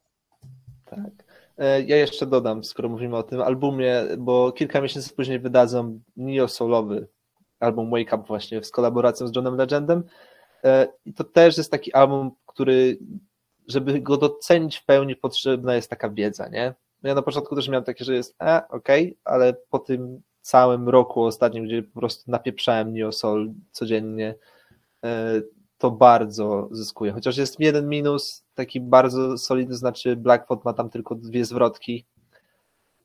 [0.86, 1.12] tak.
[1.58, 7.08] E, Ja jeszcze dodam, skoro mówimy o tym albumie, bo kilka miesięcy później wydadzą neo-solowy
[7.60, 10.04] album Wake Up właśnie z kolaboracją z Johnem Legendem.
[10.64, 12.98] E, I to też jest taki album, który,
[13.68, 16.74] żeby go docenić w pełni, potrzebna jest taka wiedza, nie?
[17.04, 21.24] Ja na początku też miałem takie, że jest, e, okej, ale po tym całym roku
[21.24, 24.36] ostatnim, gdzie po prostu napieprzałem neo-soul codziennie,
[25.06, 25.42] e,
[25.86, 27.12] to bardzo zyskuje.
[27.12, 32.06] Chociaż jest jeden minus, taki bardzo solidny, znaczy Blackfoot ma tam tylko dwie zwrotki.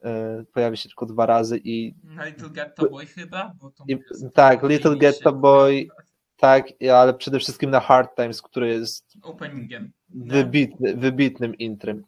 [0.04, 3.52] E, Pojawi się tylko dwa razy i na Little Ghetto Boy chyba?
[3.88, 3.98] I-
[4.34, 4.96] tak, Little.
[4.96, 5.88] Ghetto Boy.
[6.36, 9.92] tak, ale przede wszystkim na Hard Times, który jest Openingiem.
[10.08, 12.04] wybitny, wybitnym intrym.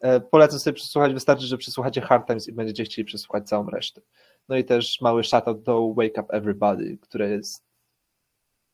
[0.00, 4.00] E, Polecam sobie przesłuchać, wystarczy, że przesłuchacie Hard Times i będziecie chcieli przesłuchać całą resztę.
[4.48, 7.64] No i też mały shoutout do Wake Up Everybody, które jest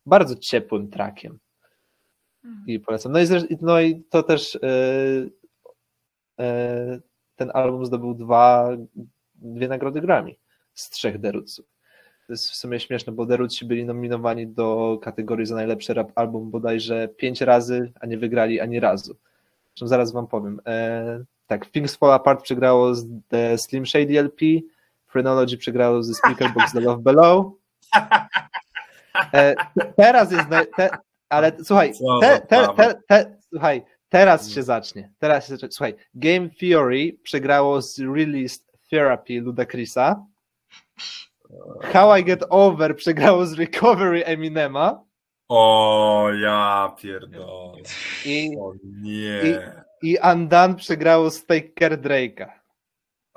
[0.08, 1.38] bardzo ciepłym trackiem.
[2.66, 3.12] I polecam.
[3.12, 3.26] No i,
[3.60, 4.60] no i to też e,
[6.40, 7.00] e,
[7.36, 8.70] ten album zdobył dwa,
[9.34, 10.34] dwie nagrody Grammy
[10.74, 11.66] z trzech Derutsów.
[12.26, 16.50] To jest w sumie śmieszne, bo Derutsi byli nominowani do kategorii za najlepszy rap album
[16.50, 19.16] bodajże pięć razy, a nie wygrali ani razu.
[19.68, 20.60] Zresztą zaraz wam powiem.
[20.66, 24.46] E, tak, Things Fall Apart przegrało z The Slim Shady LP,
[25.12, 27.52] Phrenology przegrało ze Speakerbox The Love Below.
[29.32, 30.44] E, te- teraz jest,
[30.76, 30.90] te,
[31.28, 35.12] ale słuchaj, te, te, słuchaj, teraz się zacznie.
[35.18, 35.68] Teraz się zacznie.
[35.70, 40.24] Słuchaj, Game Theory przegrało z Released Therapy Ludacrisa.
[41.92, 45.04] How I Get Over przegrało z Recovery Eminema.
[45.48, 47.82] O, ja pierdolę.
[48.24, 48.72] I, O
[49.02, 49.40] nie.
[50.02, 52.46] i Undone przegrało z Take Care Drake'a.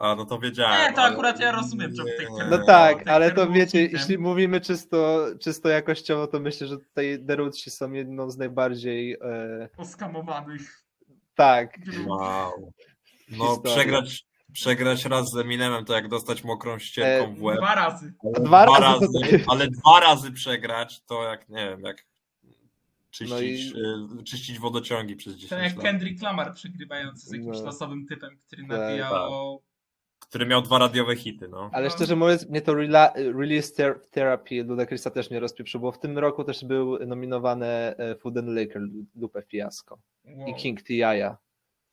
[0.02, 0.82] A, no to wiedziałem.
[0.90, 2.44] Nie, to ale- akurat ja rozumiem, że w tej Nie.
[2.46, 7.72] No tak, ale to wiecie, jeśli mówimy czysto, czysto jakościowo, to myślę, że tutaj Derutsi
[7.72, 10.84] są jedną z najbardziej e, Oskamowanych.
[11.36, 11.78] tak.
[12.08, 12.74] Wow.
[13.38, 17.58] No, przegrać, przegrać raz z Eminem to jak dostać mokrą ścierką E, w łeb.
[17.58, 18.14] Dwa razy.
[18.36, 22.06] Ale dwa razy to- ale dwa razy przegrać to jak, nie wiem, jak
[23.12, 25.84] czyścić, No y, czyścić wodociągi przez 10 To jak lat.
[25.86, 27.64] Kendrick Lamar przegrywający z jakimś No.
[27.66, 29.22] losowym typem, który Tak, nawijał tak.
[29.22, 29.60] o...
[30.30, 31.70] Który miał dwa radiowe hity, no.
[31.74, 31.90] Ale No.
[31.96, 36.18] szczerze mówiąc, mnie to rela- Release Ther- Therapy Ludacrisa też nie rozpieprzyło, bo w tym
[36.18, 38.82] roku też był nominowany e, Food and Liquor,
[39.16, 40.48] Lupe Fiasco Wow.
[40.48, 41.38] i King T.I.A.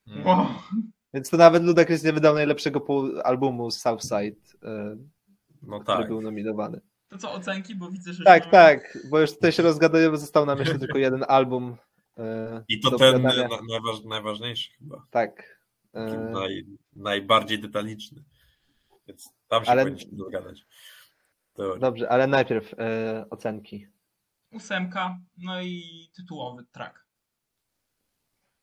[0.07, 0.25] Mm.
[0.25, 0.45] Wow.
[1.13, 4.95] Więc to nawet Ludacris nie wydał najlepszego pół- albumu z Southside, e,
[5.61, 6.07] No który tak.
[6.07, 6.81] był nominowany.
[7.09, 7.75] To co, ocenki?
[7.75, 8.23] Bo widzę, że...
[8.23, 11.75] Tak, mamy- tak, bo już tutaj się rozgadujemy, został nam jeszcze tylko jeden album.
[12.17, 13.21] e, I to ten
[13.69, 15.05] najważ, najważniejszy chyba.
[15.11, 15.58] Tak.
[15.93, 18.23] E, naj, najbardziej detaliczny.
[19.07, 20.65] Więc tam się Ale- powinniśmy dogadać.
[21.53, 23.87] To, Dobrze, ale najpierw e, ocenki.
[24.51, 25.83] Ósemka, no i
[26.15, 27.05] tytułowy track.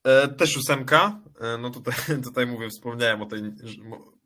[0.05, 1.21] E, też ósemka.
[1.41, 1.95] E, no tutaj,
[2.25, 3.43] tutaj mówię, wspomniałem o tej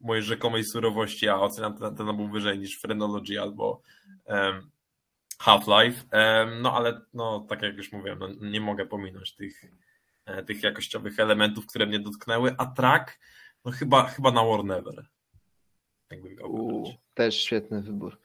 [0.01, 3.83] mojej rzekomej surowości, a oceniam ten, ten album wyżej niż Phrenology albo
[4.27, 4.71] em,
[5.39, 6.03] Half-Life.
[6.63, 9.65] No ale no, tak jak już mówiłem, no, nie mogę pominąć tych,
[10.47, 13.19] tych jakościowych elementów, które mnie dotknęły, a track,
[13.65, 15.07] no chyba, chyba na War Never.
[16.11, 16.99] Jakbym miał U, wybrać.
[17.15, 18.21] też świetny wybór.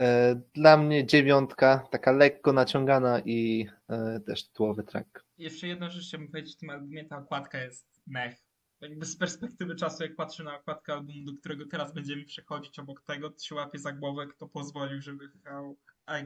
[0.00, 5.24] E, Dla mnie dziewiątka, taka lekko naciągana i e, też tytułowy track.
[5.38, 8.36] Jeszcze jedną rzecz chciałbym powiedzieć w tym albumie, ta okładka jest mech.
[8.80, 13.00] Jakby z perspektywy czasu, jak patrzę na okładkę albumu, do którego teraz będziemy przechodzić obok
[13.00, 15.28] tego, to się łapie za głowę, kto pozwolił, żeby I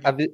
[0.02, 0.27] A wie,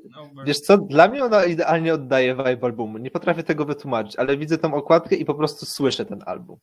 [0.45, 2.99] wiesz co, dla mnie ona idealnie oddaje vibe albumu.
[2.99, 6.59] Nie potrafię tego wytłumaczyć, ale widzę tą okładkę i po prostu słyszę ten album.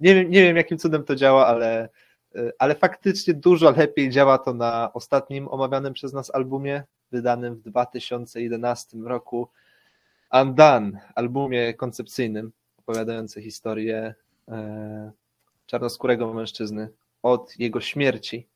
[0.00, 1.88] Nie wiem, nie wiem jakim cudem to działa, ale,
[2.34, 6.82] e, ale faktycznie dużo lepiej działa to na ostatnim omawianym przez nas albumie,
[7.12, 9.48] wydanym w 2011 roku.
[10.32, 14.14] Undone, albumie koncepcyjnym, opowiadającym historię
[14.48, 15.12] e,
[15.66, 16.88] czarnoskórego mężczyzny
[17.22, 18.48] od jego śmierci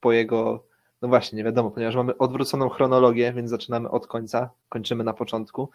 [0.00, 0.64] po jego,
[1.02, 5.70] no właśnie, nie wiadomo, ponieważ mamy odwróconą chronologię, więc zaczynamy od końca, kończymy na początku.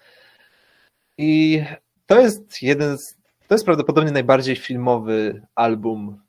[1.18, 1.64] I
[2.06, 3.18] to jest jeden z,
[3.48, 6.20] to jest prawdopodobnie najbardziej filmowy album,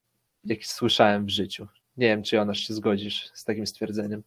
[0.44, 1.66] jaki słyszałem w życiu.
[1.96, 4.22] Nie wiem, czy Jonasz się zgodzisz z takim stwierdzeniem.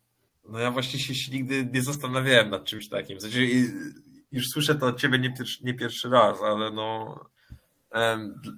[0.50, 3.18] No ja właśnie się, nigdy nie zastanawiałem nad czymś takim.
[3.18, 3.40] W sensie,
[4.32, 7.20] już słyszę to od ciebie nie pierwszy, nie pierwszy raz, ale no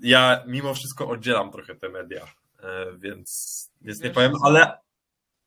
[0.02, 2.26] ja mimo wszystko oddzielam trochę te media,
[2.64, 4.78] e, więc, więc nie powiem, ale,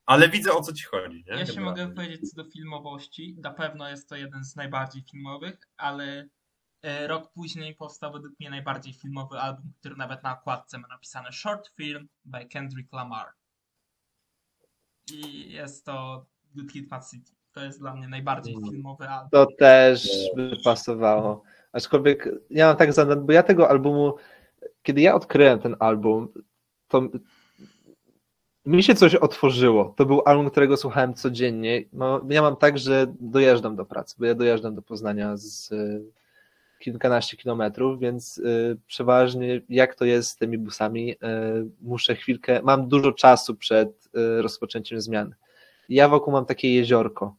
[0.07, 1.25] ale widzę o co ci chodzi.
[1.27, 1.37] Nie?
[1.39, 3.37] Ja się mogę powiedzieć co do filmowości.
[3.43, 6.29] Na pewno jest to jeden z najbardziej filmowych, ale
[6.83, 11.33] e, rok później powstał według mnie najbardziej filmowy album, który nawet na okładce ma napisane
[11.33, 13.27] Short Film by Kendrick Lamar.
[15.13, 17.33] I jest to Good Kid Mad City.
[17.53, 18.71] To jest dla mnie najbardziej Mm.
[18.71, 19.31] filmowy album.
[19.31, 21.43] To też by pasowało.
[21.73, 24.15] Aczkolwiek ja mam tak za, bo ja tego albumu,
[24.83, 26.29] kiedy ja odkryłem ten album,
[26.89, 27.03] to
[28.67, 29.95] mi się coś otworzyło.
[29.97, 31.85] To był album, którego słuchałem codziennie.
[31.93, 36.03] No, ja mam tak, że dojeżdżam do pracy, bo ja dojeżdżam do Poznania z y,
[36.79, 41.17] kilkanaście kilometrów, więc y, przeważnie jak to jest z tymi busami, y,
[41.81, 44.09] muszę chwilkę, mam dużo czasu przed
[44.39, 45.35] rozpoczęciem zmian.
[45.89, 47.37] Ja wokół mam takie jeziorko,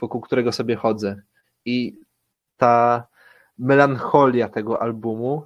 [0.00, 1.22] wokół którego sobie chodzę
[1.64, 1.96] i
[2.56, 3.06] ta
[3.58, 5.44] melancholia tego albumu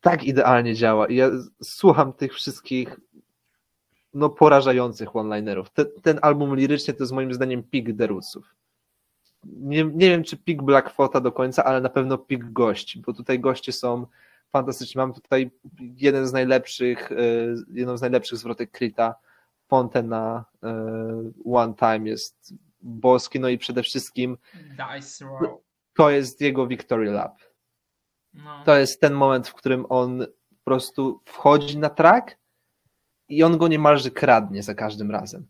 [0.00, 1.06] tak idealnie działa.
[1.06, 1.30] I ja
[1.62, 2.96] słucham tych wszystkich
[4.18, 5.70] no porażających one-linerów.
[5.70, 8.54] Ten, ten album lirycznie to jest moim zdaniem pik Deruców.
[9.44, 13.40] Nie, nie wiem, czy pik Blackfota do końca, ale na pewno pik gości, bo tutaj
[13.40, 14.06] goście są
[14.52, 14.98] fantastyczni.
[14.98, 15.50] Mam tutaj
[15.96, 19.14] jeden z najlepszych, y, jedną z najlepszych zwrotek Krita.
[19.68, 20.68] Ponte na y,
[21.52, 25.56] One Time jest boski, no i przede wszystkim Dice Roll.
[25.94, 27.38] to jest jego Victory Lap.
[28.34, 28.64] No.
[28.64, 32.36] To jest ten moment, w którym on po prostu wchodzi na track
[33.28, 35.46] i on go niemalże kradnie za każdym razem.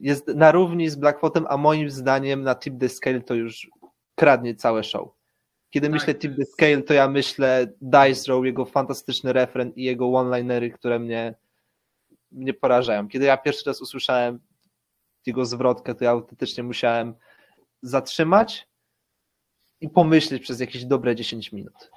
[0.00, 3.70] Jest na równi z Blackfotem, a moim zdaniem na Tip the Scale to już
[4.14, 5.08] kradnie całe show.
[5.70, 9.82] Kiedy Tak, myślę Tip the Scale, to ja myślę Dice Row, jego fantastyczny refren i
[9.82, 11.34] jego one-linery, które mnie,
[12.32, 13.08] mnie porażają.
[13.08, 14.40] Kiedy ja pierwszy raz usłyszałem
[15.26, 17.14] jego zwrotkę, to ja autentycznie musiałem
[17.82, 18.68] zatrzymać
[19.80, 21.90] i pomyśleć przez jakieś dobre 10 minut.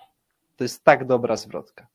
[0.55, 1.87] To jest tak dobra zwrotka.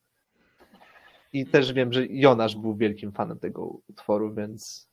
[1.40, 4.88] I też wiem, że Jonasz był wielkim fanem tego utworu, więc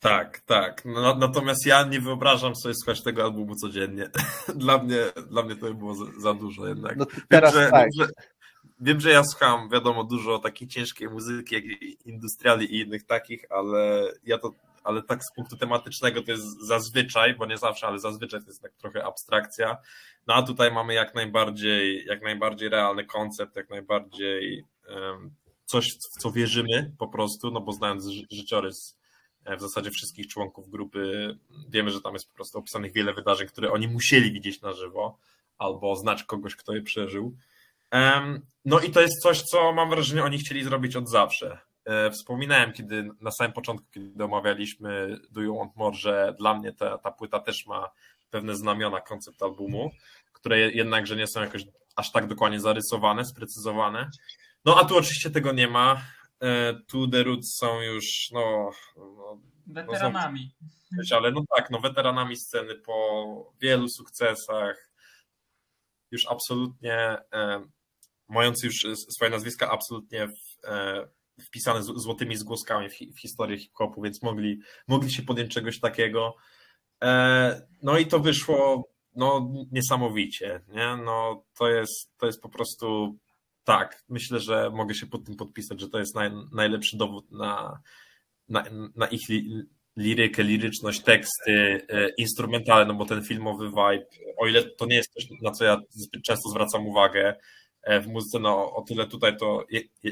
[0.00, 0.84] Tak, tak.
[0.84, 4.10] No, natomiast ja nie wyobrażam sobie słuchać tego albumu codziennie.
[4.54, 4.98] dla, mnie,
[5.30, 6.96] dla mnie to by było za, za dużo jednak.
[6.96, 7.88] no teraz wiem, że, tak.
[7.98, 8.12] wiem, że,
[8.80, 11.64] wiem, że ja słucham, wiadomo, dużo takiej ciężkiej muzyki, jak
[12.04, 14.52] industriali i innych takich, ale ja to,
[14.84, 18.62] ale tak z punktu tematycznego to jest zazwyczaj, bo nie zawsze, ale zazwyczaj to jest
[18.62, 19.76] tak trochę abstrakcja.
[20.26, 25.30] No a tutaj mamy jak najbardziej, jak najbardziej realny koncept, jak najbardziej em,
[25.72, 28.98] coś, w co wierzymy po prostu, no bo znając ży- życiorys
[29.44, 31.34] e, w zasadzie wszystkich członków grupy,
[31.68, 35.18] wiemy, że tam jest po prostu opisanych wiele wydarzeń, które oni musieli widzieć na żywo,
[35.58, 37.36] albo znać kogoś, kto je przeżył.
[38.64, 41.58] No i to jest coś, co mam wrażenie, oni chcieli zrobić od zawsze.
[41.84, 46.72] E, Wspominałem, kiedy na samym początku, kiedy omawialiśmy Do You Want More, że dla mnie
[46.72, 47.90] ta, ta płyta też ma
[48.30, 49.90] pewne znamiona koncept albumu,
[50.32, 51.62] które jednakże nie są jakoś
[51.96, 54.10] aż tak dokładnie zarysowane, sprecyzowane.
[54.64, 56.04] No a tu oczywiście tego nie ma.
[56.42, 60.54] E, Tu The Roots są już, no, no Weteranami.
[60.98, 64.92] być, ale no tak, no weteranami sceny po wielu sukcesach,
[66.10, 66.94] już absolutnie
[67.32, 67.64] e,
[68.28, 71.08] mający już swoje nazwiska absolutnie w, e,
[71.46, 76.34] wpisane z, złotymi zgłoskami w, w historię hip-hopu, więc mogli, mogli się podjąć czegoś takiego.
[77.02, 80.96] E, no i to wyszło no, niesamowicie, nie?
[80.96, 83.18] No, to jest, to jest po prostu
[83.64, 87.80] tak, myślę, że mogę się pod tym podpisać, że to jest naj, najlepszy dowód na,
[88.48, 88.64] na,
[88.96, 89.62] na ich li,
[89.96, 94.06] lirykę, liryczność, teksty, e, instrumentale, no bo ten filmowy vibe,
[94.38, 97.36] o ile to nie jest coś, na co ja zbyt często zwracam uwagę
[97.82, 99.64] e, w muzyce, no o tyle tutaj to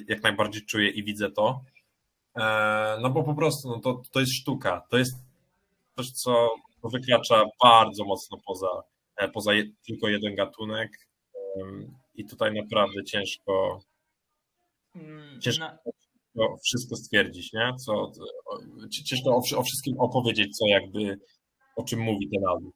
[0.09, 1.65] jak najbardziej czuję i widzę to.
[2.37, 4.83] E, no bo po prostu no to, to jest sztuka.
[4.91, 5.13] To jest
[5.97, 6.51] coś, co
[6.85, 8.83] wykracza bardzo mocno poza,
[9.35, 9.51] poza
[9.87, 10.91] tylko jeden gatunek.
[12.15, 13.81] I tutaj naprawdę ciężko,
[14.95, 15.67] Mm, Ciężko.
[16.35, 17.73] to wszystko stwierdzić, nie?
[17.87, 18.13] Co,
[18.91, 21.19] ciężko o, o wszystkim opowiedzieć, co jakby,
[21.77, 22.73] o czym mówi ten album.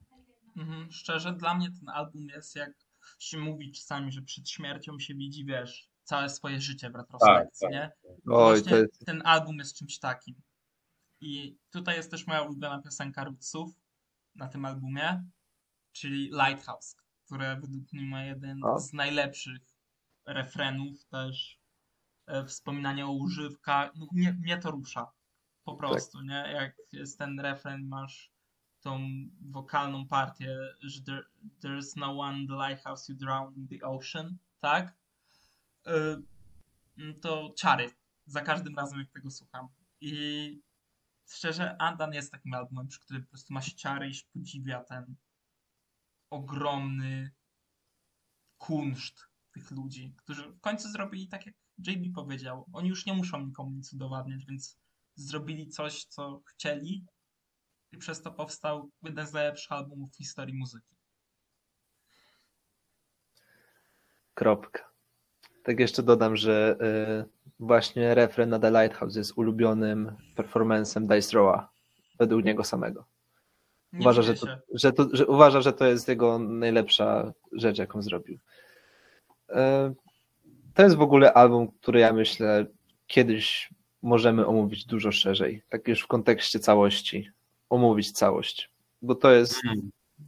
[0.57, 2.73] Mhm, szczerze, dla mnie ten album jest jak
[3.19, 7.73] się mówi czasami, że przed śmiercią się widzi, wiesz, całe swoje życie w retrospekcji, tak.
[7.73, 7.91] nie?
[8.07, 10.35] Oj, Właśnie to jest, ten album jest czymś takim.
[11.21, 13.71] I tutaj jest też moja ulubiona piosenka Rootsów
[14.35, 15.25] na tym albumie,
[15.93, 18.79] czyli Lighthouse, które według mnie ma jeden O.
[18.79, 19.63] z najlepszych
[20.27, 21.59] refrenów też.
[22.27, 23.91] E, Wspominanie o używkach.
[23.97, 25.13] No, mnie, mnie to rusza.
[25.65, 26.45] Po prostu, nie?
[26.55, 28.35] Jak jest ten refren, masz
[28.81, 29.01] tą
[29.41, 31.25] wokalną partię, że there,
[31.61, 34.95] there's no one in the lighthouse you drown in the ocean, tak?
[35.87, 35.91] Y,
[36.99, 37.91] mm, to czary.
[38.27, 39.69] Za każdym razem, jak tego słucham.
[40.01, 40.63] I
[41.29, 44.85] szczerze, Andan jest takim albumem, przy którym po prostu ma się ciary i się podziwia
[44.85, 45.15] ten
[46.35, 47.31] ogromny
[48.59, 52.67] kunszt tych ludzi, którzy w końcu zrobili tak, jak JB powiedział.
[52.73, 54.79] Oni już nie muszą nikomu nic udowadniać, więc
[55.15, 57.07] zrobili coś, co chcieli
[57.93, 60.95] i przez to powstał jeden z najlepszych albumów w historii muzyki.
[64.35, 64.91] kropka.
[65.65, 71.73] Tak jeszcze dodam, że y, właśnie refren na The Lighthouse jest ulubionym performancem Dice Rowa
[72.19, 73.05] według niego samego.
[74.01, 78.39] Uważa, że to, że, to, że uważa, że to jest jego najlepsza rzecz, jaką zrobił.
[79.51, 79.95] E,
[80.75, 82.67] To jest w ogóle album, który ja myślę
[83.07, 83.71] kiedyś
[84.03, 87.31] możemy omówić dużo szerzej, tak już w kontekście całości,
[87.71, 88.71] omówić całość,
[89.03, 89.55] bo to jest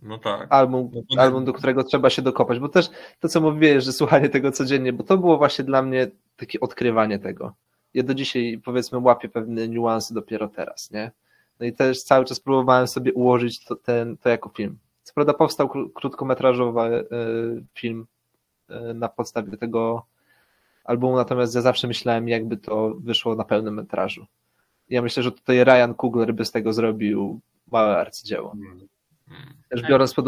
[0.02, 0.46] No tak.
[0.50, 2.90] album, No album, do którego trzeba się dokopać, bo też
[3.20, 7.18] to, co mówiłeś, że słuchanie tego codziennie, bo to było właśnie dla mnie takie odkrywanie
[7.18, 7.54] tego.
[7.94, 11.10] Ja do dzisiaj, powiedzmy, łapię pewne niuanse dopiero teraz, nie?
[11.60, 14.78] No i też cały czas próbowałem sobie ułożyć to, ten, to jako film.
[15.02, 17.04] Co prawda powstał kró- krótkometrażowy e,
[17.74, 18.06] film
[18.68, 20.06] e, na podstawie tego
[20.84, 24.26] albumu, natomiast ja zawsze myślałem, jakby to wyszło na pełnym metrażu.
[24.90, 27.40] Ja myślę, że tutaj Ryan Coogler by z tego zrobił
[27.72, 28.52] małe arcydzieło.
[28.52, 28.88] Mm.
[29.68, 29.90] Też Tak.
[29.90, 30.26] biorąc, pod,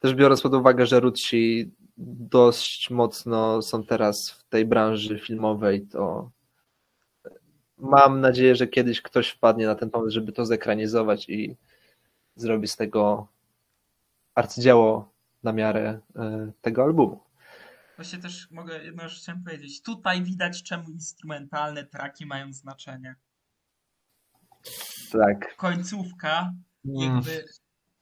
[0.00, 1.70] też biorąc pod uwagę, że Rutsi
[2.30, 6.30] dość mocno są teraz w tej branży filmowej, to
[7.78, 11.56] mam nadzieję, że kiedyś ktoś wpadnie na ten pomysł, żeby to zekranizować i
[12.36, 13.28] zrobi z tego
[14.34, 15.12] arcydzieło
[15.42, 17.20] na miarę e, tego albumu.
[17.96, 19.82] Właśnie też mogę jedną rzecz chciałem powiedzieć.
[19.82, 23.14] Tutaj widać, czemu instrumentalne traki mają znaczenie.
[25.12, 25.56] Tak.
[25.56, 26.52] Końcówka,
[26.88, 27.14] Mm.
[27.14, 27.44] jakby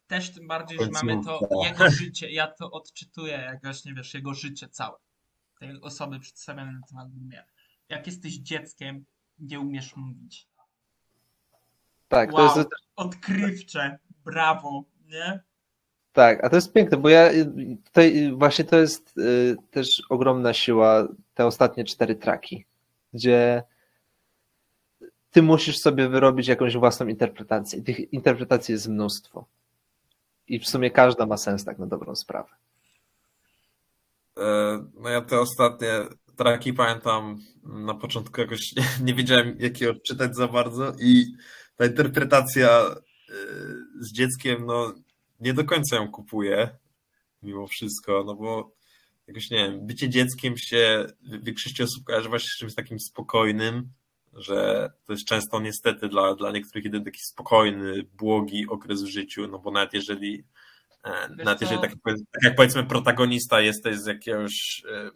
[0.07, 2.31] też tym bardziej, że mamy to jego życie.
[2.31, 4.99] Ja to odczytuję, jak właśnie wiesz, jego życie całe.
[5.61, 7.45] Tej osoby przedstawione na tym albumie.
[7.89, 9.05] Jak jesteś dzieckiem,
[9.39, 10.49] nie umiesz mówić.
[12.09, 15.41] Tak, to Wow, jest, odkrywcze, brawo, nie?
[16.13, 17.47] Tak, a to jest piękne, bo ja y,
[17.85, 22.65] tutaj y, właśnie to jest y, też ogromna siła te ostatnie cztery traki,
[23.13, 23.63] gdzie
[25.31, 27.83] ty musisz sobie wyrobić jakąś własną interpretację.
[27.83, 29.47] Tych interpretacji jest mnóstwo.
[30.49, 32.49] I w sumie każda ma sens tak na dobrą sprawę.
[34.39, 35.89] E, No ja te ostatnie
[36.37, 41.25] traki pamiętam na początku jakoś nie, nie wiedziałem jak je odczytać za bardzo i
[41.77, 42.95] ta interpretacja e,
[44.01, 44.95] z dzieckiem no
[45.41, 46.69] nie do końca ją kupuję
[47.43, 48.75] mimo wszystko, no bo
[49.29, 53.89] jakoś nie wiem, bycie dzieckiem się w większości osób kojarzy właśnie z czymś takim spokojnym,
[54.33, 59.49] że to jest często niestety dla, dla niektórych jeden taki spokojny, błogi okres w życiu,
[59.49, 60.45] no bo nawet jeżeli
[61.05, 65.11] e, Wiesz nawet jeżeli tak, tak jak powiedzmy protagonista jesteś z jakiegoś e,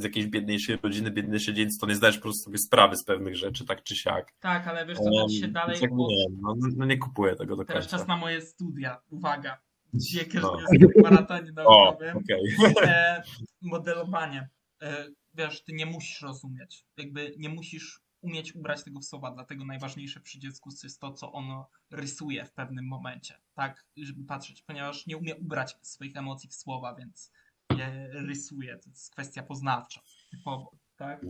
[0.00, 2.96] z, jak- z jakiejś biedniejszej rodziny, biedniejszej dziedzictwa, to nie zdajesz po prostu sobie sprawy
[2.96, 4.32] z pewnych rzeczy, tak czy siak.
[4.40, 5.78] Tak, ale wiesz to się dalej...
[5.80, 7.98] jakby nie, wiem, no, no nie kupuję tego do Teraz końca.
[7.98, 9.00] czas na moje studia.
[9.10, 9.58] Uwaga.
[9.94, 10.56] Dzięki, No.
[10.60, 12.16] że jestem w maratonie O, naukowym.
[12.16, 12.56] okej.
[12.82, 13.22] e,
[13.62, 14.48] modelowanie.
[14.82, 16.84] E, wiesz, ty nie musisz rozumieć.
[16.96, 21.32] Jakby nie musisz umieć ubrać tego w słowa, dlatego najważniejsze przy dziecku jest to, co
[21.32, 26.54] ono rysuje w pewnym momencie, tak, żeby patrzeć, ponieważ nie umie ubrać swoich emocji w
[26.54, 27.32] słowa, więc
[27.78, 31.20] je rysuje, to jest kwestia poznawcza, typowo, tak.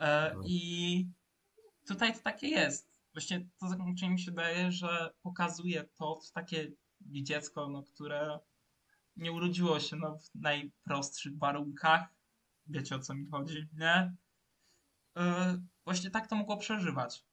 [0.00, 1.08] E, I
[1.86, 2.94] tutaj to takie jest.
[3.14, 8.38] Właśnie to zakończenie mi się daje, że pokazuje to co takie dziecko, no, które
[9.16, 12.08] nie urodziło się no, w najprostszych warunkach.
[12.66, 14.14] Wiecie o co mi chodzi, nie?
[15.16, 17.24] E, właśnie tak to mogło przeżywać.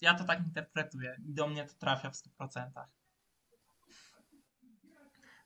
[0.00, 2.70] Ja to tak interpretuję i do mnie to trafia w 100%.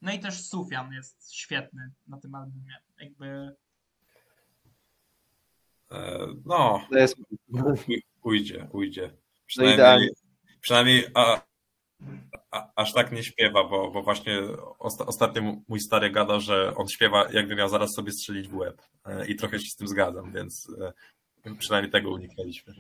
[0.05, 2.77] No i też Sufian jest świetny na tym albumie.
[3.01, 3.55] Jakby
[5.93, 7.17] E, No, To jest,
[8.23, 9.03] ujdzie, ujdzie.
[9.07, 9.17] No
[9.47, 10.09] Przynajmniej, idealnie.
[10.61, 11.41] przynajmniej a,
[12.51, 14.41] a, aż tak nie śpiewa, bo, bo właśnie
[14.79, 18.83] osta, ostatnio mój stary gada, że on śpiewa jakby miał zaraz sobie strzelić w łeb.
[19.07, 20.69] E, I trochę się z tym zgadzam, więc
[21.45, 22.75] e, przynajmniej tego uniknęliśmy.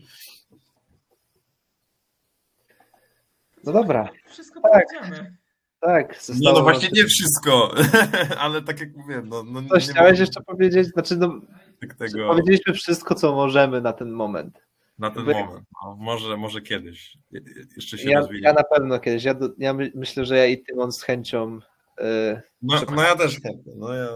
[3.65, 4.87] No dobra, Wszystko Tak.
[4.89, 5.37] powiedziane.
[5.85, 6.23] Tak.
[6.23, 7.74] Zostało- no właśnie nie wszystko,
[8.39, 10.86] ale tak jak mówiłem, no, no Coś chciałeś mogę jeszcze powiedzieć?
[10.89, 11.40] Znaczy, no,
[11.81, 14.59] tak tego powiedzieliśmy wszystko, co możemy na ten moment.
[14.98, 15.65] na ten moment.
[15.85, 17.19] No, może, może kiedyś.
[17.31, 19.24] Je- je- Jeszcze się Ja, ja na pewno kiedyś.
[19.24, 21.59] Ja, do, ja my, myślę, że ja i Tymon z chęcią.
[22.01, 23.73] y, No, no ja też chętnie.
[23.77, 24.09] No ja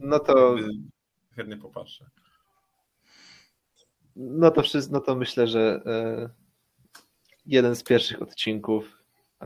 [0.00, 0.56] no to,
[1.36, 2.04] chętnie popatrzę.
[4.16, 5.80] no to wszystko, no to myślę, że
[6.26, 6.30] y,
[7.46, 8.95] jeden z pierwszych odcinków,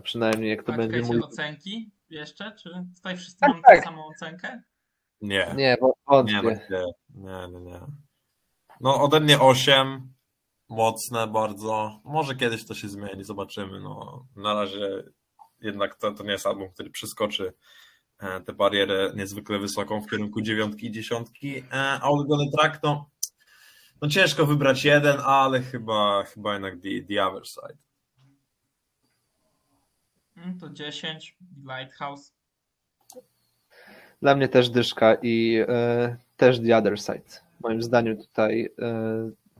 [0.00, 1.20] a przynajmniej jak to A będzie mój.
[1.20, 2.52] ocenki jeszcze?
[2.62, 3.76] Czy tutaj wszyscy Tak, mamy tak.
[3.78, 4.62] tę samą ocenkę?
[5.20, 5.54] Nie.
[5.56, 5.86] Nie, bo
[6.22, 6.66] Nie, no wątpię.
[6.70, 7.80] nie, nie, nie, nie.
[8.80, 10.12] No ode mnie 8,
[10.68, 12.00] mocne bardzo.
[12.04, 13.80] Może kiedyś to się zmieni, zobaczymy.
[13.80, 15.02] No, na razie
[15.60, 17.52] jednak to, to nie jest album, który przeskoczy
[18.18, 21.58] e, tę barierę niezwykle wysoką w kierunku dziewiątki i dziesiątki.
[21.58, 23.10] E, A ulubiony track, no,
[24.02, 27.78] no ciężko wybrać jeden, ale chyba, chyba jednak the, the Other Side.
[30.36, 32.32] Mm, To 10, Lighthouse.
[34.22, 37.40] Dla mnie też dyszka i y, też The Other Side.
[37.60, 38.70] Moim zdaniem tutaj y,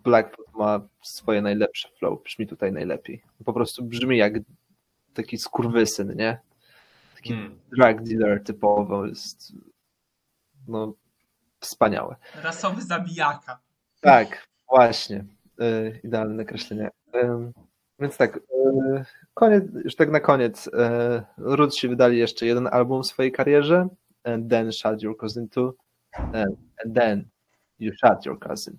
[0.05, 2.23] Blackfoot ma swoje najlepsze flow.
[2.23, 3.23] Brzmi tutaj najlepiej.
[3.45, 4.33] Po prostu brzmi jak
[5.15, 6.39] taki skurwysyn, nie?
[7.15, 7.59] Taki Hmm.
[7.77, 9.53] drug dealer typowo jest
[10.69, 10.93] no
[11.61, 12.17] wspaniałe.
[12.43, 13.59] Rasowy zabijaka.
[14.01, 15.25] Tak, właśnie.
[15.61, 16.91] Y, idealne określenie.
[17.15, 17.53] Ym,
[17.99, 18.41] więc tak, y,
[19.41, 20.67] koniec, już tak na koniec.
[20.67, 20.71] Y,
[21.39, 23.89] Roots wydali jeszcze jeden album w swojej karierze.
[24.25, 25.75] And then shot your cousin too.
[26.13, 27.25] And, and then
[27.79, 28.77] you shot your cousin.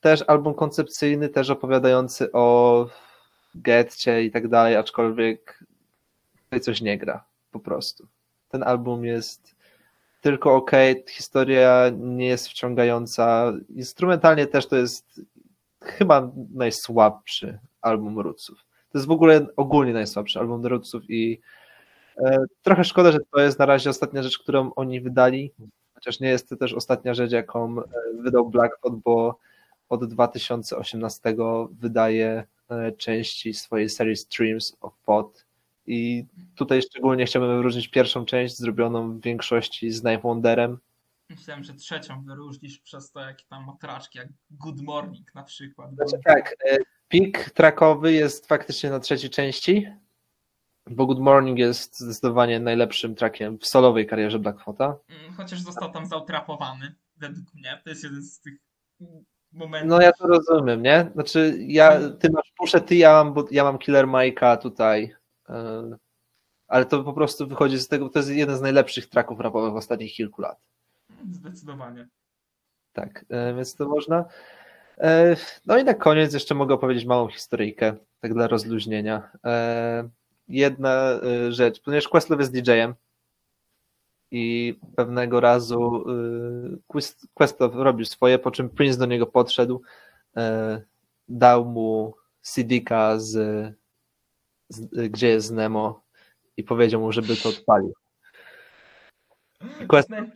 [0.00, 2.86] Też album koncepcyjny, też opowiadający o
[3.54, 5.64] getcie i tak dalej, aczkolwiek
[6.44, 7.24] tutaj coś nie gra.
[7.50, 8.06] Po prostu.
[8.48, 9.54] Ten album jest
[10.20, 10.70] tylko ok,
[11.08, 13.52] historia nie jest wciągająca.
[13.68, 15.20] Instrumentalnie też to jest
[15.82, 18.73] chyba najsłabszy album Rootsów.
[18.94, 21.40] To jest w ogóle ogólnie najsłabszy album Rootsów i
[22.16, 25.52] e, trochę szkoda, że to jest na razie ostatnia rzecz, którą oni wydali,
[25.94, 27.84] chociaż nie jest to też ostatnia rzecz, jaką e,
[28.20, 29.38] wydał Blackfoot, bo
[29.88, 31.36] od 2018
[31.70, 35.46] wydaje e, części swojej serii Streams of Pod
[35.86, 36.24] i
[36.56, 40.78] tutaj szczególnie chciałbym wyróżnić pierwszą część zrobioną w większości z Knife Wonderem.
[41.30, 45.94] Myślałem, że trzecią wyróżnisz przez to, jakie tam matraczki, jak Good Morning na przykład.
[45.94, 46.56] Znaczy tak,
[47.08, 49.88] pik trackowy jest faktycznie na trzeciej części,
[50.86, 54.96] bo Good Morning jest zdecydowanie najlepszym trackiem w solowej karierze Blackfoota.
[55.08, 57.80] Mm, Chociaż został tam zautrapowany, według mnie.
[57.84, 58.54] To jest jeden z tych
[59.52, 59.90] momentów.
[59.90, 61.10] No ja to rozumiem, nie?
[61.14, 65.14] Znaczy ja, ty masz puszę, ty, ja mam, ja mam Killer Mike'a tutaj,
[65.48, 65.96] e,
[66.68, 69.76] ale to po prostu wychodzi z tego, to jest jeden z najlepszych tracków rapowych w
[69.76, 70.60] ostatnich kilku lat.
[71.30, 72.08] Zdecydowanie.
[72.92, 74.24] Tak, e, więc to można.
[74.98, 79.30] E, No i na koniec jeszcze mogę opowiedzieć małą historyjkę, tak dla rozluźnienia.
[79.44, 80.08] E,
[80.48, 82.94] Jedna e, rzecz, ponieważ Questlove jest DJ-em
[84.30, 86.04] i pewnego razu
[86.88, 89.82] Quest- Questlove robił swoje, po czym Prince do niego podszedł,
[91.28, 93.32] dał mu CD-ka z,
[94.68, 96.02] z gdzie jest Nemo
[96.56, 97.92] i powiedział mu, żeby to odpalił.
[99.88, 100.26] Quest-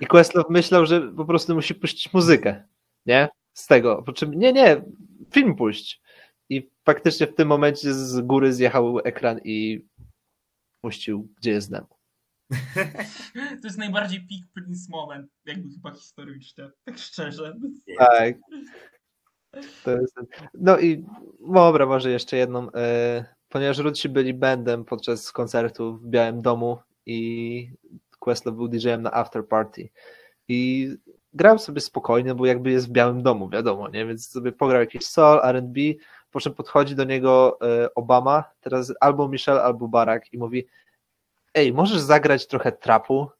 [0.00, 2.62] I Questlove myślał, że po prostu musi puścić muzykę,
[3.06, 3.28] nie?
[3.56, 4.02] Z tego.
[4.02, 4.82] Po czym, nie, nie,
[5.30, 6.00] film puść.
[6.48, 9.86] I faktycznie w tym momencie z góry zjechał ekran i
[10.80, 11.96] puścił, gdzie jest Nemo.
[13.62, 17.56] To jest najbardziej peak Prince moment, jakby chyba historycznie, tak szczerze.
[17.98, 18.34] Tak.
[19.54, 19.88] Jest...
[20.54, 21.04] No i
[21.54, 22.72] dobra, może jeszcze jedną.
[22.72, 27.70] E, ponieważ Rutsi byli bandem podczas koncertu w Białym Domu i
[28.18, 29.88] Questlove był DJ-em na after party.
[30.48, 30.88] I
[31.36, 34.06] grał sobie spokojnie, bo jakby jest w Białym Domu, wiadomo, nie?
[34.06, 35.80] Więc sobie pograł jakiś soul, R&B,
[36.30, 40.66] po czym podchodzi do niego e, Obama, teraz albo Michelle, albo Barack i mówi
[41.56, 43.30] ej, możesz zagrać trochę trapu,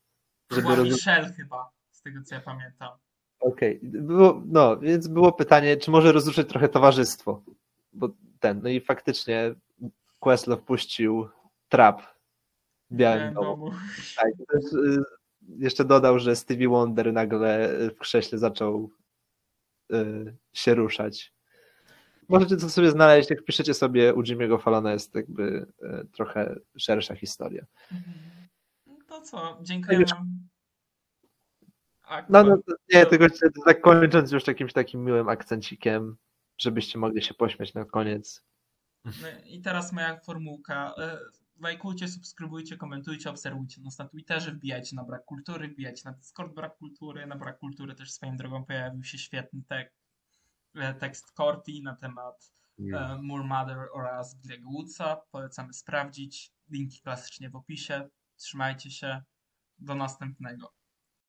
[0.51, 2.90] żeby Była rozumieć Michelle chyba, z tego co ja pamiętam.
[3.40, 7.43] Okej, było, no, więc było pytanie, czy może rozruszyć trochę towarzystwo,
[7.93, 8.09] bo
[8.40, 9.55] ten, no i faktycznie
[10.20, 11.28] Questlove puścił
[11.68, 12.02] trap
[12.90, 13.70] w białym domu.
[14.16, 15.02] Tak, też, y,
[15.48, 18.90] jeszcze dodał, że Stevie Wonder nagle w krześle zaczął
[19.93, 21.32] y, się ruszać.
[22.28, 27.14] Możecie to sobie znaleźć, jak piszecie sobie u Jimmy'ego Fallona jest jakby y, trochę szersza
[27.14, 27.66] historia.
[29.06, 30.05] To co, dziękuję
[32.28, 32.59] No, no
[32.94, 33.27] nie, tylko
[33.64, 36.16] tak kończąc już jakimś takim miłym akcencikiem.
[36.59, 38.43] żebyście mogli się pośmiać na koniec.
[39.05, 40.94] No I teraz moja formułka.
[41.61, 46.77] Lajkujcie, subskrybujcie, komentujcie, obserwujcie nas na Twitterze, wbijajcie na Brak Kultury, wbijajcie na Discord Brak
[46.77, 47.27] Kultury.
[47.27, 49.93] Na Brak Kultury też swoją drogą pojawił się świetny tek,
[50.74, 55.16] e, tekst Corti na temat e, More Mother oraz Greg Woodsa.
[55.16, 56.53] Polecamy sprawdzić.
[56.70, 58.09] Linki klasycznie w opisie.
[58.37, 59.23] Trzymajcie się.
[59.78, 60.76] Do następnego.